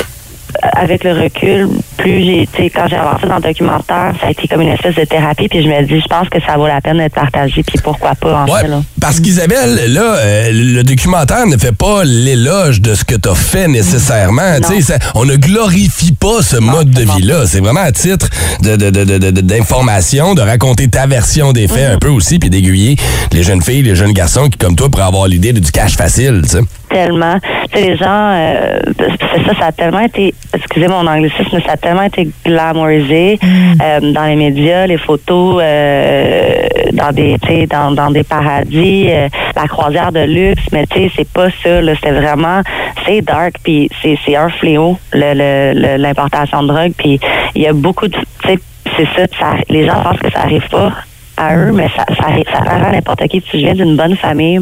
avec 0.61 1.03
le 1.03 1.13
recul, 1.13 1.69
plus 1.97 2.23
j'ai, 2.23 2.47
tu 2.53 2.63
sais, 2.63 2.69
quand 2.69 2.87
j'ai 2.87 2.95
avancé 2.95 3.27
dans 3.27 3.35
le 3.37 3.41
documentaire, 3.41 4.13
ça 4.21 4.27
a 4.27 4.31
été 4.31 4.47
comme 4.47 4.61
une 4.61 4.69
espèce 4.69 4.95
de 4.95 5.03
thérapie. 5.05 5.47
Puis 5.47 5.63
je 5.63 5.67
me 5.67 5.81
dis, 5.83 5.99
je 5.99 6.07
pense 6.07 6.29
que 6.29 6.39
ça 6.41 6.55
vaut 6.57 6.67
la 6.67 6.79
peine 6.81 6.97
d'être 6.97 7.13
partagé. 7.15 7.63
Puis 7.63 7.79
pourquoi 7.83 8.13
pas, 8.15 8.43
en 8.43 8.45
Ouais, 8.51 8.61
fait, 8.61 8.67
là. 8.67 8.81
parce 9.01 9.19
qu'Isabelle, 9.19 9.91
là, 9.93 10.15
euh, 10.17 10.49
le 10.53 10.83
documentaire 10.83 11.45
ne 11.47 11.57
fait 11.57 11.75
pas 11.75 12.03
l'éloge 12.03 12.81
de 12.81 12.93
ce 12.95 13.03
que 13.03 13.15
tu 13.15 13.29
as 13.29 13.35
fait 13.35 13.67
nécessairement. 13.67 14.57
Tu 14.57 14.75
sais, 14.75 14.81
ça- 14.81 14.99
on 15.15 15.25
ne 15.25 15.35
glorifie 15.35 16.11
pas 16.13 16.41
ce 16.41 16.57
mode 16.57 16.91
de 16.91 17.01
vie-là. 17.01 17.45
C'est 17.45 17.59
vraiment 17.59 17.81
à 17.81 17.91
titre 17.91 18.29
de- 18.61 18.75
de- 18.75 18.89
de- 18.89 19.03
de- 19.03 19.31
de- 19.31 19.41
d'information, 19.41 20.33
raconter 20.35 20.87
ta 20.89 21.07
version 21.07 21.51
des 21.53 21.67
faits 21.67 21.95
un 21.95 21.97
peu 21.97 22.09
aussi, 22.09 22.39
puis 22.39 22.49
d'aiguiller 22.49 22.95
les 23.33 23.43
jeunes 23.43 23.61
filles, 23.61 23.83
les 23.83 23.95
jeunes 23.95 24.13
garçons 24.13 24.49
qui, 24.49 24.57
comme 24.57 24.75
toi, 24.75 24.89
pourraient 24.89 25.07
avoir 25.07 25.27
l'idée 25.27 25.51
du 25.53 25.71
cash 25.71 25.95
facile. 25.95 26.41
tu 26.43 26.49
sais. 26.49 26.59
Tellement. 26.89 27.37
Tu 27.73 27.79
sais, 27.81 27.87
les 27.89 27.97
gens, 27.97 28.05
euh, 28.31 28.79
ça, 28.97 29.53
ça 29.59 29.65
a 29.67 29.71
tellement 29.73 29.99
été, 29.99 30.33
excusez 30.53 30.87
mon 30.87 31.05
anglicisme, 31.05 31.59
ça 31.65 31.73
a 31.73 31.77
tellement 31.87 32.03
été 32.03 32.27
glamourisé 32.45 33.39
euh, 33.81 34.11
dans 34.11 34.25
les 34.25 34.35
médias, 34.35 34.85
les 34.87 34.97
photos 34.97 35.61
euh, 35.63 36.67
dans 36.91 37.13
des, 37.13 37.37
dans, 37.67 37.91
dans 37.91 38.11
des 38.11 38.25
paradis, 38.25 39.05
euh, 39.07 39.29
la 39.55 39.67
croisière 39.69 40.11
de 40.11 40.19
luxe, 40.19 40.63
mais 40.73 40.85
tu 40.87 40.99
sais, 40.99 41.11
c'est 41.15 41.31
pas 41.31 41.49
ça, 41.49 41.79
c'est 42.03 42.11
vraiment, 42.11 42.61
c'est 43.05 43.21
dark, 43.21 43.53
puis 43.63 43.89
c'est, 44.01 44.19
c'est 44.25 44.35
un 44.35 44.49
fléau, 44.49 44.97
l'importation 45.13 46.63
de 46.63 46.67
drogue, 46.67 46.91
puis 46.97 47.21
il 47.55 47.61
y 47.61 47.67
a 47.67 47.73
beaucoup 47.73 48.09
de, 48.09 48.17
tu 48.17 48.49
sais, 48.49 48.59
c'est 48.97 49.07
ça, 49.15 49.25
ça, 49.39 49.53
les 49.69 49.85
gens 49.85 50.01
pensent 50.03 50.19
que 50.19 50.31
ça 50.31 50.41
arrive 50.41 50.67
pas 50.69 50.91
à 51.37 51.55
eux, 51.55 51.71
mais 51.71 51.87
ça, 51.95 52.03
ça 52.17 52.27
arrive 52.27 52.47
à 52.53 52.91
n'importe 52.91 53.25
qui. 53.29 53.41
Si 53.49 53.61
je 53.61 53.65
viens 53.65 53.75
d'une 53.75 53.95
bonne 53.95 54.17
famille, 54.17 54.59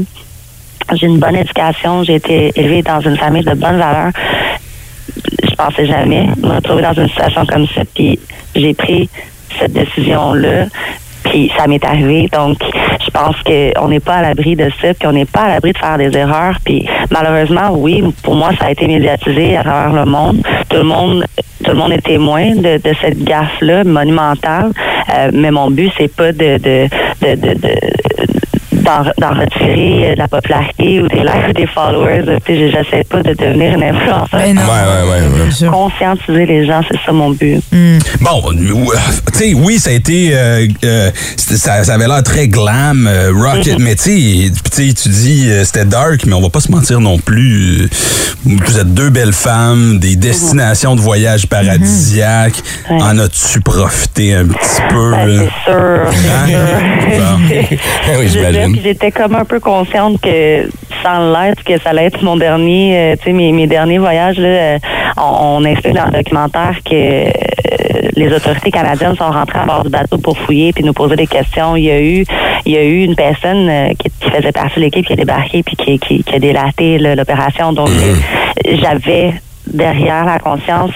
j'ai 0.93 1.07
une 1.07 1.17
bonne 1.17 1.35
éducation, 1.35 2.03
j'ai 2.03 2.15
été 2.15 2.51
élevée 2.55 2.83
dans 2.83 2.99
une 2.99 3.17
famille 3.17 3.43
de 3.43 3.55
bonnes 3.55 3.79
valeurs. 3.79 4.11
Je 5.43 5.55
pensais 5.55 5.85
jamais 5.85 6.27
me 6.37 6.55
retrouver 6.55 6.81
dans 6.81 6.93
une 6.93 7.07
situation 7.09 7.45
comme 7.45 7.67
ça, 7.67 7.81
puis 7.93 8.19
j'ai 8.55 8.73
pris 8.73 9.09
cette 9.59 9.73
décision-là, 9.73 10.65
puis 11.23 11.51
ça 11.57 11.67
m'est 11.67 11.83
arrivé. 11.83 12.29
Donc, 12.31 12.57
je 13.03 13.09
pense 13.09 13.35
qu'on 13.43 13.87
n'est 13.87 13.99
pas 13.99 14.15
à 14.15 14.21
l'abri 14.21 14.55
de 14.55 14.69
ça, 14.81 14.93
puis 14.93 15.07
on 15.07 15.13
n'est 15.13 15.25
pas 15.25 15.41
à 15.41 15.49
l'abri 15.49 15.71
de 15.71 15.77
faire 15.77 15.97
des 15.97 16.15
erreurs. 16.17 16.57
Puis 16.63 16.87
malheureusement, 17.11 17.71
oui, 17.71 18.03
pour 18.23 18.35
moi, 18.35 18.51
ça 18.59 18.65
a 18.67 18.71
été 18.71 18.87
médiatisé 18.87 19.57
à 19.57 19.63
travers 19.63 19.93
le 19.93 20.09
monde. 20.09 20.45
Tout 20.69 20.77
le 20.77 20.83
monde, 20.83 21.25
tout 21.63 21.71
le 21.71 21.77
monde 21.77 21.93
est 21.93 22.05
témoin 22.05 22.55
de, 22.55 22.77
de 22.77 22.95
cette 23.01 23.23
gaffe-là 23.23 23.83
monumentale. 23.83 24.71
Euh, 25.15 25.31
mais 25.33 25.51
mon 25.51 25.71
but, 25.71 25.91
c'est 25.97 26.13
pas 26.13 26.31
de, 26.31 26.57
de, 26.57 26.87
de, 27.21 27.35
de, 27.35 27.53
de 27.53 27.69
d'en 28.85 29.03
d'en 29.17 29.39
retirer 29.39 30.11
euh, 30.11 30.13
de 30.13 30.19
la 30.19 30.27
popularité 30.27 31.01
ou 31.01 31.07
des 31.07 31.19
likes 31.21 31.49
ou 31.49 31.53
des 31.53 31.67
followers. 31.67 32.21
là. 32.25 32.39
Tu 32.45 32.55
sais, 32.55 32.71
J'essaie 32.71 33.03
pas 33.03 33.21
de 33.23 33.33
devenir 33.33 33.73
une 33.73 33.83
influenceuse. 33.83 34.29
Ben 34.31 34.53
non. 34.55 34.61
Ouais, 34.61 34.67
ouais, 34.67 35.09
ouais. 35.11 35.41
ouais. 35.61 35.67
Conscientiser 35.69 36.45
les 36.45 36.65
gens, 36.65 36.81
c'est 36.89 36.97
ça 37.05 37.11
mon 37.11 37.31
but. 37.31 37.61
Bon, 38.21 38.41
euh, 38.51 38.95
tu 39.33 39.37
sais, 39.39 39.53
oui, 39.53 39.79
ça 39.79 39.89
a 39.89 39.93
été. 39.93 40.31
euh, 40.33 40.67
euh, 40.83 41.11
ça, 41.37 41.83
ça 41.83 41.93
avait 41.93 42.07
l'air 42.07 42.23
très 42.23 42.47
glam, 42.47 43.07
euh, 43.07 43.31
rocket, 43.33 43.79
mais 43.79 43.95
tu 43.95 44.03
sais, 44.03 44.51
tu 44.73 44.87
sais, 44.87 44.93
tu 44.93 45.09
dis 45.09 45.47
euh, 45.49 45.63
c'était 45.63 45.85
dark, 45.85 46.25
mais 46.25 46.33
on 46.33 46.41
va 46.41 46.49
pas 46.49 46.59
se 46.61 46.71
mentir 46.71 46.99
non 46.99 47.17
plus. 47.19 47.89
Vous 48.45 48.79
êtes 48.79 48.93
deux 48.93 49.09
belles 49.09 49.33
femmes, 49.33 49.97
des 49.99 50.15
destinations 50.15 50.95
de 50.95 51.01
voyage 51.01 51.47
paradisiaques. 51.47 52.61
En 52.89 53.17
as-tu 53.17 53.61
profité 53.61 54.33
un 54.35 54.45
petit 54.45 54.81
peu? 54.89 55.11
Ben, 55.11 55.49
c'est 55.65 55.71
sûr, 55.71 56.01
Hein? 56.25 57.39
sûr. 57.47 57.77
oui, 58.19 58.27
j'imagine. 58.29 58.74
Puis 58.75 58.83
J'étais 58.83 59.11
comme 59.11 59.35
un 59.35 59.45
peu 59.45 59.59
consciente 59.59 60.19
que 60.21 60.69
sans 61.03 61.31
l'être, 61.31 61.63
que 61.63 61.79
ça 61.79 61.91
allait 61.91 62.05
être 62.05 62.21
mon 62.23 62.35
dernier, 62.35 62.97
euh, 62.97 63.15
tu 63.17 63.25
sais, 63.25 63.33
mes, 63.33 63.51
mes 63.51 63.67
derniers 63.67 63.97
voyages. 63.97 64.37
Là, 64.37 64.47
euh, 64.47 64.79
on, 65.17 65.61
on 65.61 65.63
explique 65.65 65.95
dans 65.95 66.05
le 66.05 66.11
documentaire 66.11 66.75
que 66.83 66.95
euh, 66.95 68.09
les 68.15 68.33
autorités 68.33 68.71
canadiennes 68.71 69.15
sont 69.15 69.29
rentrées 69.29 69.59
à 69.59 69.65
bord 69.65 69.83
du 69.83 69.89
bateau 69.89 70.17
pour 70.17 70.37
fouiller 70.37 70.73
puis 70.73 70.83
nous 70.83 70.93
poser 70.93 71.15
des 71.15 71.27
questions. 71.27 71.75
Il 71.75 71.83
y 71.83 71.91
a 71.91 72.01
eu, 72.01 72.25
il 72.65 72.73
y 72.73 72.77
a 72.77 72.83
eu 72.83 73.03
une 73.03 73.15
personne 73.15 73.69
euh, 73.69 73.89
qui, 73.99 74.09
qui 74.19 74.29
faisait 74.29 74.51
partie 74.51 74.75
de 74.75 74.81
l'équipe 74.81 75.05
qui 75.05 75.13
a 75.13 75.15
débarqué 75.15 75.63
puis 75.63 75.75
qui, 75.75 75.99
qui, 75.99 76.23
qui 76.23 76.35
a 76.35 76.39
délaté 76.39 76.97
l'opération. 76.97 77.73
Donc, 77.73 77.89
euh, 77.89 78.15
j'avais 78.81 79.33
derrière 79.67 80.25
la 80.25 80.39
conscience 80.39 80.91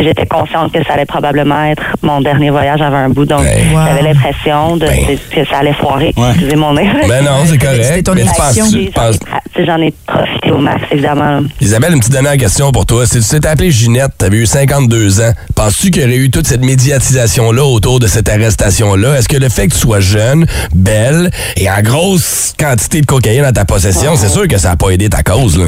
j'étais 0.00 0.26
consciente 0.26 0.72
que 0.72 0.82
ça 0.84 0.94
allait 0.94 1.06
probablement 1.06 1.64
être 1.64 1.82
mon 2.02 2.20
dernier 2.20 2.50
voyage 2.50 2.80
avant 2.80 2.96
un 2.98 3.08
bout. 3.08 3.24
Donc, 3.26 3.42
j'avais 3.86 4.02
l'impression 4.02 4.76
de, 4.76 4.86
de- 4.86 5.34
que 5.34 5.48
ça 5.48 5.58
allait 5.58 5.72
foirer. 5.74 6.12
Excusez 6.30 6.56
mon 6.56 6.74
nez. 6.74 6.88
Ben 7.08 7.24
non, 7.24 7.44
c'est 7.46 7.58
correct. 7.58 7.78
Mais 8.14 8.22
tu 8.22 8.28
penses- 8.40 8.54
penses- 8.94 9.18
Tu 9.52 9.60
sais, 9.62 9.66
J'en 9.66 9.78
ai 9.80 9.92
profité 10.06 10.52
au 10.52 10.58
max, 10.58 10.80
évidemment. 10.92 11.40
Isabelle, 11.60 11.92
une 11.94 11.98
petite 11.98 12.12
dernière 12.12 12.36
question 12.36 12.70
pour 12.72 12.86
toi. 12.86 13.04
Si 13.06 13.20
tu 13.20 13.28
t'étais 13.28 13.48
appelée 13.48 13.70
Ginette, 13.72 14.12
tu 14.18 14.24
avais 14.24 14.36
eu 14.38 14.46
52 14.46 15.20
ans, 15.20 15.32
penses-tu 15.56 15.90
qu'il 15.90 16.02
y 16.02 16.04
aurait 16.04 16.16
eu 16.16 16.30
toute 16.30 16.46
cette 16.46 16.64
médiatisation-là 16.64 17.64
autour 17.64 17.98
de 17.98 18.06
cette 18.06 18.28
arrestation-là? 18.28 19.18
Est-ce 19.18 19.28
que 19.28 19.36
le 19.36 19.48
fait 19.48 19.66
que 19.68 19.72
tu 19.74 19.80
sois 19.80 20.00
jeune, 20.00 20.46
belle 20.74 21.30
et 21.56 21.68
en 21.68 21.80
grosse 21.82 22.54
quantité 22.58 23.00
de 23.00 23.06
cocaïne 23.06 23.44
à 23.44 23.52
ta 23.52 23.64
possession, 23.64 24.14
c'est 24.16 24.28
sûr 24.28 24.46
que 24.46 24.56
ça 24.58 24.70
n'a 24.70 24.76
pas 24.76 24.90
aidé 24.90 25.08
ta 25.08 25.22
cause, 25.22 25.58
là? 25.58 25.64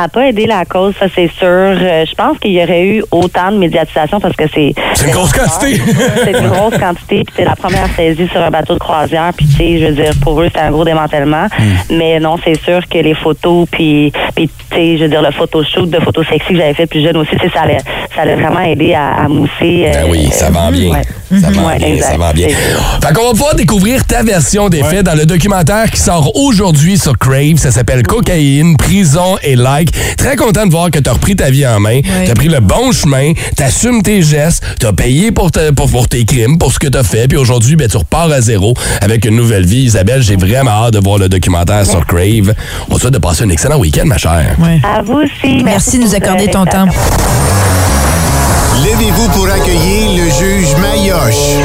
Ça 0.00 0.04
n'a 0.04 0.08
pas 0.08 0.28
aidé 0.28 0.46
la 0.46 0.64
cause, 0.64 0.94
ça 0.98 1.06
c'est 1.14 1.30
sûr. 1.38 1.46
Euh, 1.46 2.06
je 2.08 2.14
pense 2.14 2.38
qu'il 2.38 2.52
y 2.52 2.62
aurait 2.62 2.86
eu 2.86 3.04
autant 3.10 3.52
de 3.52 3.58
médiatisation 3.58 4.18
parce 4.18 4.34
que 4.34 4.44
c'est... 4.54 4.72
C'est 4.94 5.04
une 5.08 5.12
grosse 5.12 5.30
quantité. 5.32 5.78
c'est 6.24 6.30
une 6.40 6.48
grosse 6.48 6.78
quantité, 6.78 7.22
puis 7.24 7.34
c'est 7.36 7.44
la 7.44 7.54
première 7.54 7.86
saisie 7.94 8.26
sur 8.32 8.40
un 8.42 8.50
bateau 8.50 8.72
de 8.74 8.78
croisière, 8.78 9.30
puis 9.36 9.44
tu 9.46 9.56
sais, 9.58 9.78
je 9.78 9.86
veux 9.88 9.92
dire, 9.92 10.12
pour 10.22 10.40
eux, 10.40 10.48
c'est 10.54 10.60
un 10.62 10.70
gros 10.70 10.86
démantèlement. 10.86 11.48
Hmm. 11.58 11.94
Mais 11.98 12.18
non, 12.18 12.36
c'est 12.42 12.58
sûr 12.62 12.80
que 12.88 12.96
les 12.96 13.12
photos, 13.12 13.66
puis, 13.70 14.10
puis 14.34 14.48
tu 14.70 14.74
sais, 14.74 14.96
je 14.96 15.02
veux 15.02 15.10
dire, 15.10 15.20
le 15.20 15.32
photoshoot 15.32 15.90
de 15.90 16.00
photos 16.00 16.26
sexy 16.28 16.48
que 16.48 16.56
j'avais 16.56 16.72
fait 16.74 16.86
plus 16.86 17.02
jeune 17.04 17.18
aussi, 17.18 17.32
tu 17.32 17.40
sais, 17.46 17.50
ça 17.52 17.60
allait, 17.64 17.78
ça 18.16 18.22
allait 18.22 18.36
vraiment 18.36 18.60
aider 18.60 18.94
à, 18.94 19.24
à 19.24 19.28
mousser. 19.28 19.84
euh, 19.86 19.92
Ben 19.92 20.06
oui, 20.10 20.30
ça 20.32 20.48
vend 20.48 20.70
bien. 20.72 20.92
ouais. 20.92 21.02
Ça 21.40 21.48
vend 21.50 21.68
Ouais, 21.68 21.76
bien, 21.78 21.86
exact. 21.88 22.10
ça 22.12 22.16
vend 22.16 22.32
bien. 22.32 22.48
Fait 22.48 23.12
qu'on 23.14 23.22
va 23.26 23.30
pouvoir 23.30 23.54
découvrir 23.54 24.04
ta 24.04 24.22
version 24.24 24.68
des 24.68 24.82
faits 24.82 25.04
dans 25.04 25.14
le 25.14 25.26
documentaire 25.26 25.88
qui 25.90 26.00
sort 26.00 26.32
aujourd'hui 26.36 26.98
sur 26.98 27.16
Crave. 27.18 27.56
Ça 27.58 27.70
s'appelle 27.70 28.02
Cocaïne, 28.02 28.76
prison 28.76 29.36
et 29.44 29.54
like. 29.54 29.89
Très 30.16 30.36
content 30.36 30.66
de 30.66 30.70
voir 30.70 30.90
que 30.90 30.98
tu 30.98 31.08
as 31.08 31.12
repris 31.12 31.36
ta 31.36 31.50
vie 31.50 31.66
en 31.66 31.80
main. 31.80 32.00
Tu 32.24 32.30
as 32.30 32.34
pris 32.34 32.48
le 32.48 32.60
bon 32.60 32.92
chemin, 32.92 33.32
tu 33.56 33.62
assumes 33.62 34.02
tes 34.02 34.22
gestes, 34.22 34.62
tu 34.78 34.86
as 34.86 34.92
payé 34.92 35.30
pour, 35.32 35.50
te- 35.50 35.70
pour, 35.70 35.90
pour 35.90 36.08
tes 36.08 36.24
crimes, 36.24 36.58
pour 36.58 36.72
ce 36.72 36.78
que 36.78 36.88
tu 36.88 36.98
as 36.98 37.02
fait. 37.04 37.28
Puis 37.28 37.36
aujourd'hui, 37.38 37.76
ben, 37.76 37.88
tu 37.88 37.96
repars 37.96 38.30
à 38.30 38.40
zéro 38.40 38.74
avec 39.00 39.24
une 39.24 39.36
nouvelle 39.36 39.64
vie. 39.66 39.82
Isabelle, 39.82 40.22
j'ai 40.22 40.36
vraiment 40.36 40.70
hâte 40.70 40.94
de 40.94 41.00
voir 41.00 41.18
le 41.18 41.28
documentaire 41.28 41.86
sur 41.86 42.06
Crave. 42.06 42.54
On 42.90 42.96
te 42.96 43.00
souhaite 43.00 43.14
de 43.14 43.18
passer 43.18 43.44
un 43.44 43.48
excellent 43.50 43.78
week-end, 43.78 44.04
ma 44.06 44.18
chère. 44.18 44.56
À 44.82 45.02
vous 45.02 45.20
aussi. 45.20 45.62
Merci 45.64 45.98
de 45.98 46.04
nous 46.04 46.14
accorder 46.14 46.48
ton 46.48 46.64
temps. 46.64 46.86
Levez-vous 48.84 49.28
pour 49.30 49.46
accueillir 49.48 50.24
le 50.24 50.30
juge 50.30 50.74
Mayoche. 50.80 51.60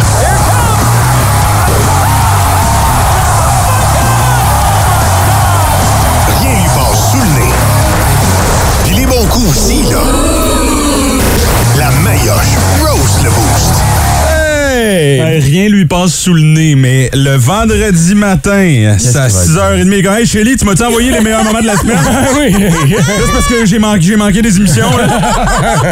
Rien 15.45 15.69
lui 15.69 15.85
passe 15.85 16.13
sous 16.15 16.33
le 16.33 16.41
nez, 16.41 16.73
mais 16.75 17.09
le 17.13 17.35
vendredi 17.35 18.15
matin, 18.15 18.95
c'est 18.97 19.15
à 19.15 19.27
6h30. 19.27 20.03
Quand, 20.03 20.15
Hey, 20.15 20.25
Shelly, 20.25 20.55
tu 20.57 20.65
m'as-tu 20.65 20.83
envoyé 20.83 21.11
les 21.11 21.19
meilleurs 21.21 21.43
moments 21.43 21.61
de 21.61 21.67
la 21.67 21.75
semaine? 21.75 21.97
oui. 22.39 22.55
C'est 23.05 23.31
parce 23.31 23.45
que 23.47 23.65
j'ai 23.65 23.77
manqué, 23.79 24.01
j'ai 24.01 24.15
manqué 24.15 24.41
des 24.41 24.57
émissions. 24.57 24.89
là. 24.97 25.07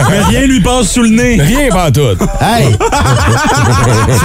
mais 0.10 0.20
rien 0.38 0.48
lui 0.48 0.60
passe 0.60 0.88
sous 0.92 1.04
le 1.04 1.10
nez. 1.10 1.40
Rien 1.42 1.70
pas 1.70 1.92
tout. 1.92 2.02
Hey! 2.42 2.76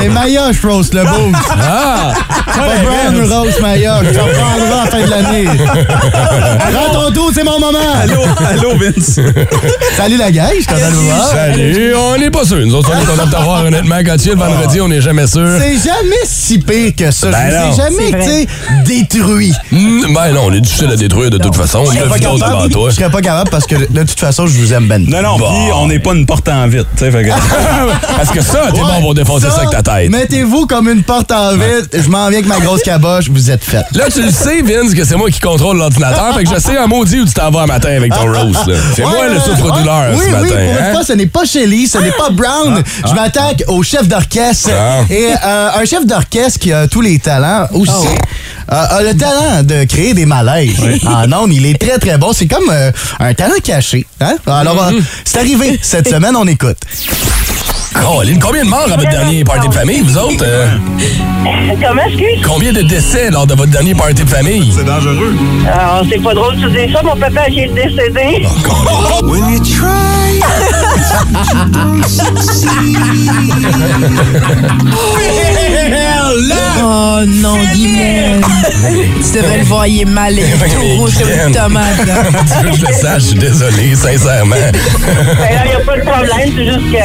C'est 0.00 0.08
Mayoche 0.08 0.62
Rose 0.64 0.92
le 0.94 1.02
boost. 1.02 1.42
Ah! 1.60 2.12
Pas 2.46 2.82
Brown 2.82 3.32
Rose 3.32 3.60
Mayoche. 3.60 4.12
Tu 4.12 4.18
reprendras 4.18 4.82
à 4.82 4.84
la 4.84 4.90
fin 4.90 5.04
de 5.04 5.10
l'année. 5.10 5.44
Prends 6.72 6.92
ton 6.92 7.12
tour, 7.12 7.30
c'est 7.34 7.44
mon 7.44 7.58
moment. 7.60 7.78
Allô, 8.02 8.22
allô, 8.48 8.78
Vince. 8.78 9.20
Salut 9.96 10.16
la 10.16 10.30
gang, 10.30 10.48
je 10.54 10.62
suis 10.62 10.66
content 10.66 10.90
de 10.90 10.94
vous 10.94 11.04
voir. 11.06 11.28
Salut, 11.30 11.94
on 11.94 12.18
n'est 12.18 12.30
pas 12.30 12.44
sûr. 12.44 12.58
Nous 12.64 12.74
autres, 12.74 12.90
on 12.94 13.00
est 13.02 13.04
contents 13.04 13.26
de 13.26 13.30
t'avoir, 13.30 13.64
honnêtement. 13.64 13.96
Quand 14.06 14.16
tu 14.16 14.28
es 14.28 14.32
le 14.32 14.38
vendredi, 14.38 14.80
on 14.80 14.88
n'est 14.88 15.00
jamais 15.00 15.17
sûr. 15.26 15.46
C'est 15.58 15.76
jamais 15.76 16.16
si 16.24 16.58
pire 16.58 16.92
que 16.96 17.10
ça. 17.10 17.30
Ben 17.30 17.50
je 17.50 17.56
non. 17.56 17.70
vous 17.70 17.80
ai 17.80 17.82
jamais, 17.82 18.22
C'est 18.24 18.28
sais, 18.28 18.46
détruit. 18.84 19.52
Mm, 19.72 20.14
Ben 20.14 20.32
non, 20.32 20.42
on 20.46 20.52
est 20.52 20.60
difficile 20.60 20.90
à 20.90 20.96
détruire 20.96 21.30
de 21.30 21.38
toute 21.38 21.54
façon. 21.56 21.84
Je 21.84 21.90
On 21.90 21.92
serais 21.92 22.08
pas 22.08 22.18
capable. 22.18 22.68
toi. 22.72 22.90
Je 22.90 22.94
serais 22.96 23.10
pas 23.10 23.20
capable 23.20 23.50
parce 23.50 23.66
que 23.66 23.76
de 23.76 24.00
toute 24.04 24.18
façon, 24.20 24.46
je 24.46 24.52
vous 24.58 24.72
aime 24.72 24.86
ben. 24.86 25.04
Non, 25.08 25.22
non, 25.22 25.36
on 25.74 25.86
n'est 25.86 25.98
pas 25.98 26.12
une 26.14 26.26
porte 26.26 26.48
en 26.48 26.66
vite. 26.66 26.86
tu 26.96 27.04
sais, 27.04 27.10
fait 27.10 27.24
que- 27.24 27.28
Parce 28.16 28.30
que 28.30 28.40
ça, 28.42 28.62
t'es 28.72 28.80
bon 28.80 29.00
pour 29.00 29.14
défoncer 29.14 29.46
ça 29.46 29.58
avec 29.58 29.70
ta 29.70 29.82
tête. 29.82 30.10
Mettez-vous 30.10 30.66
comme 30.66 30.88
une 30.88 31.02
porte 31.02 31.30
en 31.32 31.52
vide. 31.52 31.88
Je 31.92 32.08
m'en 32.08 32.28
viens 32.28 32.38
avec 32.38 32.46
ma 32.46 32.58
grosse 32.58 32.82
caboche. 32.82 33.28
Vous 33.30 33.50
êtes 33.50 33.62
faite. 33.64 33.86
Là, 33.94 34.04
tu 34.12 34.22
le 34.22 34.30
sais, 34.30 34.62
Vince, 34.62 34.94
que 34.94 35.04
c'est 35.04 35.16
moi 35.16 35.30
qui 35.30 35.40
contrôle 35.40 35.78
l'ordinateur. 35.78 36.34
Fait 36.36 36.44
que 36.44 36.50
je 36.54 36.60
sais 36.60 36.76
un 36.76 36.86
maudit 36.86 37.20
où 37.20 37.24
tu 37.26 37.32
t'en 37.34 37.50
vas 37.50 37.62
un 37.62 37.66
matin 37.66 37.90
avec 37.96 38.12
ton 38.12 38.26
roast. 38.26 38.66
là. 38.66 38.74
C'est 38.94 39.04
Ouais, 39.04 39.10
moi 39.12 39.26
le 39.28 39.34
ouais, 39.34 39.40
souffre-douleur 39.40 40.10
ouais. 40.10 40.16
ce 40.16 40.24
oui, 40.24 40.30
matin. 40.30 40.42
Oui, 40.42 40.48
pour 40.50 40.58
une 40.80 40.84
hein? 40.86 40.92
fois, 40.92 41.04
ce 41.04 41.12
n'est 41.14 41.26
pas 41.26 41.44
Shelly, 41.44 41.86
ce 41.86 41.98
n'est 41.98 42.10
pas 42.12 42.30
Brown. 42.30 42.82
Je 43.08 43.14
m'attaque 43.14 43.62
au 43.68 43.82
chef 43.82 44.06
d'orchestre. 44.08 44.70
Ah. 44.72 45.00
Et 45.10 45.26
euh, 45.44 45.68
un 45.74 45.84
chef 45.84 46.04
d'orchestre 46.06 46.58
qui 46.58 46.72
a 46.72 46.86
tous 46.86 47.00
les 47.00 47.18
talents 47.18 47.66
aussi. 47.72 47.92
Oh. 47.96 48.06
euh, 48.72 48.98
a 48.98 49.02
le 49.02 49.16
talent 49.16 49.62
de 49.62 49.84
créer 49.84 50.12
des 50.14 50.26
malaises. 50.26 50.80
En 51.06 51.32
ondes, 51.32 51.52
il 51.52 51.64
est 51.66 51.78
très, 51.80 51.98
très 51.98 52.18
bon. 52.18 52.32
C'est 52.32 52.46
comme 52.46 52.68
euh, 52.70 52.90
un 53.18 53.32
talent 53.34 53.54
caché. 53.62 54.06
Hein? 54.20 54.36
Alors, 54.46 54.76
Mm-hmm. 54.90 54.94
euh, 54.98 55.00
c'est 55.24 55.38
arrivé 55.38 55.78
cette 55.82 56.08
semaine, 56.08 56.36
on 56.36 56.46
écoute. 56.46 56.76
Caroline, 57.94 58.38
combien 58.38 58.64
de 58.64 58.68
morts 58.68 58.84
à 58.92 58.96
votre 58.96 59.08
dernier 59.10 59.42
party 59.44 59.68
de 59.68 59.74
famille, 59.74 60.00
vous 60.02 60.16
autres? 60.18 60.44
euh? 60.44 60.68
Comment, 61.80 62.02
excuse? 62.06 62.44
combien 62.46 62.72
de 62.72 62.82
décès 62.82 63.30
lors 63.30 63.46
de 63.46 63.54
votre 63.54 63.70
dernier 63.72 63.94
party 63.94 64.22
de 64.24 64.28
famille? 64.28 64.72
C'est 64.76 64.84
dangereux. 64.84 65.34
Alors, 65.72 66.04
c'est 66.08 66.22
pas 66.22 66.34
drôle 66.34 66.56
de 66.56 66.68
te 66.68 66.70
dire 66.70 66.90
ça, 66.96 67.02
mon 67.02 67.16
papa, 67.16 67.48
il 67.50 67.58
est 67.60 67.68
décédé. 67.68 68.46
When 69.24 69.48
you 69.52 69.58
try 69.60 70.17
Oh 76.80 77.20
non, 77.26 77.56
Guylaine. 77.74 78.40
tu 79.24 79.38
devrais 79.38 79.58
le 79.58 79.64
voir, 79.64 79.86
il 79.86 80.02
est 80.02 80.04
mal, 80.04 80.32
il 80.34 80.40
est 80.40 80.68
tout 80.68 80.80
rouge 81.00 81.14
comme 81.18 81.28
une 81.48 81.52
tomate. 81.54 82.06
là. 82.06 82.14
Tu 82.46 82.64
veux 82.64 82.70
que 82.70 82.76
je 82.76 82.86
le 82.86 82.92
sache, 82.92 83.22
je 83.22 83.26
suis 83.28 83.38
désolé, 83.38 83.94
sincèrement. 83.96 84.54
Ben 84.54 85.54
là, 85.54 85.62
il 85.64 85.70
n'y 85.70 85.74
a 85.76 85.80
pas 85.80 85.96
de 85.96 86.02
problème, 86.02 86.52
c'est 86.56 86.64
juste 86.64 86.92
que 86.92 87.02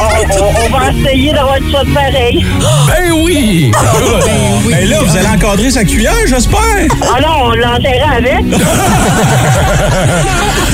on, 0.00 0.44
on- 0.44 0.54
on 0.66 0.78
va 0.78 0.90
essayer 0.92 1.32
d'avoir 1.32 1.60
du 1.60 1.72
ça 1.72 1.84
de 1.84 1.90
pareil. 1.94 2.44
Ben 2.88 3.12
oui! 3.22 3.70
Mais 4.70 4.84
là, 4.86 4.98
vous 5.02 5.16
allez 5.16 5.26
encadrer 5.28 5.70
sa 5.70 5.84
cuillère, 5.84 6.12
j'espère? 6.28 6.60
Ah 7.02 7.20
non, 7.20 7.28
on 7.46 7.50
l'a 7.50 7.72
enterré 7.74 8.02
avec. 8.16 8.44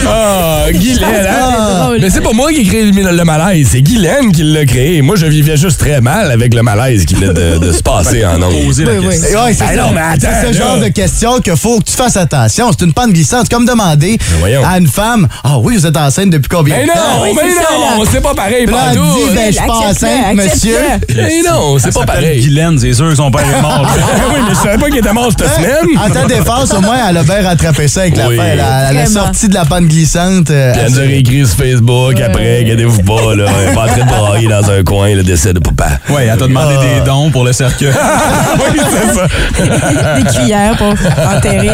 Ah, 0.04 0.64
Guylaine, 0.72 1.26
hein? 1.30 1.92
Mais 2.02 2.10
c'est 2.10 2.20
pas 2.20 2.32
moi 2.32 2.52
qui 2.52 2.62
ai 2.62 2.64
créé 2.64 2.82
le, 2.90 3.16
le 3.16 3.24
malaise, 3.24 3.68
c'est 3.70 3.80
Guylaine 3.80 4.32
qui 4.32 4.42
l'a 4.42 4.64
créé. 4.66 5.02
Moi, 5.02 5.14
je 5.16 5.26
vivais 5.26 5.56
juste 5.56 5.78
très 5.78 6.00
mal 6.00 6.32
avec 6.32 6.52
le 6.52 6.62
malaise 6.62 7.04
qui 7.04 7.14
venait 7.14 7.32
de, 7.32 7.58
de 7.58 7.70
se 7.72 7.80
passer 7.80 8.24
en 8.26 8.42
ondes. 8.42 8.52
Poser 8.66 8.84
la 8.84 8.92
Oui, 8.94 8.98
oui. 9.06 9.20
question. 9.20 9.44
Ouais, 9.44 9.54
c'est 9.54 9.64
Ben 9.66 9.76
ça. 9.76 9.82
non, 9.82 9.92
mais 9.92 10.18
ce 10.20 10.46
là. 10.46 10.52
genre 10.52 10.78
de 10.80 10.88
questions 10.88 11.38
qu'il 11.40 11.56
faut 11.56 11.78
que 11.78 11.84
tu 11.84 11.92
fasses 11.92 12.16
attention. 12.16 12.70
C'est 12.76 12.84
une 12.84 12.92
panne 12.92 13.12
glissante. 13.12 13.42
C'est 13.48 13.54
comme 13.54 13.66
demander 13.66 14.18
Ben 14.42 14.64
à 14.68 14.78
une 14.78 14.88
femme 14.88 15.28
Ah 15.44 15.58
oui, 15.58 15.76
vous 15.76 15.86
êtes 15.86 15.96
enceinte 15.96 16.30
depuis 16.30 16.48
combien 16.48 16.76
Mais 16.76 16.86
de 16.86 16.88
temps 16.88 16.94
non, 17.18 17.22
oui, 17.22 17.30
mais 17.36 17.50
ça, 17.54 17.68
non, 17.78 18.04
c'est 18.10 18.20
pas 18.20 18.34
pareil, 18.34 18.66
là, 18.66 18.90
dit 18.92 18.98
Ben, 19.34 19.46
je 19.46 19.52
suis 19.58 19.66
pas 19.66 19.72
enceinte, 19.72 20.34
monsieur. 20.34 20.76
Mais 21.14 21.42
non, 21.48 21.76
c'est 21.78 21.94
pas 21.94 22.04
pareil. 22.04 22.40
Guylaine, 22.42 22.78
c'est 22.80 22.94
sûr 22.94 23.10
que 23.10 23.14
son 23.14 23.30
père 23.30 23.42
est 23.48 23.62
mort. 23.62 23.86
oui, 24.34 24.40
mais 24.48 24.54
je 24.54 24.58
savais 24.60 24.78
pas 24.78 24.86
qu'il 24.88 24.98
était 24.98 25.12
mort 25.12 25.30
cette 25.30 25.48
semaine. 25.54 25.98
En 26.04 26.10
ta 26.10 26.24
défense, 26.26 26.72
au 26.72 26.80
moins, 26.80 26.96
elle 27.08 27.16
a 27.16 27.22
bien 27.22 27.42
rattrapé 27.42 27.86
ça 27.86 28.00
avec 28.00 28.14
Oui. 28.16 28.36
la 28.36 28.42
fin. 28.42 28.48
Elle 28.50 28.60
a, 28.60 28.90
elle 28.90 28.98
a 28.98 29.02
Vraiment. 29.04 29.20
sorti 29.26 29.48
de 29.48 29.54
la 29.54 29.64
panne 29.66 29.86
glissante. 29.86 30.50
euh, 30.50 30.72
elle 30.76 30.90
nous 30.90 30.98
a 30.98 31.02
réécrit 31.02 31.46
sur 31.46 31.56
Facebook. 31.56 31.91
Facebook 31.92 32.20
après, 32.20 32.64
gardez-vous 32.64 33.02
pas, 33.02 33.34
là. 33.34 33.44
Elle 33.62 33.70
est 33.70 33.74
pas 33.74 33.82
en 33.82 33.86
train 33.86 34.04
de 34.04 34.08
brailler 34.08 34.48
dans 34.48 34.70
un 34.70 34.82
coin, 34.82 35.14
le 35.14 35.22
décès 35.22 35.52
de 35.52 35.58
papa. 35.58 35.88
Ouais, 36.08 36.26
elle 36.26 36.38
t'a 36.38 36.46
demandé 36.46 36.74
Ah. 36.78 36.84
des 37.00 37.06
dons 37.06 37.30
pour 37.30 37.44
le 37.44 37.52
cercueil. 37.52 37.88
oui, 38.72 38.80
c'est 38.90 39.14
ça. 39.14 40.16
Des 40.16 40.24
cuillères 40.38 40.76
pour 40.76 40.88
enterrer. 41.36 41.70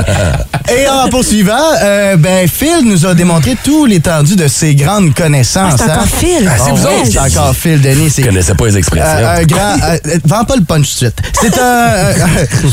Et 0.71 0.89
en 0.89 1.09
poursuivant, 1.09 1.55
euh, 1.83 2.17
ben, 2.17 2.49
Phil 2.49 2.81
nous 2.85 3.07
a 3.07 3.15
démontré 3.15 3.57
tout 3.63 3.87
l'étendue 3.87 4.37
de 4.37 4.49
ses 4.49 4.75
grandes 4.75 5.15
connaissances. 5.15 5.75
Ah, 5.75 5.77
c'est 5.79 5.91
hein. 5.91 5.95
encore 5.95 6.07
Phil. 6.09 6.49
Ah, 6.51 6.55
c'est 6.63 6.71
vous 6.73 6.85
autres. 6.85 7.07
C'est 7.11 7.19
encore 7.19 7.55
Phil, 7.55 7.81
Denis. 7.81 8.11
C'est 8.11 8.23
Je 8.23 8.27
connaissais 8.29 8.55
pas 8.55 8.67
les 8.67 8.77
expressions. 8.77 9.07
Euh, 9.09 9.37
un 9.41 9.45
grand. 9.45 9.75
euh, 9.83 9.97
euh, 10.07 10.19
vends 10.25 10.45
pas 10.45 10.57
le 10.57 10.65
punch 10.65 10.89
tout 10.99 11.05
de 11.05 11.11
suite. 11.11 11.23
C'est 11.41 11.59
un. 11.59 11.63
euh, 11.63 12.13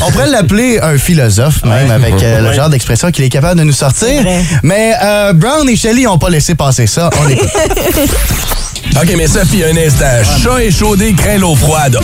on 0.06 0.10
pourrait 0.10 0.26
l'appeler 0.28 0.78
un 0.82 0.98
philosophe, 0.98 1.64
même, 1.64 1.90
avec 1.90 2.22
euh, 2.22 2.40
le 2.40 2.52
genre 2.52 2.68
d'expression 2.68 3.10
qu'il 3.10 3.24
est 3.24 3.28
capable 3.30 3.58
de 3.60 3.64
nous 3.64 3.72
sortir. 3.72 4.22
Mais 4.62 4.94
euh, 5.02 5.32
Brown 5.32 5.68
et 5.68 5.76
Shelley 5.76 6.02
n'ont 6.02 6.18
pas 6.18 6.28
laissé 6.30 6.54
passer 6.54 6.86
ça. 6.86 7.08
On. 7.18 7.35
OK, 9.02 9.14
mais 9.16 9.26
Sophie, 9.26 9.64
un 9.64 9.76
instant. 9.76 10.22
Chat 10.42 10.64
échaudé 10.64 11.12
craint 11.14 11.38
l'eau 11.38 11.54
froide. 11.54 11.98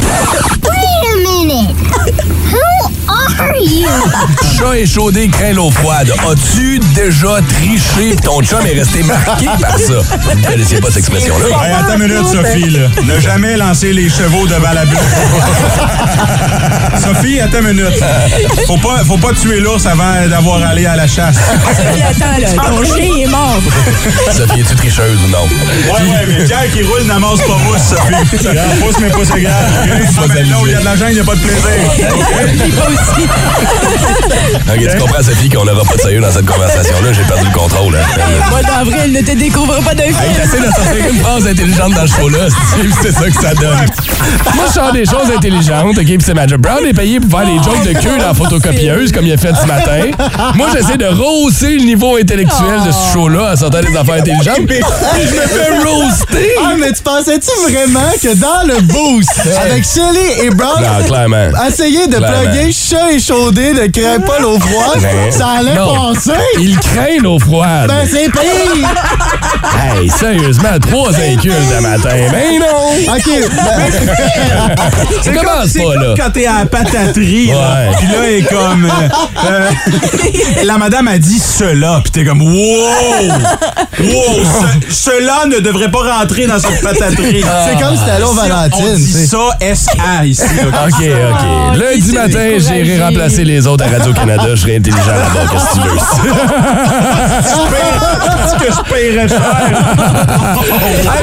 Wait 0.63 1.09
a 1.09 1.17
minute. 1.17 2.42
Chat 4.57 4.77
échaudé 4.79 5.29
craint 5.29 5.53
l'eau 5.53 5.71
froide. 5.71 6.11
As-tu 6.29 6.81
déjà 6.95 7.39
triché? 7.49 8.17
Ton 8.17 8.43
chum 8.43 8.65
est 8.67 8.79
resté 8.79 9.03
marqué 9.03 9.47
par 9.47 9.79
ça. 9.79 9.95
Vous 10.21 10.39
ne 10.39 10.45
connaissiez 10.47 10.81
pas 10.81 10.89
cette 10.89 10.99
expression-là? 10.99 11.47
Hey, 11.47 11.73
attends 11.73 11.95
une 11.95 12.09
minute, 12.09 12.27
Sophie. 12.27 12.71
Là. 12.71 12.89
Ne 13.05 13.21
jamais 13.21 13.57
lancer 13.57 13.93
les 13.93 14.09
chevaux 14.09 14.47
devant 14.47 14.73
la 14.73 14.85
bulle. 14.85 14.99
Sophie, 16.97 17.41
attends 17.41 17.61
une 17.61 17.75
minute. 17.75 18.03
Faut 18.67 18.79
pas, 18.79 19.05
faut 19.05 19.19
pas 19.19 19.33
tuer 19.33 19.61
l'ours 19.61 19.87
avant 19.87 20.27
d'avoir 20.29 20.63
allé 20.65 20.87
à 20.87 20.97
la 20.97 21.07
chasse. 21.07 21.37
Sophie, 21.37 22.03
attends, 22.03 22.39
là. 22.39 22.49
Ton 22.71 22.85
chien 22.85 23.17
est 23.17 23.27
mort. 23.27 23.61
Sophie, 24.33 24.61
es-tu 24.61 24.75
tricheuse 24.75 25.19
ou 25.25 25.29
non? 25.29 25.45
Ouais, 25.45 26.01
ouais, 26.01 26.27
mais 26.29 26.45
Pierre 26.45 26.71
qui 26.73 26.83
roule 26.83 27.05
n'amasse 27.05 27.41
pas 27.41 27.57
mousse, 27.59 27.83
Sophie. 27.83 28.49
Pouce, 28.81 28.97
mais 29.01 29.11
pas 29.11 29.37
égal. 29.37 29.53
Ah, 30.19 30.27
ben 30.33 30.49
là 30.49 30.57
où 30.61 30.67
il 30.67 30.73
y 30.73 30.75
a 30.75 30.81
de 30.81 30.85
l'argent, 30.85 31.07
il 31.09 31.15
n'y 31.15 31.21
a 31.21 31.25
pas 31.25 31.35
de 31.35 31.41
plaisir. 31.41 31.63
OK, 34.75 34.81
tu 34.91 34.99
comprends, 34.99 35.23
Sophie, 35.23 35.49
qu'on 35.49 35.65
n'aura 35.65 35.85
pas 35.85 35.97
de 35.97 36.01
sérieux 36.01 36.21
dans 36.21 36.31
cette 36.31 36.47
conversation-là. 36.47 37.13
J'ai 37.13 37.23
perdu 37.25 37.45
le 37.47 37.59
contrôle. 37.59 37.95
hein. 37.97 38.21
Moi, 38.51 38.63
d'avril, 38.63 39.13
ne 39.13 39.21
te 39.21 39.33
découvre 39.37 39.81
pas 39.83 39.95
d'un 39.95 40.05
Hey, 40.05 40.13
film. 40.13 40.35
t'essaies 40.37 40.61
de 40.61 40.73
sortir 40.73 41.11
une 41.11 41.21
phrase 41.21 41.47
intelligente 41.47 41.95
dans 41.95 42.07
ce 42.07 42.15
show-là, 42.17 42.47
c'est 43.03 43.13
ça 43.13 43.27
que 43.31 43.41
ça 43.43 43.55
donne. 43.55 43.87
Moi, 44.55 44.65
je 44.69 44.73
sors 44.73 44.93
des 44.93 45.05
choses 45.05 45.31
intelligentes, 45.37 45.97
OK, 45.99 46.05
puis 46.05 46.19
c'est 46.25 46.35
Magic 46.35 46.57
Brown 46.59 46.85
est 46.87 46.93
payé 46.95 47.21
pour 47.21 47.31
faire 47.39 47.47
les 47.49 47.57
jokes 47.63 47.85
de 47.85 47.93
queue 47.93 48.19
dans 48.19 48.29
la 48.29 48.35
photocopieuse, 48.35 49.13
comme 49.13 49.27
il 49.27 49.33
a 49.33 49.37
fait 49.37 49.53
ce 49.61 49.67
matin. 49.67 50.11
Moi, 50.55 50.69
j'essaie 50.73 50.97
de 50.97 51.07
rehausser 51.07 51.77
le 51.79 51.85
niveau 51.85 52.17
intellectuel 52.17 52.83
de 52.87 52.93
ce 52.93 53.13
show-là 53.13 53.53
en 53.53 53.57
sortant 53.57 53.81
des 53.81 53.97
affaires 53.97 54.15
intelligentes. 54.21 54.67
Puis 54.67 54.79
je 54.79 55.35
me 55.35 55.41
fais 55.47 55.71
roaster! 55.85 56.51
Ah, 56.65 56.73
mais 56.79 56.93
tu 56.93 57.03
pensais-tu 57.03 57.73
vraiment 57.73 58.11
que 58.23 58.35
dans 58.35 58.67
le 58.67 58.81
boost, 58.83 59.31
avec 59.65 59.85
Shelley 59.85 60.45
et 60.47 60.51
Brown, 60.51 60.81
Non, 60.83 61.05
clairement. 61.07 61.49
essayer 61.69 62.07
de 62.07 62.17
Clairement. 62.17 62.51
plugger 62.51 62.73
chat 62.73 63.11
échaudé 63.43 63.73
de 63.75 63.87
craint 64.01 64.21
pas 64.21 64.39
l'eau 64.39 64.59
froide, 64.59 65.01
ça 65.31 65.47
allait 65.59 65.75
non. 65.75 66.13
passer? 66.15 66.33
Il 66.61 66.79
craint 66.79 67.19
l'eau 67.23 67.39
froide. 67.39 67.89
Ben, 67.89 68.07
c'est 68.11 68.31
pire! 68.31 68.89
Hey, 70.01 70.09
sérieusement, 70.11 70.79
trois 70.81 71.11
incultes 71.15 71.55
de 71.75 71.81
matin. 71.81 72.17
Ben 72.31 72.61
non! 72.61 73.15
OK. 73.15 73.27
ben- 73.27 73.93
Ça 75.23 75.33
commence 75.33 75.69
C'est 75.69 75.79
pas, 75.83 75.93
comme 75.95 76.03
là. 76.03 76.15
quand 76.17 76.31
t'es 76.31 76.47
à 76.47 76.59
la 76.61 76.67
pataterie, 76.67 77.47
là. 77.49 77.55
Ouais. 77.91 77.97
Puis 77.99 78.07
là, 78.09 78.15
elle 78.25 78.35
est 78.35 78.43
comme... 78.43 78.85
euh, 78.85 79.49
euh, 79.51 79.71
la 80.65 80.79
madame 80.79 81.09
a 81.09 81.19
dit 81.19 81.39
cela, 81.39 82.01
puis 82.03 82.11
t'es 82.13 82.25
comme, 82.25 82.43
wow! 82.43 83.29
Wow! 84.01 84.45
ce- 84.89 84.95
cela 85.11 85.47
ne 85.47 85.59
devrait 85.61 85.91
pas 85.91 86.19
rentrer 86.19 86.47
dans 86.47 86.59
cette 86.59 86.83
pataterie. 86.83 87.45
C'est 87.69 87.81
comme 87.83 87.97
si 87.97 88.05
t'allais 88.05 88.25
au 88.25 88.33
Si 88.33 88.37
Valentine, 88.37 88.85
On 88.93 88.97
dit 88.97 89.27
ça 89.27 89.75
SA 89.75 90.25
ici. 90.25 90.43
là. 90.57 90.87
OK, 90.87 90.95
OK. 91.01 91.79
Lundi 91.79 92.13
matin, 92.13 92.49
j'irai 92.59 92.99
remplacer 93.23 93.45
les 93.45 93.67
autres 93.69 93.85
à 93.85 93.89
Radio-Canada. 93.99 94.47
Je 94.51 94.57
serai 94.57 94.77
intelligent 94.77 95.07
là-bas, 95.07 95.47
qu'est-ce 95.53 95.65
que 95.67 95.73
tu 95.75 95.81
veux? 95.89 96.33
Est-ce 98.43 98.55
que 98.59 98.73
je 98.73 98.93
paierais 98.93 99.29
cher? 99.29 99.41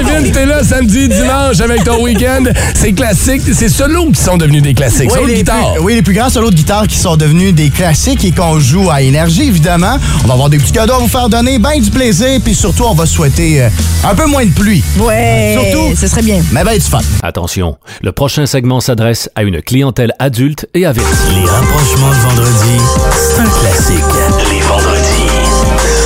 Vince, 0.06 0.32
t'es 0.32 0.45
là 0.45 0.64
samedi, 0.64 1.10
dimanche 1.10 1.60
avec 1.60 1.84
ton 1.84 2.02
week-end. 2.02 2.43
C'est 2.74 2.93
classique. 2.93 3.41
C'est 3.54 3.68
solos 3.68 4.12
qui 4.12 4.22
sont 4.22 4.38
devenus 4.38 4.62
des 4.62 4.74
classiques. 4.74 5.12
Solo 5.12 5.24
de 5.24 5.32
les 5.32 5.36
guitare. 5.38 5.74
plus, 5.74 5.82
oui, 5.82 5.95
les 5.95 6.02
plus 6.02 6.14
grands 6.14 6.30
solos 6.30 6.52
de 6.52 6.56
guitare 6.56 6.88
qui 6.88 6.97
sont 6.97 7.18
devenus 7.18 7.54
des 7.54 7.70
classiques 7.70 8.24
et 8.24 8.32
qu'on 8.32 8.60
joue 8.60 8.89
à 8.89 9.02
énergie, 9.02 9.43
évidemment. 9.43 9.97
On 10.24 10.28
va 10.28 10.34
avoir 10.36 10.50
des 10.50 10.58
petits 10.58 10.72
cadeaux 10.72 10.93
à 10.93 11.00
vous 11.00 11.08
faire 11.10 11.28
donner, 11.28 11.60
ben 11.60 11.80
du 11.82 11.89
plaisir, 11.91 12.39
puis 12.43 12.56
surtout, 12.56 12.86
on 12.86 12.93
va 12.93 13.06
souhaiter 13.06 13.64
euh, 13.64 13.70
un 14.10 14.16
peu 14.16 14.26
moins 14.26 14.45
de 14.45 14.52
pluie. 14.52 14.84
Ouais, 14.97 15.58
Surtout, 15.60 15.95
ce 16.00 16.08
serait 16.08 16.22
bien. 16.22 16.41
mais 16.54 16.64
ben 16.64 16.76
du 16.76 16.80
fun. 16.82 17.00
Attention, 17.24 17.78
le 18.02 18.12
prochain 18.14 18.45
segment 18.45 18.80
s'adresse 18.80 19.30
à 19.36 19.43
une 19.43 19.62
clientèle 19.62 20.14
adulte 20.20 20.66
et 20.74 20.86
avertie. 20.86 21.10
Les 21.36 21.41
rapprochements 21.90 22.10
de 22.10 22.16
vendredi, 22.16 22.78
c'est 23.16 23.40
un 23.40 23.46
classique. 23.46 24.04
Les 24.52 24.62
vendredis, 24.62 25.30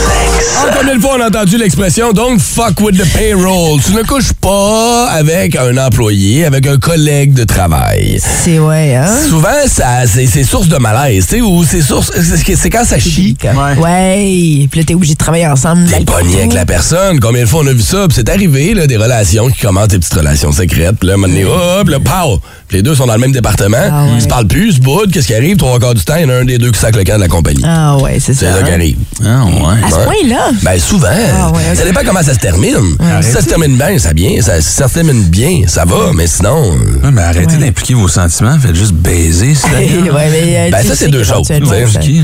sexe. 0.06 0.58
Combien 0.78 0.96
de 0.96 1.02
fois 1.02 1.16
on 1.18 1.22
a 1.22 1.28
entendu 1.28 1.58
l'expression 1.58 2.14
Don't 2.14 2.40
fuck 2.40 2.80
with 2.80 2.98
the 2.98 3.12
payroll? 3.14 3.80
Tu 3.82 3.92
ne 3.94 4.04
couches 4.04 4.34
pas 4.34 4.83
avec 5.14 5.56
un 5.56 5.78
employé, 5.78 6.44
avec 6.46 6.66
un 6.66 6.78
collègue 6.78 7.34
de 7.34 7.44
travail. 7.44 8.20
C'est 8.20 8.58
ouais, 8.58 8.96
hein? 8.96 9.06
Souvent, 9.30 9.48
ça, 9.68 10.08
c'est, 10.08 10.26
c'est 10.26 10.44
source 10.44 10.68
de 10.68 10.78
malaise, 10.78 11.28
tu 11.28 11.36
sais, 11.36 11.42
ou 11.42 11.64
c'est 11.64 11.82
source. 11.82 12.12
C'est, 12.16 12.56
c'est 12.56 12.70
quand 12.72 12.84
ça 12.84 12.98
chie. 13.00 13.38
Ouais. 13.78 14.68
Puis 14.70 14.80
là, 14.80 14.86
t'es 14.86 14.96
obligé 14.96 15.14
de 15.14 15.18
travailler 15.20 15.46
ensemble. 15.48 15.88
T'es 15.88 16.04
pogné 16.04 16.40
avec 16.40 16.54
la 16.54 16.66
personne. 16.66 17.20
Combien 17.20 17.42
de 17.44 17.48
fois 17.48 17.62
on 17.64 17.68
a 17.68 17.74
vu 17.74 17.82
ça? 17.82 18.08
Puis 18.08 18.16
c'est 18.16 18.30
arrivé, 18.30 18.74
là, 18.74 18.88
des 18.88 18.98
relations 18.98 19.50
qui 19.50 19.62
commencent 19.62 19.90
des 19.90 20.00
petites 20.00 20.14
relations 20.16 20.52
secrètes. 20.52 20.96
Puis 21.00 21.08
là, 21.08 21.14
à 21.14 21.16
un 21.16 21.20
moment 21.20 21.32
donné, 21.32 21.46
hop, 21.46 21.88
là, 21.90 22.00
pow! 22.00 22.40
Puis 22.68 22.78
les 22.78 22.84
deux 22.84 22.96
sont 22.96 23.06
dans 23.06 23.14
le 23.14 23.20
même 23.20 23.32
département. 23.32 23.78
Ah 23.92 24.06
Ils 24.16 24.22
se 24.22 24.28
parlent 24.28 24.48
plus, 24.48 24.70
ils 24.70 24.76
se 24.76 24.80
boudent. 24.82 25.12
Qu'est-ce 25.12 25.28
qui 25.28 25.36
arrive? 25.36 25.58
Trois 25.58 25.80
quarts 25.80 25.94
du 25.94 26.04
temps, 26.04 26.16
il 26.18 26.24
y 26.24 26.26
en 26.26 26.30
a 26.30 26.34
un 26.38 26.46
des 26.46 26.58
deux 26.58 26.72
qui 26.72 26.80
sac 26.80 26.96
le 26.96 27.04
camp 27.04 27.16
de 27.16 27.22
la 27.22 27.28
compagnie. 27.28 27.64
Ah 27.66 27.98
ouais, 27.98 28.18
c'est 28.20 28.34
C'est 28.34 28.46
ça. 28.48 28.58
ça 28.58 28.64
qui 28.64 28.72
arrive. 28.72 28.98
Ah, 29.24 29.46
ouais. 29.46 29.86
À 29.86 29.90
ce 29.92 29.96
Ouais. 29.96 30.04
point-là? 30.06 30.50
Ben 30.64 30.80
souvent. 30.80 31.08
Ah 31.12 31.52
ouais, 31.52 31.62
ok. 31.72 31.78
Ça 31.78 31.84
dépend 31.86 32.02
comment 32.06 32.24
ça 32.24 32.34
se 32.34 32.40
termine. 32.40 32.74
Si 33.22 33.32
ça 33.32 33.42
se 33.42 33.48
termine 33.48 33.78
bien, 33.78 33.98
ça 34.00 34.14
bien. 34.14 34.42
Ça, 34.42 34.60
ça 34.62 34.88
termine 35.06 35.24
bien, 35.24 35.62
ça 35.68 35.86
va. 35.86 36.12
Mais 36.14 36.28
sinon. 36.28 36.64
euh, 36.64 37.06
Ouais, 37.06 37.12
mais 37.12 37.22
arrêtez 37.22 37.58
d'impliquer 37.58 37.94
vos 37.94 38.08
sentiments, 38.08 38.58
faites 38.60 38.76
juste 38.76 38.94
baiser. 38.94 39.54
c'est 39.56 39.68
Ouais, 40.14 40.30
euh, 40.32 40.72
Ben, 40.72 40.84
ça, 40.86 40.96
c'est 40.96 41.10
deux 41.10 41.24
choses, 41.24 41.48
ça- 41.48 41.56
hein? 41.56 42.24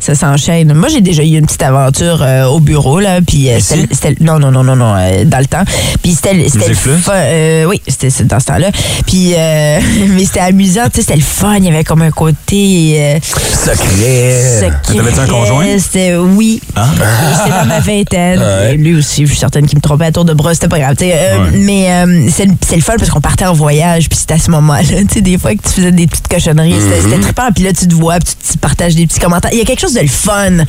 Ça 0.00 0.14
s'enchaîne. 0.14 0.72
Moi, 0.74 0.88
j'ai 0.88 1.00
déjà 1.00 1.22
eu 1.22 1.36
une 1.38 1.46
petite 1.46 1.62
aventure 1.62 2.22
euh, 2.22 2.44
au 2.46 2.60
bureau, 2.60 3.00
là. 3.00 3.20
Puis 3.26 3.50
euh, 3.50 3.58
c'était. 3.60 4.16
Non, 4.20 4.38
non, 4.38 4.50
non, 4.50 4.62
non, 4.64 4.76
non, 4.76 4.94
euh, 4.96 5.24
dans 5.24 5.38
le 5.38 5.46
temps. 5.46 5.64
Puis 6.02 6.12
c'était 6.14 6.48
c'était 6.48 6.68
le 6.68 6.76
euh, 7.10 7.64
oui, 7.66 7.80
c'était 7.86 8.24
dans 8.24 8.40
ce 8.40 8.46
temps-là. 8.46 8.70
Puis, 9.06 9.32
euh, 9.36 9.80
mais 10.10 10.24
c'était 10.24 10.40
amusant, 10.40 10.84
tu 10.86 10.96
sais, 10.96 11.00
c'était 11.02 11.16
le 11.16 11.22
fun. 11.22 11.56
Il 11.58 11.64
y 11.64 11.68
avait 11.68 11.84
comme 11.84 12.02
un 12.02 12.10
côté. 12.10 12.94
euh, 12.98 13.18
Secret. 13.22 14.60
secret. 14.60 14.96
T'avais-tu 14.96 15.20
un 15.20 15.26
conjoint? 15.26 15.66
C'était, 15.78 16.16
oui. 16.16 16.60
C'était 16.66 17.50
dans 17.58 17.66
ma 17.66 17.80
vingtaine. 17.80 18.40
Lui 18.76 18.96
aussi, 18.96 19.22
je 19.24 19.30
suis 19.30 19.38
certaine 19.38 19.66
qu'il 19.66 19.78
me 19.78 19.82
trompait 19.82 20.06
à 20.06 20.12
tour 20.12 20.24
de 20.24 20.32
bras. 20.34 20.54
C'était 20.54 20.68
pas 20.68 20.78
grave. 20.78 20.94
tu 20.96 21.04
sais, 21.06 21.12
euh, 21.14 21.38
Ouais. 21.38 21.50
Mais 21.58 21.86
euh, 21.92 22.17
c'est 22.30 22.44
le 22.46 22.52
c'est 22.66 22.76
le 22.76 22.82
fun 22.82 22.94
parce 22.98 23.10
qu'on 23.10 23.20
partait 23.20 23.46
en 23.46 23.52
voyage. 23.52 24.08
Puis 24.08 24.18
c'était 24.18 24.34
à 24.34 24.38
ce 24.38 24.50
moment-là. 24.50 24.82
Tu 25.08 25.14
sais, 25.14 25.20
des 25.20 25.38
fois 25.38 25.54
que 25.54 25.62
tu 25.62 25.68
faisais 25.74 25.92
des 25.92 26.06
petites 26.06 26.28
cochonneries. 26.28 26.74
C'était 26.80 27.00
c'était 27.02 27.20
trippant. 27.20 27.48
Puis 27.54 27.64
là, 27.64 27.72
tu 27.72 27.86
te 27.88 27.94
vois. 27.94 28.18
Puis 28.18 28.34
tu 28.52 28.58
partages 28.58 28.94
des 28.94 29.06
petits 29.06 29.20
commentaires. 29.20 29.50
Il 29.52 29.58
y 29.58 29.62
a 29.62 29.64
quelque 29.64 29.80
chose 29.80 29.94
de 29.94 30.00
le 30.00 30.08
fun 30.08 30.58
euh, 30.58 30.62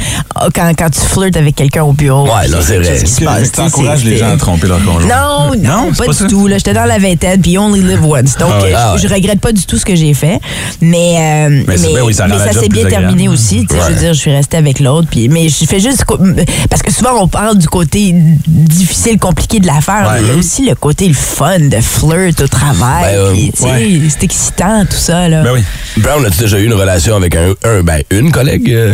quand, 0.53 0.71
quand 0.77 0.89
tu 0.89 0.99
flirtes 1.01 1.37
avec 1.37 1.55
quelqu'un 1.55 1.83
au 1.83 1.93
bureau. 1.93 2.25
Ouais, 2.25 2.31
Puis 2.43 2.51
non, 2.51 2.57
il 2.57 2.59
y 2.59 2.61
a 2.61 2.61
c'est 2.67 2.77
vrai. 2.77 2.93
chose 2.99 3.03
qui 3.03 3.11
se 3.11 3.23
passe, 3.23 3.43
tu 3.43 3.49
T'encourages 3.51 3.99
c'est- 3.99 4.05
les 4.09 4.17
gens 4.17 4.29
à 4.31 4.37
tromper 4.37 4.67
leur 4.67 4.83
conjoint. 4.83 5.01
non, 5.07 5.51
non, 5.57 5.89
c'est 5.93 6.05
pas, 6.05 6.13
pas 6.13 6.23
du 6.23 6.27
tout. 6.27 6.47
là. 6.47 6.57
J'étais 6.57 6.73
dans 6.73 6.85
la 6.85 6.97
vingtaine, 6.99 7.41
puis 7.41 7.51
you 7.51 7.61
only 7.61 7.81
live 7.81 8.03
once. 8.05 8.35
Donc, 8.37 8.49
Ah 8.53 8.61
ouais. 8.61 8.73
euh, 8.73 8.77
Ah 8.77 8.93
je, 8.97 9.03
je 9.03 9.07
ouais. 9.07 9.15
regrette 9.15 9.39
pas 9.41 9.51
du 9.51 9.63
tout 9.65 9.77
ce 9.77 9.85
que 9.85 9.95
j'ai 9.95 10.13
fait. 10.13 10.39
Mais, 10.81 11.15
euh, 11.49 11.63
Mais 11.67 12.01
oui, 12.01 12.13
ça 12.13 12.27
mais 12.27 12.37
s'est 12.53 12.67
bien 12.69 12.85
agréable. 12.85 12.89
terminé 13.07 13.27
aussi. 13.29 13.65
tu 13.65 13.75
sais, 13.75 13.81
Je 13.81 13.87
veux 13.87 13.93
Ouais. 13.95 13.99
dire, 13.99 14.13
je 14.13 14.19
suis 14.19 14.31
restée 14.31 14.57
avec 14.57 14.79
l'autre. 14.79 15.07
Puis, 15.09 15.29
mais 15.29 15.49
je 15.49 15.65
fais 15.65 15.79
juste. 15.79 16.05
Parce 16.69 16.81
que 16.81 16.91
souvent, 16.91 17.11
on 17.21 17.27
parle 17.27 17.57
du 17.57 17.67
côté 17.67 18.13
difficile, 18.47 19.17
compliqué 19.19 19.59
de 19.59 19.67
l'affaire. 19.67 20.07
Ouais. 20.09 20.19
mais 20.21 20.27
il 20.27 20.27
y 20.27 20.31
a 20.31 20.35
aussi 20.35 20.65
le 20.65 20.75
côté 20.75 21.07
le 21.07 21.13
fun 21.35 21.59
de 21.59 21.79
flirt 21.81 22.41
au 22.41 22.47
travail. 22.47 23.03
Ben, 23.13 23.17
euh, 23.19 23.31
puis, 23.31 23.51
tu 23.55 23.63
sais, 23.63 23.69
ouais. 23.69 24.01
C'est 24.09 24.23
excitant, 24.23 24.85
tout 24.85 24.97
ça. 24.97 25.27
Là. 25.29 25.43
Ben 25.43 25.51
oui. 25.53 25.63
Brown, 25.97 26.25
as-tu 26.25 26.39
déjà 26.39 26.59
eu 26.59 26.65
une 26.65 26.73
relation 26.73 27.15
avec 27.15 27.35
un, 27.35 27.53
un 27.63 27.81
ben, 27.81 28.01
une 28.09 28.31
collègue? 28.31 28.69
euh? 28.71 28.93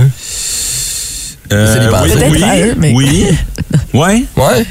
Euh, 1.53 1.73
Célibataire. 1.73 2.31
oui, 2.31 2.43
oui, 2.43 2.73
mais- 2.77 2.93
oui. 2.93 3.25
Ouais. 3.93 4.23
Ouais? 4.35 4.65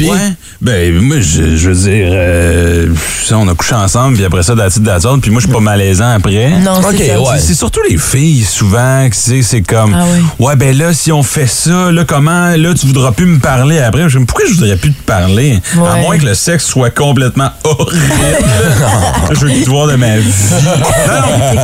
Puis? 0.00 0.10
Ouais. 0.10 0.32
Ben, 0.62 0.94
moi, 1.00 1.16
je, 1.20 1.56
je 1.56 1.70
veux 1.70 1.74
dire, 1.90 2.08
euh, 2.12 2.86
ça, 3.24 3.36
on 3.38 3.46
a 3.48 3.54
couché 3.54 3.74
ensemble, 3.74 4.16
puis 4.16 4.24
après 4.24 4.42
ça, 4.42 4.54
d'attitude 4.54 4.84
d'attitude, 4.84 5.20
puis 5.20 5.30
moi, 5.30 5.40
je 5.40 5.46
suis 5.46 5.54
pas 5.54 5.60
malaisant 5.60 6.10
après. 6.14 6.50
Non, 6.60 6.80
c'est 6.90 7.06
ça. 7.08 7.20
ouais. 7.20 7.38
C'est- 7.38 7.54
surtout 7.54 7.80
les 7.88 7.96
filles, 7.98 8.42
souvent, 8.44 9.06
que 9.10 9.16
c'est 9.16 9.42
c'est 9.42 9.62
comme, 9.62 9.94
Ah 9.94 10.04
oui. 10.12 10.22
ouais, 10.46 10.56
ben 10.56 10.76
là, 10.76 10.92
si 10.94 11.12
on 11.12 11.22
fait 11.22 11.46
ça, 11.46 11.90
là, 11.92 12.04
comment, 12.04 12.54
là, 12.56 12.74
tu 12.74 12.86
voudras 12.86 13.12
plus 13.12 13.26
me 13.26 13.38
parler 13.38 13.78
après? 13.78 14.08
Je 14.08 14.18
me 14.18 14.22
dis, 14.24 14.26
pourquoi 14.26 14.46
je 14.48 14.54
voudrais 14.54 14.76
plus 14.76 14.92
te 14.92 15.02
parler? 15.02 15.60
À 15.76 15.96
moins 15.96 16.18
que 16.18 16.24
le 16.26 16.34
sexe 16.34 16.64
soit 16.66 16.90
complètement 16.90 17.50
horrible. 17.64 18.00
je 19.32 19.38
veux 19.40 19.52
plus 19.52 19.64
te 19.64 19.70
voir 19.70 19.86
de 19.86 19.96
ma 19.96 20.16
vie. 20.18 20.30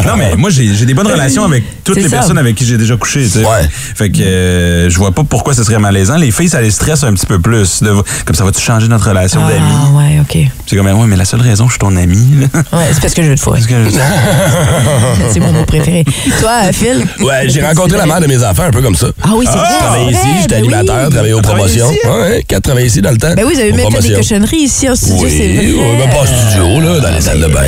Non, 0.07 0.16
mais 0.16 0.37
moi, 0.37 0.51
j'ai 0.51 0.74
j'ai 0.74 0.87
des 0.87 0.95
bonnes 0.95 1.07
relations 1.07 1.45
avec 1.45 1.64
toutes 1.84 1.97
les 1.97 2.05
ça. 2.05 2.16
personnes 2.16 2.39
avec 2.39 2.55
qui 2.55 2.64
j'ai 2.64 2.76
déjà 2.76 2.97
couché, 2.97 3.22
tu 3.24 3.28
sais. 3.30 3.39
Ouais. 3.45 3.68
Fait 3.70 4.11
que 4.11 4.20
euh, 4.20 4.91
je 4.91 4.99
vois 4.99 5.12
pas 5.12 5.22
pourquoi 5.24 5.55
ce 5.55 5.64
serait 5.64 5.78
malaisant. 5.78 6.16
Les 6.16 6.30
filles, 6.30 6.49
ça 6.49 6.61
les 6.61 6.70
stresse 6.70 7.05
un 7.05 7.12
petit 7.14 7.26
peu 7.26 7.39
plus. 7.39 7.82
De- 7.82 7.95
comme 8.27 8.37
ça 8.37 8.45
va-tu 8.45 8.61
changer 8.61 8.77
changer 8.77 8.89
notre 8.89 9.09
relation 9.09 9.41
d'amis? 9.41 9.61
Ah, 9.72 9.97
ouais, 9.97 10.20
OK. 10.20 10.51
C'est 10.66 10.77
comme, 10.77 10.87
ouais, 10.87 11.07
mais 11.07 11.16
la 11.16 11.24
seule 11.24 11.41
raison, 11.41 11.66
je 11.66 11.70
suis 11.72 11.79
ton 11.79 11.97
ami. 11.97 12.18
là. 12.41 12.61
Ouais, 12.77 12.85
c'est 12.93 13.01
parce 13.01 13.14
que 13.14 13.22
je 13.22 13.29
veux 13.31 13.35
te 13.37 13.41
fourrer. 13.41 13.61
c'est 15.33 15.41
mon 15.41 15.53
mot 15.53 15.64
préféré. 15.64 16.05
Toi, 16.41 16.72
Phil? 16.72 17.07
Ouais, 17.20 17.49
j'ai 17.49 17.62
rencontré 17.62 17.97
la 17.97 18.05
mère 18.07 18.20
de 18.20 18.27
mes 18.27 18.45
enfants 18.45 18.64
un 18.64 18.70
peu 18.70 18.83
comme 18.83 18.97
ça. 18.97 19.07
Ah 19.22 19.31
oui, 19.35 19.47
c'est 19.51 19.57
vrai. 19.57 19.68
Je 19.72 19.79
travaillais 19.79 20.11
ici, 20.11 20.20
vrai, 20.20 20.31
j'étais 20.43 20.55
ben 20.57 20.64
animateur, 20.64 21.05
oui. 21.07 21.11
travaillais 21.11 21.33
aux 21.33 21.41
promotions. 21.41 21.91
ici, 21.91 21.99
hein? 22.05 22.18
Ouais, 22.20 22.45
quatre 22.47 22.62
travaillait 22.64 22.89
ici 22.89 23.01
dans 23.01 23.12
le 23.12 23.16
temps. 23.18 23.33
Ben 23.35 23.45
oui, 23.47 23.55
vous 23.55 23.61
avez 23.61 23.72
même 23.72 23.91
fait 23.93 24.09
des 24.09 24.14
cochonneries 24.14 24.57
ici 24.57 24.89
en 24.91 24.95
studio, 24.95 25.22
Oui, 25.22 25.31
c'est 25.37 25.49
vrai. 25.55 25.66
ouais, 25.72 25.99
ben 25.99 26.11
pas 26.11 26.20
en 26.22 26.27
studio, 26.27 26.81
là, 26.81 27.01
dans 27.01 27.14
les 27.14 27.20
salles 27.20 27.41
de 27.41 27.47
bain. 27.47 27.62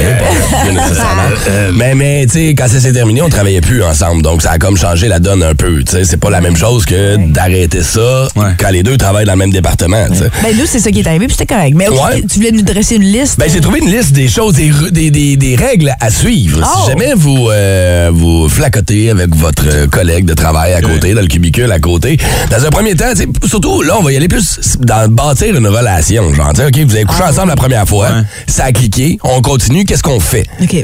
nécessairement. 0.73 1.23
Euh, 1.49 1.71
mais, 1.75 1.95
mais 1.95 2.27
tu 2.27 2.33
sais, 2.33 2.55
quand 2.55 2.69
ça 2.69 2.81
s'est 2.81 2.93
terminé, 2.93 3.23
on 3.23 3.29
travaillait 3.29 3.61
plus 3.61 3.83
ensemble. 3.83 4.23
Donc, 4.23 4.43
ça 4.43 4.51
a 4.53 4.59
comme 4.59 4.77
changé 4.77 5.09
la 5.09 5.21
donne 5.21 5.43
un 5.43 5.55
peu. 5.55 5.83
Tu 5.85 5.93
sais, 5.93 6.05
c'est 6.05 6.17
pas 6.17 6.31
la 6.31 6.41
même 6.41 6.57
chose 6.57 6.85
que 6.85 7.17
d'arrêter 7.17 7.83
ça 7.83 8.29
quand 8.59 8.71
les 8.71 8.83
deux 8.83 8.97
travaillent 8.97 9.25
dans 9.27 9.33
le 9.33 9.39
même 9.39 9.53
département. 9.53 10.07
tu 10.11 10.19
sais. 10.19 10.31
Ben 10.49 10.57
nous, 10.57 10.65
c'est 10.65 10.79
ça 10.81 10.91
qui 10.91 11.01
est 11.01 11.07
arrivé, 11.07 11.27
puis 11.27 11.37
c'était 11.39 11.53
correct. 11.55 11.75
Mais 11.77 11.89
OK, 11.89 11.95
Ouais. 12.03 12.23
tu 12.23 12.39
voulais 12.39 12.53
nous 12.53 12.63
dresser 12.63 12.95
une 12.97 13.03
liste? 13.03 13.39
Ben, 13.39 13.51
j'ai 13.53 13.61
trouvé 13.61 13.81
une 13.81 13.91
liste 13.91 14.13
des 14.13 14.29
choses, 14.29 14.55
des, 14.55 14.73
des, 14.91 15.11
des, 15.11 15.37
des 15.37 15.57
règles 15.57 15.95
à 16.01 16.09
suivre. 16.11 16.63
Oh! 16.65 16.79
Si 16.85 16.91
jamais 16.91 17.13
vous, 17.15 17.51
euh, 17.51 18.11
vous 18.15 18.49
flacotez 18.49 19.11
avec 19.11 19.35
votre 19.35 19.65
euh, 19.67 19.87
collègue 19.89 20.25
de 20.25 20.33
travail 20.33 20.73
à 20.73 20.81
côté, 20.81 21.13
dans 21.13 21.21
le 21.21 21.27
cubicule 21.27 21.71
à 21.71 21.79
côté, 21.79 22.17
dans 22.51 22.65
un 22.65 22.71
premier 22.71 22.95
temps, 22.95 23.11
tu 23.11 23.25
sais, 23.25 23.29
surtout, 23.47 23.83
là, 23.83 23.97
on 23.99 24.03
va 24.03 24.11
y 24.11 24.17
aller 24.17 24.29
plus 24.29 24.59
dans 24.81 25.07
bâtir 25.13 25.55
une 25.55 25.67
relation. 25.67 26.33
Genre, 26.33 26.51
tu 26.55 26.63
sais, 26.63 26.67
OK, 26.67 26.79
vous 26.79 26.95
avez 26.97 27.05
couché 27.05 27.25
ensemble 27.25 27.49
la 27.49 27.57
première 27.57 27.87
fois, 27.87 28.09
ça 28.47 28.65
a 28.65 28.73
cliqué, 28.73 29.19
on 29.25 29.43
continue, 29.43 29.85
qu'est-ce 29.85 30.03
qu'on 30.03 30.19
fait? 30.19 30.47
OK. 30.63 30.83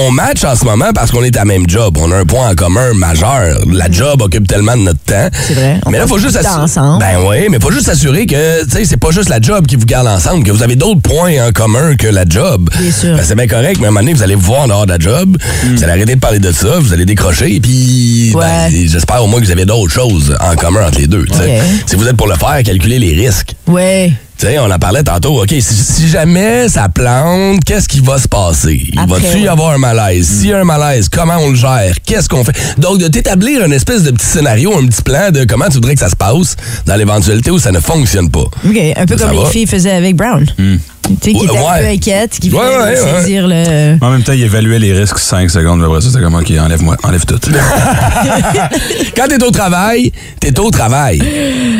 On 0.00 0.12
match 0.12 0.44
en 0.44 0.54
ce 0.54 0.64
moment 0.64 0.92
parce 0.94 1.10
qu'on 1.10 1.24
est 1.24 1.36
à 1.36 1.44
même 1.44 1.68
job. 1.68 1.96
On 1.98 2.12
a 2.12 2.18
un 2.18 2.24
point 2.24 2.48
en 2.48 2.54
commun 2.54 2.94
majeur. 2.94 3.58
La 3.68 3.90
job 3.90 4.22
occupe 4.22 4.46
tellement 4.46 4.76
de 4.76 4.82
notre 4.82 5.00
temps. 5.00 5.28
C'est 5.32 5.54
vrai. 5.54 5.80
On 5.84 5.90
Mais 5.90 5.98
là, 5.98 6.06
faut 6.06 6.18
juste 6.18 6.36
assurer. 6.36 6.68
Ben 7.00 7.18
oui, 7.28 7.48
mais 7.50 7.58
faut 7.60 7.72
juste 7.72 7.86
s'assurer 7.86 8.24
que, 8.26 8.64
tu 8.64 8.70
sais, 8.70 8.84
c'est 8.84 8.96
pas 8.96 9.10
juste 9.10 9.28
la 9.28 9.40
job 9.40 9.66
qui 9.66 9.74
vous 9.74 9.86
garde 9.86 10.06
ensemble, 10.06 10.44
que 10.44 10.52
vous 10.52 10.62
avez 10.62 10.76
d'autres 10.76 11.00
points 11.00 11.44
en 11.44 11.50
commun 11.50 11.96
que 11.96 12.06
la 12.06 12.24
job. 12.28 12.70
Bien 12.78 12.92
sûr. 12.92 13.16
Ben, 13.16 13.24
c'est 13.26 13.34
bien 13.34 13.48
correct, 13.48 13.78
mais 13.80 13.86
à 13.86 13.88
un 13.88 13.90
moment 13.90 14.00
donné, 14.00 14.12
vous 14.12 14.22
allez 14.22 14.36
vous 14.36 14.42
voir 14.42 14.60
en 14.60 14.68
dehors 14.68 14.86
de 14.86 14.92
la 14.92 14.98
job, 15.00 15.36
vous 15.64 15.82
allez 15.82 15.92
arrêter 15.92 16.14
de 16.14 16.20
parler 16.20 16.38
de 16.38 16.52
ça, 16.52 16.78
vous 16.78 16.92
allez 16.92 17.04
décrocher, 17.04 17.58
puis, 17.60 18.32
ben, 18.36 18.70
j'espère 18.70 19.24
au 19.24 19.26
moins 19.26 19.40
que 19.40 19.46
vous 19.46 19.52
avez 19.52 19.64
d'autres 19.64 19.92
choses 19.92 20.36
en 20.40 20.54
commun 20.54 20.86
entre 20.86 21.00
les 21.00 21.08
deux. 21.08 21.24
Si 21.86 21.96
vous 21.96 22.06
êtes 22.06 22.16
pour 22.16 22.28
le 22.28 22.36
faire, 22.36 22.62
calculez 22.64 23.00
les 23.00 23.14
risques. 23.14 23.56
Ouais. 23.66 24.12
Tu 24.38 24.46
sais, 24.46 24.56
on 24.60 24.70
en 24.70 24.78
parlait 24.78 25.02
tantôt. 25.02 25.42
OK, 25.42 25.48
si, 25.50 25.62
si 25.62 26.06
jamais 26.06 26.68
ça 26.68 26.88
plante, 26.88 27.58
qu'est-ce 27.64 27.88
qui 27.88 27.98
va 27.98 28.18
se 28.18 28.28
passer? 28.28 28.80
Il 28.92 29.00
va-tu 29.08 29.40
y 29.40 29.48
avoir 29.48 29.72
un 29.72 29.78
malaise? 29.78 30.28
S'il 30.28 30.50
y 30.50 30.52
a 30.52 30.60
un 30.60 30.64
malaise, 30.64 31.08
comment 31.08 31.38
on 31.38 31.50
le 31.50 31.56
gère? 31.56 31.96
Qu'est-ce 32.06 32.28
qu'on 32.28 32.44
fait? 32.44 32.56
Donc, 32.78 32.98
de 33.00 33.08
t'établir 33.08 33.64
un 33.64 33.70
espèce 33.72 34.04
de 34.04 34.12
petit 34.12 34.26
scénario, 34.26 34.78
un 34.78 34.86
petit 34.86 35.02
plan 35.02 35.32
de 35.32 35.42
comment 35.42 35.66
tu 35.66 35.74
voudrais 35.74 35.94
que 35.94 36.00
ça 36.00 36.08
se 36.08 36.14
passe 36.14 36.54
dans 36.86 36.94
l'éventualité 36.94 37.50
où 37.50 37.58
ça 37.58 37.72
ne 37.72 37.80
fonctionne 37.80 38.30
pas. 38.30 38.44
OK, 38.64 38.78
un 38.96 39.06
peu 39.06 39.18
Ça 39.18 39.26
comme 39.26 39.42
les 39.42 39.50
filles 39.50 39.66
faisaient 39.66 39.90
avec 39.90 40.14
Brown. 40.14 40.46
Tu 41.08 41.30
sais, 41.30 41.32
qui 41.32 41.36
Ouais, 41.38 41.44
était 41.46 41.56
un 41.58 41.62
ouais. 41.72 41.80
peu 41.80 41.86
inquiète, 41.86 42.38
qui 42.38 42.48
voulait 42.50 42.62
ouais, 42.64 42.76
ouais. 43.02 43.20
saisir 43.22 43.46
le... 43.48 43.96
En 44.04 44.10
même 44.10 44.22
temps, 44.22 44.32
il 44.32 44.42
évaluait 44.42 44.78
les 44.78 44.92
risques 44.92 45.18
5 45.18 45.50
secondes. 45.50 45.80
mais 45.80 45.86
Après 45.86 46.00
ça, 46.00 46.08
c'était 46.10 46.22
comme, 46.22 46.34
OK, 46.34 46.50
enlève-moi, 46.58 46.96
enlève 47.02 47.24
tout. 47.24 47.38
Quand 49.16 49.26
t'es 49.28 49.42
au 49.42 49.50
travail, 49.50 50.12
t'es 50.40 50.58
au 50.58 50.70
travail. 50.70 51.20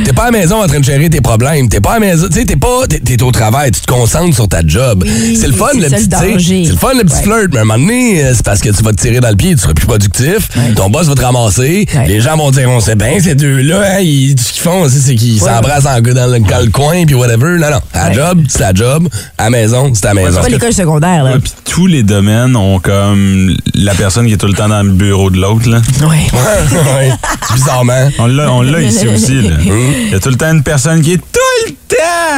T'es 0.04 0.12
pas 0.12 0.22
à 0.24 0.30
la 0.30 0.38
maison 0.38 0.62
en 0.62 0.66
train 0.66 0.80
de 0.80 0.84
gérer 0.84 1.08
tes 1.10 1.20
problèmes. 1.20 1.68
T'es 1.68 1.80
pas 1.80 1.92
à 1.92 1.94
la 1.94 2.06
maison. 2.06 2.26
Tu 2.30 2.38
sais, 2.40 2.44
t'es 2.44 2.56
pas. 2.56 2.86
T'es, 2.88 2.98
t'es 3.00 3.22
au 3.22 3.30
travail. 3.30 3.70
Tu 3.70 3.80
te 3.80 3.86
concentres 3.92 4.34
sur 4.34 4.48
ta 4.48 4.60
job. 4.66 5.04
c'est 5.06 5.46
le 5.46 5.52
fun, 5.52 5.66
c'est 5.72 5.80
le 5.80 5.88
petit. 6.36 6.66
C'est 6.66 6.72
le 6.72 6.78
fun, 6.78 6.94
le 6.94 7.04
petit 7.04 7.16
Ouais. 7.16 7.22
flirt. 7.22 7.48
Mais 7.52 7.58
à 7.58 7.62
un 7.62 7.64
moment 7.64 7.78
donné, 7.78 8.24
euh, 8.24 8.32
c'est 8.34 8.44
parce 8.44 8.60
que 8.60 8.70
tu 8.70 8.82
vas 8.82 8.92
te 8.92 9.00
tirer 9.00 9.20
dans 9.20 9.30
le 9.30 9.36
pied. 9.36 9.54
Tu 9.54 9.58
seras 9.62 9.74
plus 9.74 9.86
productif. 9.86 10.48
Ton 10.76 10.88
boss 10.90 11.06
va 11.06 11.14
te 11.14 11.22
ramasser. 11.22 11.86
Les 12.06 12.20
gens 12.20 12.36
vont 12.36 12.50
dire, 12.50 12.68
on 12.70 12.80
sait 12.80 12.94
bien, 12.96 13.18
ces 13.22 13.34
deux-là, 13.34 13.82
hein, 13.96 14.00
ils, 14.00 14.34
tout 14.34 14.44
ce 14.44 14.52
qu'ils 14.52 14.62
font, 14.62 14.88
c'est, 14.88 14.98
c'est 14.98 15.14
qu'ils 15.14 15.38
s'embrassent 15.40 15.86
en- 15.86 16.00
dans 16.00 16.26
le, 16.32 16.38
dans 16.40 16.64
le 16.64 16.70
coin, 16.70 17.04
puis 17.06 17.14
whatever. 17.14 17.58
Non, 17.58 17.70
non. 17.70 17.80
À 17.92 18.08
la 18.08 18.14
job, 18.14 18.42
c'est 18.48 18.60
la 18.60 18.72
job. 18.74 19.08
À 19.36 19.44
la 19.44 19.50
maison, 19.50 19.92
c'est 19.94 20.06
à 20.06 20.14
la 20.14 20.22
maison. 20.22 20.36
C'est 20.36 20.40
pas 20.42 20.48
l'école 20.48 20.72
secondaire, 20.72 21.24
là. 21.24 21.32
Ouais, 21.32 21.38
puis 21.38 21.52
tous 21.64 21.86
les 21.86 22.02
domaines 22.02 22.56
ont 22.56 22.78
comme 22.80 23.54
la 23.74 23.94
personne 23.94 24.26
qui 24.26 24.32
est 24.32 24.36
tout 24.36 24.46
le 24.46 24.54
temps 24.54 24.68
dans 24.68 24.82
le 24.82 24.90
bureau 24.90 25.30
de 25.30 25.38
l'autre. 25.40 25.68
là. 25.68 25.80
Ouais. 26.02 26.26
Ouais, 26.32 27.10
Bizarrement. 27.54 28.08
On 28.18 28.26
l'a, 28.26 28.52
on 28.52 28.62
l'a 28.62 28.80
ici 28.80 29.06
aussi. 29.08 29.42
là. 29.42 29.56
Il 29.64 30.10
y 30.10 30.14
a 30.14 30.20
tout 30.20 30.28
le 30.30 30.36
temps 30.36 30.50
une 30.52 30.62
personne 30.62 31.00
qui 31.02 31.12
est 31.12 31.16
tout 31.16 31.22
le 31.22 31.30
temps 31.32 31.47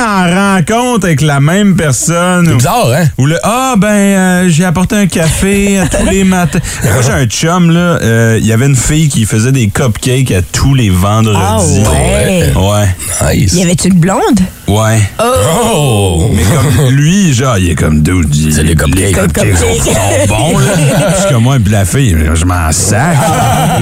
en 0.01 0.55
rencontre 0.57 1.07
avec 1.07 1.21
la 1.21 1.41
même 1.41 1.77
personne. 1.77 2.47
C'est 2.49 2.55
bizarre, 2.57 2.91
hein? 2.93 3.07
Ou 3.19 3.27
le 3.27 3.39
Ah, 3.43 3.75
ben, 3.77 3.89
euh, 3.89 4.49
j'ai 4.49 4.65
apporté 4.65 4.97
un 4.97 5.07
café 5.07 5.79
à 5.81 5.87
tous 5.87 6.07
les 6.11 6.25
matins. 6.25 6.59
Moi, 6.85 7.03
j'ai 7.05 7.13
un 7.13 7.27
chum, 7.27 7.71
là. 7.71 7.99
euh, 8.03 8.39
Il 8.41 8.47
y 8.47 8.53
avait 8.53 8.67
une 8.67 8.77
fille 8.77 9.09
qui 9.09 9.25
faisait 9.27 9.53
des 9.53 9.69
cupcakes 9.69 10.31
à 10.33 10.43
tous 10.43 10.75
les 10.75 10.91
vendredis. 10.91 11.39
Ah 11.41 11.59
ouais? 11.59 12.53
Ouais. 12.57 13.35
Nice. 13.37 13.53
Y 13.55 13.63
avait-tu 13.63 13.89
une 13.89 13.99
blonde? 13.99 14.41
Ouais. 14.69 15.01
Oh! 15.23 16.31
Mais 16.33 16.43
comme 16.45 16.89
lui, 16.91 17.33
genre, 17.35 17.59
il 17.59 17.71
est 17.71 17.75
comme 17.75 18.03
dude. 18.03 18.35
il- 18.35 18.53
C'est 18.55 18.63
les 18.63 18.75
cupcakes. 18.77 19.01
Les 19.01 19.13
cupcakes 19.13 19.57
sont, 19.57 19.85
sont 19.85 20.27
bons, 20.29 20.59
là. 20.59 20.67
Parce 21.11 21.27
que 21.27 21.35
moi, 21.35 21.57
puis 21.63 21.73
la 21.73 21.85
fille, 21.85 22.17
je 22.35 22.45
m'en 22.45 22.71
sac. 22.73 23.17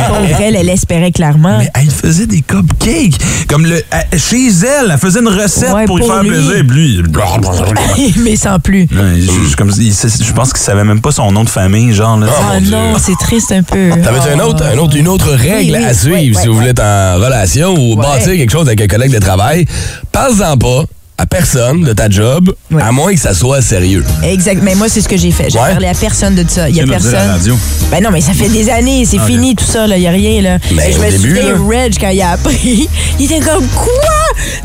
Pour 0.09 0.41
elle, 0.41 0.57
elle 0.57 0.69
espérait 0.71 1.13
clairement. 1.13 1.59
Mais 1.59 1.69
elle 1.75 1.91
faisait 1.91 2.27
des 2.27 2.41
cupcakes. 2.41 3.19
Comme 3.49 3.67
le, 3.67 3.83
chez 4.17 4.49
elle, 4.49 4.91
elle 4.93 4.99
faisait 4.99 5.21
une 5.21 5.29
recette 5.29 5.73
Ouais, 5.73 5.85
pour, 5.85 5.99
lui 5.99 6.07
pour 6.07 6.08
faire 6.13 6.21
plaisir. 6.21 6.65
Puis 6.69 6.77
lui, 6.77 7.03
il- 8.07 8.23
Mais 8.23 8.37
sans 8.37 8.59
plus. 8.59 8.83
Ouais, 8.93 9.21
je, 9.21 9.51
je- 9.51 9.57
comme, 9.57 9.73
il- 9.79 9.93
c'est- 9.95 10.23
je 10.23 10.33
pense 10.33 10.53
qu'il 10.53 10.63
savait 10.63 10.85
même 10.85 11.01
pas 11.01 11.11
son 11.13 11.31
nom 11.33 11.45
de 11.45 11.49
famille, 11.51 11.93
genre. 11.95 12.17
Là. 12.19 12.27
Ah 12.51 12.61
non, 12.61 12.95
c'est 12.99 13.17
triste 13.19 13.53
un 13.53 13.63
peu. 13.63 13.91
T'avais 14.03 14.33
un 14.33 14.41
autre, 14.41 14.65
un 14.65 14.79
autre, 14.79 14.97
une 14.97 15.09
autre 15.09 15.31
règle 15.31 15.73
Oui, 15.73 15.79
oui, 15.79 15.85
à 15.85 15.95
suivre 15.95 16.41
si 16.41 16.47
vous 16.47 16.55
voulez 16.55 16.69
être 16.71 16.83
en 16.83 17.17
relation 17.17 17.75
ou 17.75 17.97
bâtir 17.97 18.33
quelque 18.35 18.51
chose 18.53 18.67
avec 18.67 18.81
un 18.81 18.87
collègue 18.87 19.13
de 19.13 19.19
travail? 19.19 19.67
Parle-en 20.13 20.57
pas 20.57 20.85
à 21.21 21.27
personne 21.27 21.83
de 21.83 21.93
ta 21.93 22.09
job, 22.09 22.55
à 22.81 22.93
moins 22.93 23.13
que 23.13 23.19
ça 23.21 23.35
soit 23.35 23.61
sérieux. 23.61 24.05
Exact. 24.23 24.61
Mais 24.63 24.75
moi, 24.77 24.89
c'est 24.89 25.01
ce 25.01 25.09
que 25.09 25.17
j'ai 25.17 25.33
fait. 25.33 25.51
J'ai 25.51 25.59
Ouais. 25.59 25.71
parlé 25.71 25.89
à 25.89 25.95
personne 25.95 26.37
de 26.37 26.45
ça. 26.49 26.69
Il 26.69 26.77
y 26.77 26.81
a 26.81 26.85
à 26.85 26.87
la 26.87 26.93
personne. 26.93 27.15
radio. 27.31 27.59
Ben 27.91 28.03
non, 28.03 28.11
mais 28.13 28.21
ça 28.21 28.33
fait 28.33 28.49
des 28.49 28.71
années. 28.71 29.05
C'est 29.05 29.19
Ah, 29.21 29.27
fini 29.27 29.57
tout 29.57 29.65
ça. 29.65 29.87
Il 29.89 29.99
n'y 29.99 30.07
a 30.07 30.11
rien. 30.13 30.41
Là. 30.43 30.59
Mais 30.75 30.91
Et 30.91 30.93
je 30.93 30.99
me 30.99 31.11
début, 31.11 31.29
souviens, 31.37 31.53
là. 31.53 31.83
Reg, 31.83 31.95
quand 32.01 32.11
il 32.11 32.23
a 32.23 32.31
appris, 32.31 32.89
il 33.19 33.25
était 33.25 33.41
comme 33.41 33.67
Quoi? 33.75 33.91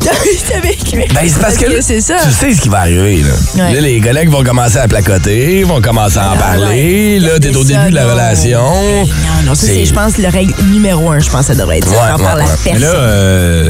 T'avais- 0.00 0.76
Ben, 1.12 1.28
c'est 1.28 1.40
parce 1.40 1.56
que, 1.56 1.66
là, 1.66 1.78
c'est 1.80 2.00
ça. 2.00 2.16
tu 2.22 2.30
sais 2.30 2.54
ce 2.54 2.60
qui 2.60 2.68
va 2.68 2.80
arriver. 2.80 3.22
Là. 3.22 3.64
Ouais. 3.64 3.74
Là, 3.74 3.80
les 3.80 4.00
collègues 4.00 4.28
vont 4.30 4.44
commencer 4.44 4.78
à 4.78 4.86
placoter, 4.86 5.64
vont 5.64 5.80
commencer 5.80 6.18
à 6.18 6.32
en 6.32 6.36
parler. 6.36 7.18
Là, 7.18 7.40
t'es 7.40 7.54
au 7.56 7.64
ça, 7.64 7.68
début 7.80 7.90
de 7.90 7.94
la 7.96 8.04
non. 8.04 8.12
relation. 8.12 8.62
Non, 8.62 9.06
non, 9.46 9.54
ça, 9.54 9.66
c'est, 9.66 9.84
je 9.84 9.92
pense, 9.92 10.18
le 10.18 10.28
règle 10.28 10.54
numéro 10.70 11.10
un, 11.10 11.18
je 11.18 11.28
pense, 11.30 11.46
ça 11.46 11.54
devrait 11.54 11.78
être 11.78 11.88
ça. 11.88 12.14
Ouais, 12.16 12.22
parles 12.22 12.40
à 12.42 12.44
ouais. 12.44 12.50
Mais 12.66 12.70
personne. 12.72 12.88
là, 12.92 12.94
euh, 12.98 13.68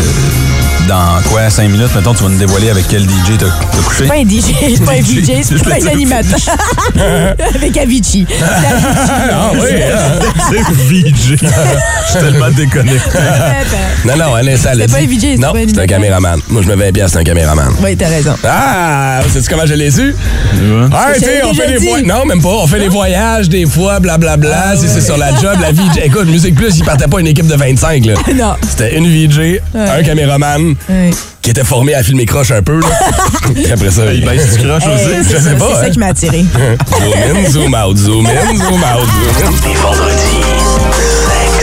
dans 0.89 1.22
quoi, 1.30 1.49
5 1.51 1.68
minutes, 1.70 1.95
mettons, 1.95 2.14
tu 2.14 2.22
vas 2.22 2.28
nous 2.28 2.39
dévoiler 2.39 2.70
avec 2.70 2.87
quel 2.89 3.03
DJ 3.03 3.39
t'as 3.39 3.47
couché? 3.82 4.05
C'est 4.05 4.07
pas 4.09 4.14
un 4.14 4.24
DJ, 4.24 4.76
c'est 4.76 4.85
pas 4.85 4.93
un 4.93 4.97
DJ, 5.03 5.43
c'est 5.43 5.62
pas 5.62 5.74
un 5.74 5.87
animateur. 5.93 6.39
Avec 7.55 7.76
Avicii. 7.76 8.26
Ah 8.43 9.51
oui, 9.55 9.61
hein? 9.61 10.30
C'est 10.51 10.74
VJ. 10.85 11.37
Je 11.37 12.11
suis 12.11 12.18
tellement 12.18 12.51
déconnecté. 12.51 13.18
Non, 14.05 14.16
non, 14.16 14.37
elle 14.37 14.49
a 14.51 14.57
C'est 14.57 14.91
pas 14.91 14.99
un 14.99 15.07
VJ, 15.07 15.20
c'est 15.20 15.37
Non, 15.37 15.53
c'est 15.55 15.78
un 15.78 15.87
caméraman. 15.87 16.41
Moi, 16.49 16.62
je 16.62 16.68
me 16.68 16.76
mets 16.76 16.93
bien, 16.93 17.09
c'est 17.09 17.18
un 17.18 17.24
caméraman. 17.24 17.72
Oui, 17.82 17.97
t'as 17.97 18.09
raison. 18.09 18.35
Ah, 18.45 19.20
sais-tu 19.32 19.49
comment 19.49 19.66
je 19.66 19.74
l'ai 19.74 19.91
su? 19.91 20.09
Ouais. 20.09 20.89
Ah, 20.93 21.12
tu 21.14 21.20
sais, 21.20 21.43
on 21.45 21.55
fait 21.55 21.68
des 21.68 21.78
voyages. 21.78 22.07
Non, 22.07 22.24
même 22.26 22.43
pas. 22.43 22.49
On 22.49 22.66
fait 22.66 22.80
des 22.80 22.89
voyages 22.89 23.49
des 23.49 23.66
fois, 23.66 24.01
blablabla. 24.01 24.64
Ah 24.66 24.76
si 24.76 24.89
c'est 24.89 25.01
sur 25.01 25.16
la 25.16 25.30
job, 25.37 25.57
la 25.61 25.72
vie. 25.72 25.82
Écoute, 26.03 26.26
Musique 26.28 26.55
Plus, 26.55 26.76
il 26.78 26.85
partait 26.85 27.09
pas 27.09 27.20
une 27.20 27.26
équipe 27.26 27.47
de 27.47 27.55
25, 27.55 28.05
là. 28.07 28.14
Non. 28.35 28.55
C'était 28.68 28.97
une 28.97 29.09
VJ, 29.09 29.61
un 29.74 30.03
caméraman 30.03 30.74
Ouais. 30.89 31.11
qui 31.43 31.51
était 31.51 31.64
formé 31.64 31.95
à 31.95 32.03
filmer 32.03 32.27
croche 32.27 32.51
un 32.51 32.62
peu, 32.62 32.81
là. 32.81 32.87
Puis 33.55 33.70
après 33.72 33.91
ça, 33.91 34.12
Il 34.12 34.25
baisse 34.25 34.57
du 34.57 34.64
croche 34.66 34.83
Eh, 34.87 34.95
aussi. 34.95 35.05
c'est 35.29 35.37
Je 35.39 35.43
ça, 35.43 35.51
sais 35.51 35.57
pas, 35.57 35.68
c'est 35.68 35.75
ça 35.75 35.81
hein. 35.87 35.91
qui 35.91 35.99
m'a 35.99 36.07
attiré. 36.07 36.45
zoom 36.51 37.37
in, 37.37 37.51
zoom 37.51 37.75
out, 37.75 37.97
zoom 37.97 38.27
in, 38.27 38.57
zoom 38.57 38.83
out, 38.83 39.09
zoom 39.09 39.47
in. 39.47 39.68
Les 39.68 39.75
vendredis, 39.75 40.64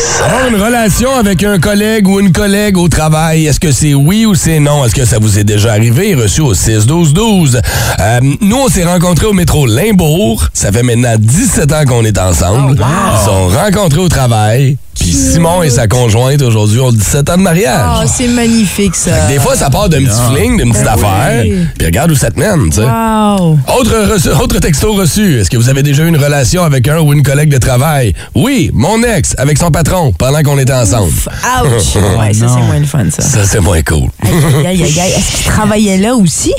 sexe. 0.02 0.22
Avoir 0.22 0.48
une 0.48 0.56
relation 0.62 1.16
avec 1.16 1.44
un 1.44 1.60
collègue 1.60 2.08
ou 2.08 2.20
une 2.20 2.32
collègue 2.32 2.78
au 2.78 2.88
travail, 2.88 3.46
est-ce 3.46 3.60
que 3.60 3.72
c'est 3.72 3.94
oui 3.94 4.26
ou 4.26 4.36
c'est 4.36 4.60
non? 4.60 4.86
Est-ce 4.86 4.96
que 4.96 5.06
ça 5.06 5.20
vous 5.20 5.40
est 5.40 5.44
déjà 5.44 5.72
arrivé? 5.74 6.14
Reçu 6.16 6.42
au 6.42 6.54
6-12-12. 6.54 7.60
Euh, 8.00 8.20
nous, 8.42 8.58
on 8.58 8.68
s'est 8.70 8.86
rencontrés 8.86 9.26
au 9.28 9.34
métro 9.34 9.66
Limbourg. 9.66 10.48
Ça 10.54 10.72
fait 10.72 10.84
maintenant 10.84 11.16
17 11.18 11.72
ans 11.74 11.86
qu'on 11.88 12.04
est 12.06 12.18
ensemble. 12.20 12.78
Ils 12.80 13.26
sont 13.26 13.48
rencontrés 13.48 14.00
au 14.02 14.10
travail. 14.10 14.78
Puis 15.00 15.14
Simon 15.14 15.64
et 15.64 15.72
sa 15.72 15.88
conjointe, 15.88 16.44
aujourd'hui, 16.44 16.80
ont 16.80 16.92
17 16.92 17.30
ans 17.32 17.38
de 17.38 17.42
mariage. 17.42 18.02
Oh, 18.04 18.08
c'est 18.14 18.28
magnifique, 18.28 18.94
ça. 18.96 19.26
Des 19.28 19.40
fois, 19.40 19.56
ça 19.56 19.72
part 19.72 19.90
d'un 19.90 20.04
petit 20.04 20.20
fling, 20.32 20.58
d'une 20.58 20.70
petite 20.72 20.84
Ben 20.86 20.94
affaire. 20.94 21.42
oui. 21.44 21.56
Puis 21.76 21.88
regarde 21.88 22.12
où 22.12 22.16
ça 22.16 22.30
te 22.30 22.40
mène, 22.40 22.66
tu 22.70 22.76
sais. 22.76 22.82
Wow. 22.84 23.58
Autre, 23.80 24.14
reçu- 24.14 24.30
autre 24.30 24.60
texto 24.60 24.94
reçu. 24.94 25.40
Est-ce 25.40 25.50
que 25.50 25.58
vous 25.58 25.70
avez 25.70 25.82
déjà 25.82 26.04
eu 26.04 26.08
une 26.08 26.18
relation 26.18 26.64
avec 26.64 26.88
un 26.88 27.00
ou 27.00 27.14
une 27.14 27.24
collègue 27.24 27.50
de 27.50 27.58
travail? 27.58 28.14
Oui, 28.36 28.70
mon 28.76 29.02
ex, 29.02 29.34
avec 29.40 29.58
son 29.58 29.72
patron, 29.72 29.91
pendant 30.18 30.42
qu'on 30.44 30.58
était 30.58 30.74
ensemble. 30.74 31.12
Ouch. 31.12 31.96
Ouais, 32.20 32.34
ça, 32.34 32.48
c'est 32.48 32.62
moins 32.62 32.80
le 32.80 32.86
fun, 32.86 33.06
ça. 33.10 33.22
Ça, 33.22 33.46
c'est 33.46 33.60
moins 33.60 33.82
cool. 33.82 34.10
Aïe, 34.24 34.66
aïe, 34.66 34.84
aïe, 34.84 35.00
aïe. 35.00 35.12
Est-ce 35.12 35.38
qu'il 35.38 35.46
travaillait 35.52 35.98
là 35.98 36.16
aussi? 36.16 36.54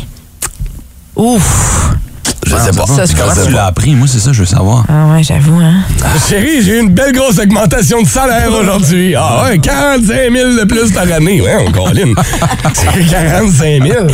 Ouf. 1.16 1.90
Je 2.46 2.50
sais 2.56 2.72
pas. 2.76 2.86
Ça, 2.86 3.04
je 3.04 3.12
sais 3.12 3.46
Tu 3.46 3.52
l'as 3.52 3.66
appris, 3.66 3.94
moi, 3.94 4.06
c'est 4.08 4.18
ça, 4.18 4.32
je 4.32 4.40
veux 4.40 4.46
savoir. 4.46 4.84
Ah 4.88 5.12
ouais, 5.12 5.22
j'avoue, 5.22 5.58
hein. 5.60 5.82
Chérie, 6.28 6.62
j'ai 6.62 6.78
eu 6.78 6.80
une 6.80 6.90
belle 6.90 7.12
grosse 7.12 7.38
augmentation 7.38 8.02
de 8.02 8.08
salaire 8.08 8.50
aujourd'hui. 8.52 9.14
Ah 9.16 9.44
ouais, 9.44 9.58
45 9.58 10.32
000 10.32 10.50
de 10.54 10.64
plus 10.64 10.92
par 10.92 11.10
année. 11.10 11.40
Ouais, 11.40 11.56
on 11.66 11.70
colline. 11.70 12.14
C'est 12.74 13.04
45 13.10 13.82
000. 13.84 14.06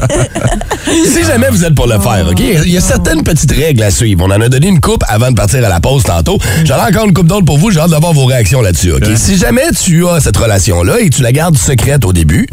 si 1.07 1.25
jamais 1.25 1.49
vous 1.51 1.65
êtes 1.65 1.75
pour 1.75 1.87
le 1.87 1.99
faire, 1.99 2.27
OK? 2.31 2.41
Il 2.41 2.71
y 2.71 2.77
a 2.77 2.81
certaines 2.81 3.23
petites 3.23 3.53
règles 3.53 3.83
à 3.83 3.91
suivre. 3.91 4.25
On 4.27 4.31
en 4.31 4.41
a 4.41 4.49
donné 4.49 4.69
une 4.69 4.81
coupe 4.81 5.05
avant 5.09 5.31
de 5.31 5.37
partir 5.37 5.65
à 5.65 5.69
la 5.69 5.81
pause 5.81 6.03
tantôt. 6.05 6.39
J'en 6.65 6.77
ai 6.77 6.91
encore 6.91 7.07
une 7.07 7.15
coupe 7.15 7.27
d'autres 7.27 7.47
pour 7.47 7.59
vous. 7.59 7.71
J'ai 7.71 7.81
hâte 7.81 7.91
d'avoir 7.91 8.13
vos 8.13 8.27
réactions 8.27 8.61
là-dessus, 8.61 8.93
OK? 8.93 9.07
Si 9.17 9.37
jamais 9.37 9.71
tu 9.73 10.07
as 10.09 10.21
cette 10.21 10.37
relation-là 10.37 11.01
et 11.01 11.11
tu 11.11 11.23
la 11.23 11.33
gardes 11.33 11.57
secrète 11.57 12.05
au 12.05 12.13
début 12.13 12.47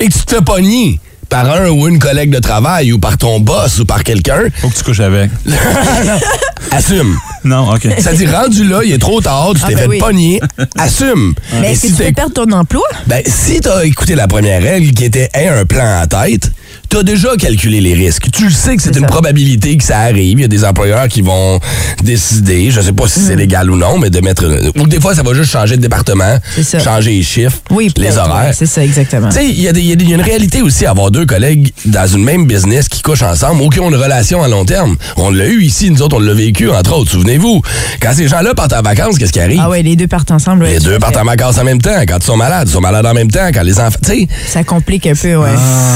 et 0.00 0.08
que 0.08 0.12
tu 0.12 0.24
te 0.24 0.34
fais 0.34 0.42
pogner 0.42 1.00
par 1.28 1.50
un 1.50 1.68
ou 1.68 1.88
une 1.88 1.98
collègue 1.98 2.30
de 2.30 2.38
travail 2.38 2.92
ou 2.92 2.98
par 2.98 3.18
ton 3.18 3.40
boss 3.40 3.78
ou 3.80 3.84
par 3.84 4.04
quelqu'un, 4.04 4.42
Faut 4.60 4.68
que 4.68 4.74
tu 4.76 4.82
couches 4.84 5.00
avec. 5.00 5.30
assume. 6.70 7.16
Non, 7.44 7.72
OK. 7.74 7.86
Ça 7.98 8.12
dit 8.12 8.26
rendu 8.26 8.64
là, 8.64 8.80
il 8.84 8.92
est 8.92 8.98
trop 8.98 9.20
tard, 9.20 9.50
tu 9.54 9.60
Ah, 9.64 9.68
t'es 9.68 9.74
ben 9.74 9.80
fait 9.82 9.88
oui. 9.88 9.98
pogner, 9.98 10.40
assume. 10.78 11.34
Mais 11.60 11.72
que 11.72 11.78
si 11.78 11.94
tu 11.94 12.02
peux 12.04 12.12
perdre 12.12 12.32
ton 12.34 12.50
emploi? 12.52 12.82
ben, 13.06 13.22
si 13.26 13.60
t'as 13.60 13.84
écouté 13.84 14.14
la 14.14 14.26
première 14.26 14.62
règle 14.62 14.92
qui 14.92 15.04
était 15.04 15.28
Aie 15.34 15.48
un 15.48 15.64
plan 15.64 16.02
en 16.02 16.06
tête, 16.06 16.50
t'as 16.96 17.02
déjà 17.02 17.36
calculé 17.36 17.82
les 17.82 17.92
risques. 17.92 18.28
Tu 18.32 18.50
sais 18.50 18.74
que 18.74 18.82
c'est 18.82 18.96
une 18.96 19.04
probabilité 19.04 19.76
que 19.76 19.84
ça 19.84 19.98
arrive. 19.98 20.38
Il 20.38 20.40
y 20.40 20.44
a 20.44 20.48
des 20.48 20.64
employeurs 20.64 21.08
qui 21.08 21.20
vont 21.20 21.60
décider, 22.02 22.70
je 22.70 22.80
sais 22.80 22.92
pas 22.92 23.06
si 23.06 23.20
Mm. 23.20 23.22
c'est 23.26 23.36
légal 23.36 23.70
ou 23.70 23.76
non, 23.76 23.98
mais 23.98 24.08
de 24.08 24.18
mettre. 24.20 24.46
Ou 24.78 24.86
des 24.86 24.98
fois, 24.98 25.14
ça 25.14 25.22
va 25.22 25.34
juste 25.34 25.50
changer 25.50 25.76
de 25.76 25.82
département, 25.82 26.38
changer 26.82 27.10
les 27.10 27.22
chiffres, 27.22 27.58
Oui, 27.70 27.92
les 27.98 28.16
horaires. 28.16 28.46
ouais, 28.48 28.52
C'est 28.54 28.64
ça, 28.64 28.82
exactement. 28.82 29.28
Tu 29.28 29.34
sais, 29.36 29.44
il 29.46 29.60
y, 29.60 29.68
a 29.68 29.72
y 29.72 29.88
y 29.92 30.12
une 30.12 30.22
réalité 30.22 30.62
aussi 30.62 30.86
à 30.86 30.90
avoir 30.90 31.10
deux 31.10 31.26
collègues 31.26 31.70
dans 31.84 32.06
une 32.06 32.24
même 32.24 32.46
business 32.46 32.88
qui 32.88 33.02
couchent 33.02 33.22
ensemble 33.22 33.60
ou 33.60 33.68
qui 33.68 33.78
ont 33.80 33.90
une 33.90 33.96
relation 33.96 34.42
à 34.42 34.48
long 34.48 34.64
terme. 34.64 34.96
On 35.16 35.30
l'a 35.30 35.46
eu 35.48 35.62
ici, 35.62 35.90
nous 35.90 36.00
autres, 36.00 36.16
on 36.16 36.20
l'a 36.20 36.32
vécu, 36.32 36.70
entre 36.70 36.94
autres. 36.96 37.10
Souvenez-vous, 37.10 37.60
quand 38.00 38.12
ces 38.14 38.26
gens-là 38.28 38.54
partent 38.54 38.72
en 38.72 38.80
vacances, 38.82 39.18
qu'est-ce 39.18 39.32
qui 39.32 39.40
arrive? 39.40 39.60
Ah 39.62 39.68
ouais, 39.68 39.82
les 39.82 39.96
deux 39.96 40.06
partent 40.06 40.30
ensemble. 40.30 40.64
ouais, 40.64 40.74
Les 40.74 40.80
deux 40.80 40.98
partent 40.98 41.18
en 41.18 41.24
vacances 41.24 41.58
en 41.58 41.64
même 41.64 41.82
temps. 41.82 42.00
Quand 42.08 42.16
ils 42.20 42.24
sont 42.24 42.36
malades, 42.38 42.68
ils 42.68 42.72
sont 42.72 42.80
malades 42.80 43.04
en 43.04 43.12
même 43.14 43.30
temps. 43.30 43.48
Quand 43.52 43.62
les 43.62 43.78
enfants. 43.78 43.98
Tu 44.02 44.10
sais, 44.12 44.28
Ça 44.48 44.64
complique 44.64 45.06
un 45.06 45.14
peu, 45.14 45.36
ouais. 45.36 45.50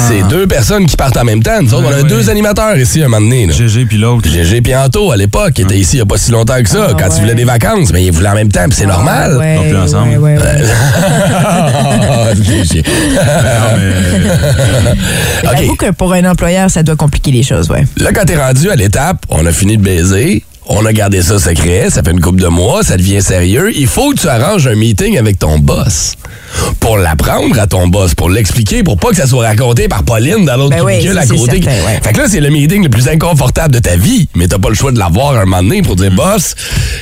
c'est 0.08 0.28
deux 0.28 0.46
personnes 0.46 0.86
qui 0.90 0.96
partent 0.96 1.16
en 1.16 1.24
même 1.24 1.42
temps. 1.42 1.62
Nous 1.62 1.72
autres, 1.74 1.86
on 1.88 1.92
a 2.00 2.02
deux 2.02 2.28
animateurs 2.30 2.76
ici 2.76 3.02
un 3.02 3.08
moment 3.08 3.20
donné. 3.20 3.46
là. 3.46 3.52
GG 3.52 3.86
puis 3.86 3.98
l'autre. 3.98 4.28
GG 4.28 4.60
puis 4.60 4.74
Anto, 4.74 5.12
à 5.12 5.16
l'époque, 5.16 5.52
qui 5.54 5.62
était 5.62 5.78
ici 5.78 5.96
il 5.96 5.98
n'y 5.98 6.02
a 6.02 6.06
pas 6.06 6.18
si 6.18 6.30
longtemps 6.30 6.62
que 6.62 6.68
ça. 6.68 6.88
Ah, 6.90 6.94
quand 6.98 7.08
ils 7.16 7.20
voulaient 7.20 7.34
des 7.34 7.44
vacances, 7.44 7.92
mais 7.92 8.04
ils 8.04 8.12
voulaient 8.12 8.28
en 8.28 8.34
même 8.34 8.50
temps, 8.52 8.64
puis 8.68 8.76
c'est 8.78 8.86
normal. 8.86 9.36
Ouais, 9.36 9.54
Ils 9.54 9.58
sont 9.58 9.68
plus 9.68 9.78
ensemble. 9.78 10.18
ouais. 10.18 10.36
Ah. 11.44 12.26
J'avoue 15.56 15.76
que 15.76 15.90
pour 15.92 16.12
un 16.12 16.24
employeur, 16.24 16.70
ça 16.70 16.82
doit 16.82 16.96
compliquer 16.96 17.30
les 17.30 17.42
choses, 17.42 17.70
ouais. 17.70 17.84
Là, 17.96 18.12
quand 18.12 18.24
t'es 18.24 18.36
rendu 18.36 18.70
à 18.70 18.76
l'étape, 18.76 19.24
on 19.28 19.44
a 19.46 19.52
fini 19.52 19.76
de 19.76 19.82
baiser, 19.82 20.42
on 20.66 20.84
a 20.86 20.92
gardé 20.92 21.22
ça 21.22 21.38
secret, 21.38 21.88
ça 21.90 22.02
fait 22.02 22.10
une 22.12 22.20
couple 22.20 22.40
de 22.40 22.46
mois, 22.48 22.82
ça 22.82 22.96
devient 22.96 23.22
sérieux. 23.22 23.72
Il 23.74 23.86
faut 23.86 24.12
que 24.12 24.20
tu 24.20 24.28
arranges 24.28 24.66
un 24.66 24.74
meeting 24.76 25.18
avec 25.18 25.38
ton 25.38 25.58
boss. 25.58 26.14
Pour 26.80 26.96
l'apprendre 26.98 27.58
à 27.60 27.66
ton 27.66 27.86
boss, 27.88 28.14
pour 28.14 28.28
l'expliquer, 28.28 28.82
pour 28.82 28.96
pas 28.98 29.10
que 29.10 29.16
ça 29.16 29.26
soit 29.26 29.46
raconté 29.46 29.88
par 29.88 30.02
Pauline 30.02 30.44
dans 30.44 30.56
l'autre 30.56 30.76
Ben 30.76 30.82
oui, 30.84 30.94
cubicule 30.98 31.14
ça, 31.14 31.20
à 31.20 31.26
côté. 31.26 31.62
certain, 31.62 31.86
ouais. 31.86 32.00
Fait 32.02 32.12
que 32.12 32.18
là, 32.18 32.24
c'est 32.28 32.40
le 32.40 32.50
meeting 32.50 32.82
le 32.82 32.88
plus 32.88 33.08
inconfortable 33.08 33.72
de 33.74 33.78
ta 33.78 33.96
vie, 33.96 34.28
mais 34.34 34.48
t'as 34.48 34.58
pas 34.58 34.68
le 34.68 34.74
choix 34.74 34.90
de 34.92 34.98
l'avoir 34.98 35.36
un 35.36 35.44
moment 35.44 35.62
donné 35.62 35.82
pour 35.82 35.96
dire, 35.96 36.10
boss, 36.10 36.54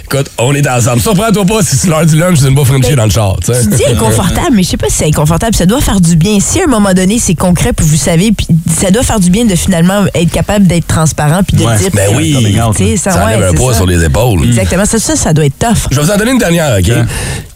écoute, 0.04 0.30
on 0.38 0.54
est 0.54 0.66
ensemble. 0.68 1.00
Surprends-toi 1.00 1.44
pas 1.46 1.62
si 1.62 1.76
c'est 1.76 1.88
l'heure 1.88 2.04
du 2.06 2.16
lunch, 2.16 2.38
c'est 2.40 2.48
une 2.48 2.54
bouffe 2.54 2.68
frenchie 2.68 2.94
dans 2.94 3.04
le 3.04 3.10
char. 3.10 3.36
tu 3.44 3.52
dis 3.76 3.84
inconfortable, 3.86 4.50
mais 4.54 4.62
je 4.62 4.68
sais 4.68 4.76
pas 4.76 4.88
si 4.88 4.96
c'est 4.96 5.06
inconfortable. 5.06 5.54
Ça 5.56 5.66
doit 5.66 5.80
faire 5.80 6.00
du 6.00 6.16
bien. 6.16 6.38
Si 6.40 6.60
à 6.60 6.64
un 6.64 6.70
moment 6.70 6.92
donné, 6.92 7.18
c'est 7.18 7.34
concret, 7.34 7.72
puis 7.72 7.86
vous 7.86 7.96
savez, 7.96 8.32
puis 8.32 8.46
ça 8.80 8.90
doit 8.90 9.02
faire 9.02 9.20
du 9.20 9.30
bien 9.30 9.44
de 9.46 9.54
finalement 9.54 10.04
être 10.14 10.30
capable 10.30 10.66
d'être 10.66 10.86
transparent, 10.86 11.40
puis 11.42 11.56
de 11.56 11.64
Ouais, 11.64 11.76
dire. 11.78 11.90
ben 11.94 12.08
oui, 12.16 12.56
sais, 12.76 12.96
ça 12.96 13.10
ouais, 13.16 13.22
enlève 13.34 13.42
un 13.44 13.50
c'est 13.50 13.56
poids 13.58 13.72
ça. 13.72 13.78
sur 13.78 13.86
les 13.86 14.04
épaules. 14.04 14.44
Exactement. 14.44 14.84
Ça, 14.84 14.98
ça, 14.98 15.16
ça 15.16 15.32
doit 15.32 15.46
être 15.46 15.58
tough. 15.58 15.88
Je 15.90 15.96
vais 15.96 16.02
vous 16.06 16.10
en 16.10 16.16
donner 16.16 16.32
une 16.32 16.38
dernière, 16.38 16.78
OK? 16.78 16.90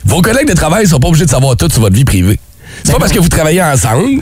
Vos 0.05 0.21
collègues 0.21 0.49
de 0.49 0.55
travail 0.55 0.87
sont 0.87 0.99
pas 0.99 1.09
obligés 1.09 1.25
de 1.25 1.31
savoir 1.31 1.57
tout 1.57 1.69
sur 1.71 1.81
votre 1.81 1.95
vie 1.95 2.05
privée. 2.05 2.39
C'est 2.85 2.93
pas 2.93 2.99
parce 2.99 3.13
que 3.13 3.19
vous 3.21 3.29
travaillez 3.29 3.63
ensemble, 3.63 4.21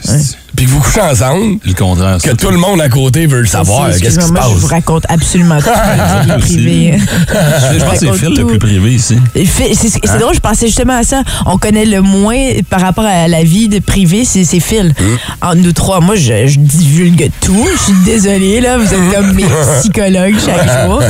puis 0.55 0.65
que 0.65 0.71
vous 0.71 0.79
couchez 0.79 1.01
ensemble, 1.01 1.57
Le 1.65 1.73
contraire. 1.73 2.17
que 2.21 2.31
tout 2.31 2.49
le 2.49 2.57
monde 2.57 2.81
à 2.81 2.89
côté 2.89 3.25
veut 3.25 3.41
le 3.41 3.47
savoir. 3.47 3.87
Qu'est-ce 3.87 3.99
qui 3.99 4.03
se 4.11 4.15
Excusez-moi, 4.17 4.41
moi, 4.41 4.49
je 4.49 4.55
vous 4.55 4.61
passe? 4.67 4.71
raconte 4.71 5.03
absolument 5.09 5.59
tout. 5.59 5.69
privée. 6.39 6.93
Je 6.99 7.83
pense 7.83 7.99
que 7.99 7.99
c'est 7.99 8.13
Phil 8.13 8.35
le 8.37 8.45
plus 8.47 8.59
privé 8.59 8.91
ici. 8.93 9.17
C'est 9.35 10.09
Hein? 10.09 10.17
drôle, 10.19 10.33
je 10.35 10.39
pensais 10.39 10.67
justement 10.67 10.97
à 10.97 11.03
ça. 11.03 11.23
On 11.45 11.57
connaît 11.57 11.85
le 11.85 12.01
moins 12.01 12.37
par 12.69 12.81
rapport 12.81 13.05
à 13.05 13.27
la 13.27 13.43
vie 13.43 13.67
de 13.69 13.79
privée, 13.79 14.25
c'est 14.25 14.43
Phil. 14.59 14.93
Hum. 14.99 15.17
Entre 15.41 15.55
nous 15.57 15.71
trois, 15.73 15.99
moi, 16.01 16.15
je, 16.15 16.47
je 16.47 16.59
divulgue 16.59 17.29
tout. 17.41 17.67
Je 17.77 17.83
suis 17.83 18.03
désolée, 18.05 18.61
là. 18.61 18.77
Vous 18.77 18.93
êtes 18.93 19.13
comme 19.15 19.33
mes 19.33 19.45
psychologues 19.81 20.35
chaque 20.45 20.85
jour. 20.87 21.01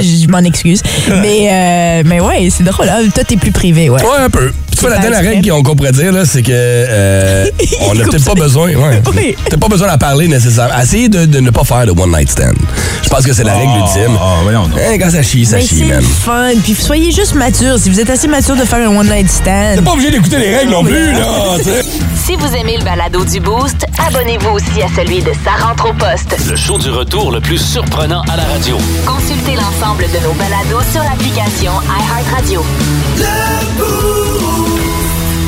Je, 0.00 0.28
m'en 0.28 0.38
excuse. 0.38 0.82
Mais, 1.20 1.48
euh, 1.50 2.02
mais 2.06 2.20
ouais, 2.20 2.48
c'est 2.50 2.64
drôle. 2.64 2.86
Là. 2.86 2.98
Toi, 3.14 3.24
t'es 3.24 3.36
plus 3.36 3.52
privé, 3.52 3.90
ouais. 3.90 4.00
Ouais, 4.02 4.18
un 4.24 4.30
peu. 4.30 4.52
Tu 4.70 4.80
vois, 4.82 4.90
la 4.90 4.98
dernière 4.98 5.20
règle 5.22 5.50
qu'on 5.50 5.62
qu'on 5.62 5.74
pourrait 5.74 5.90
dire, 5.92 6.12
là, 6.12 6.24
c'est 6.24 6.42
que 6.42 6.52
euh, 6.52 7.46
on 7.90 7.94
n'a 7.94 8.04
peut-être 8.04 8.24
pas 8.24 8.34
besoin. 8.34 8.67
Ouais. 8.76 9.02
Oui. 9.16 9.34
T'as 9.48 9.56
pas 9.56 9.68
besoin 9.68 9.88
d'en 9.88 9.98
parler 9.98 10.28
nécessairement. 10.28 10.74
Essayez 10.80 11.08
de, 11.08 11.24
de 11.26 11.40
ne 11.40 11.50
pas 11.50 11.64
faire 11.64 11.86
de 11.86 11.90
one 11.92 12.10
night 12.10 12.30
stand. 12.30 12.54
Je 13.02 13.08
pense 13.08 13.24
que 13.24 13.32
c'est 13.32 13.44
la 13.44 13.54
règle 13.54 13.72
Ah, 13.74 13.78
ultime. 13.86 14.16
ah, 14.20 14.36
voyons 14.42 14.62
donc. 14.68 14.78
Hein, 14.78 14.96
quand 15.00 15.10
ça 15.10 15.22
chie, 15.22 15.44
ça 15.46 15.56
Mais 15.56 15.66
chie, 15.66 15.84
man. 15.84 16.02
fun. 16.02 16.50
Puis 16.62 16.74
soyez 16.74 17.10
juste 17.10 17.34
mature. 17.34 17.78
Si 17.78 17.88
vous 17.90 17.98
êtes 18.00 18.10
assez 18.10 18.28
mature 18.28 18.54
de 18.56 18.64
faire 18.64 18.88
un 18.88 18.96
one-night 18.96 19.28
stand. 19.30 19.76
T'es 19.76 19.82
pas 19.82 19.92
obligé 19.92 20.10
d'écouter 20.10 20.38
les 20.38 20.56
règles 20.56 20.70
non 20.72 20.84
plus, 20.84 21.12
là. 21.12 21.26
Si 22.26 22.36
vous 22.36 22.54
aimez 22.54 22.76
le 22.76 22.84
balado 22.84 23.24
du 23.24 23.40
Boost, 23.40 23.86
abonnez-vous 24.06 24.50
aussi 24.50 24.82
à 24.82 24.88
celui 24.94 25.20
de 25.22 25.30
Sa 25.44 25.64
rentre 25.66 25.88
au 25.88 25.94
poste. 25.94 26.36
Le 26.50 26.56
show 26.56 26.76
du 26.76 26.90
retour 26.90 27.32
le 27.32 27.40
plus 27.40 27.56
surprenant 27.58 28.20
à 28.30 28.36
la 28.36 28.44
radio. 28.44 28.76
Consultez 29.06 29.54
l'ensemble 29.54 30.04
de 30.12 30.22
nos 30.26 30.34
balados 30.34 30.84
sur 30.92 31.02
l'application 31.02 31.72
iHeartRadio. 31.88 32.62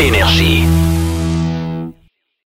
Énergie. 0.01 0.65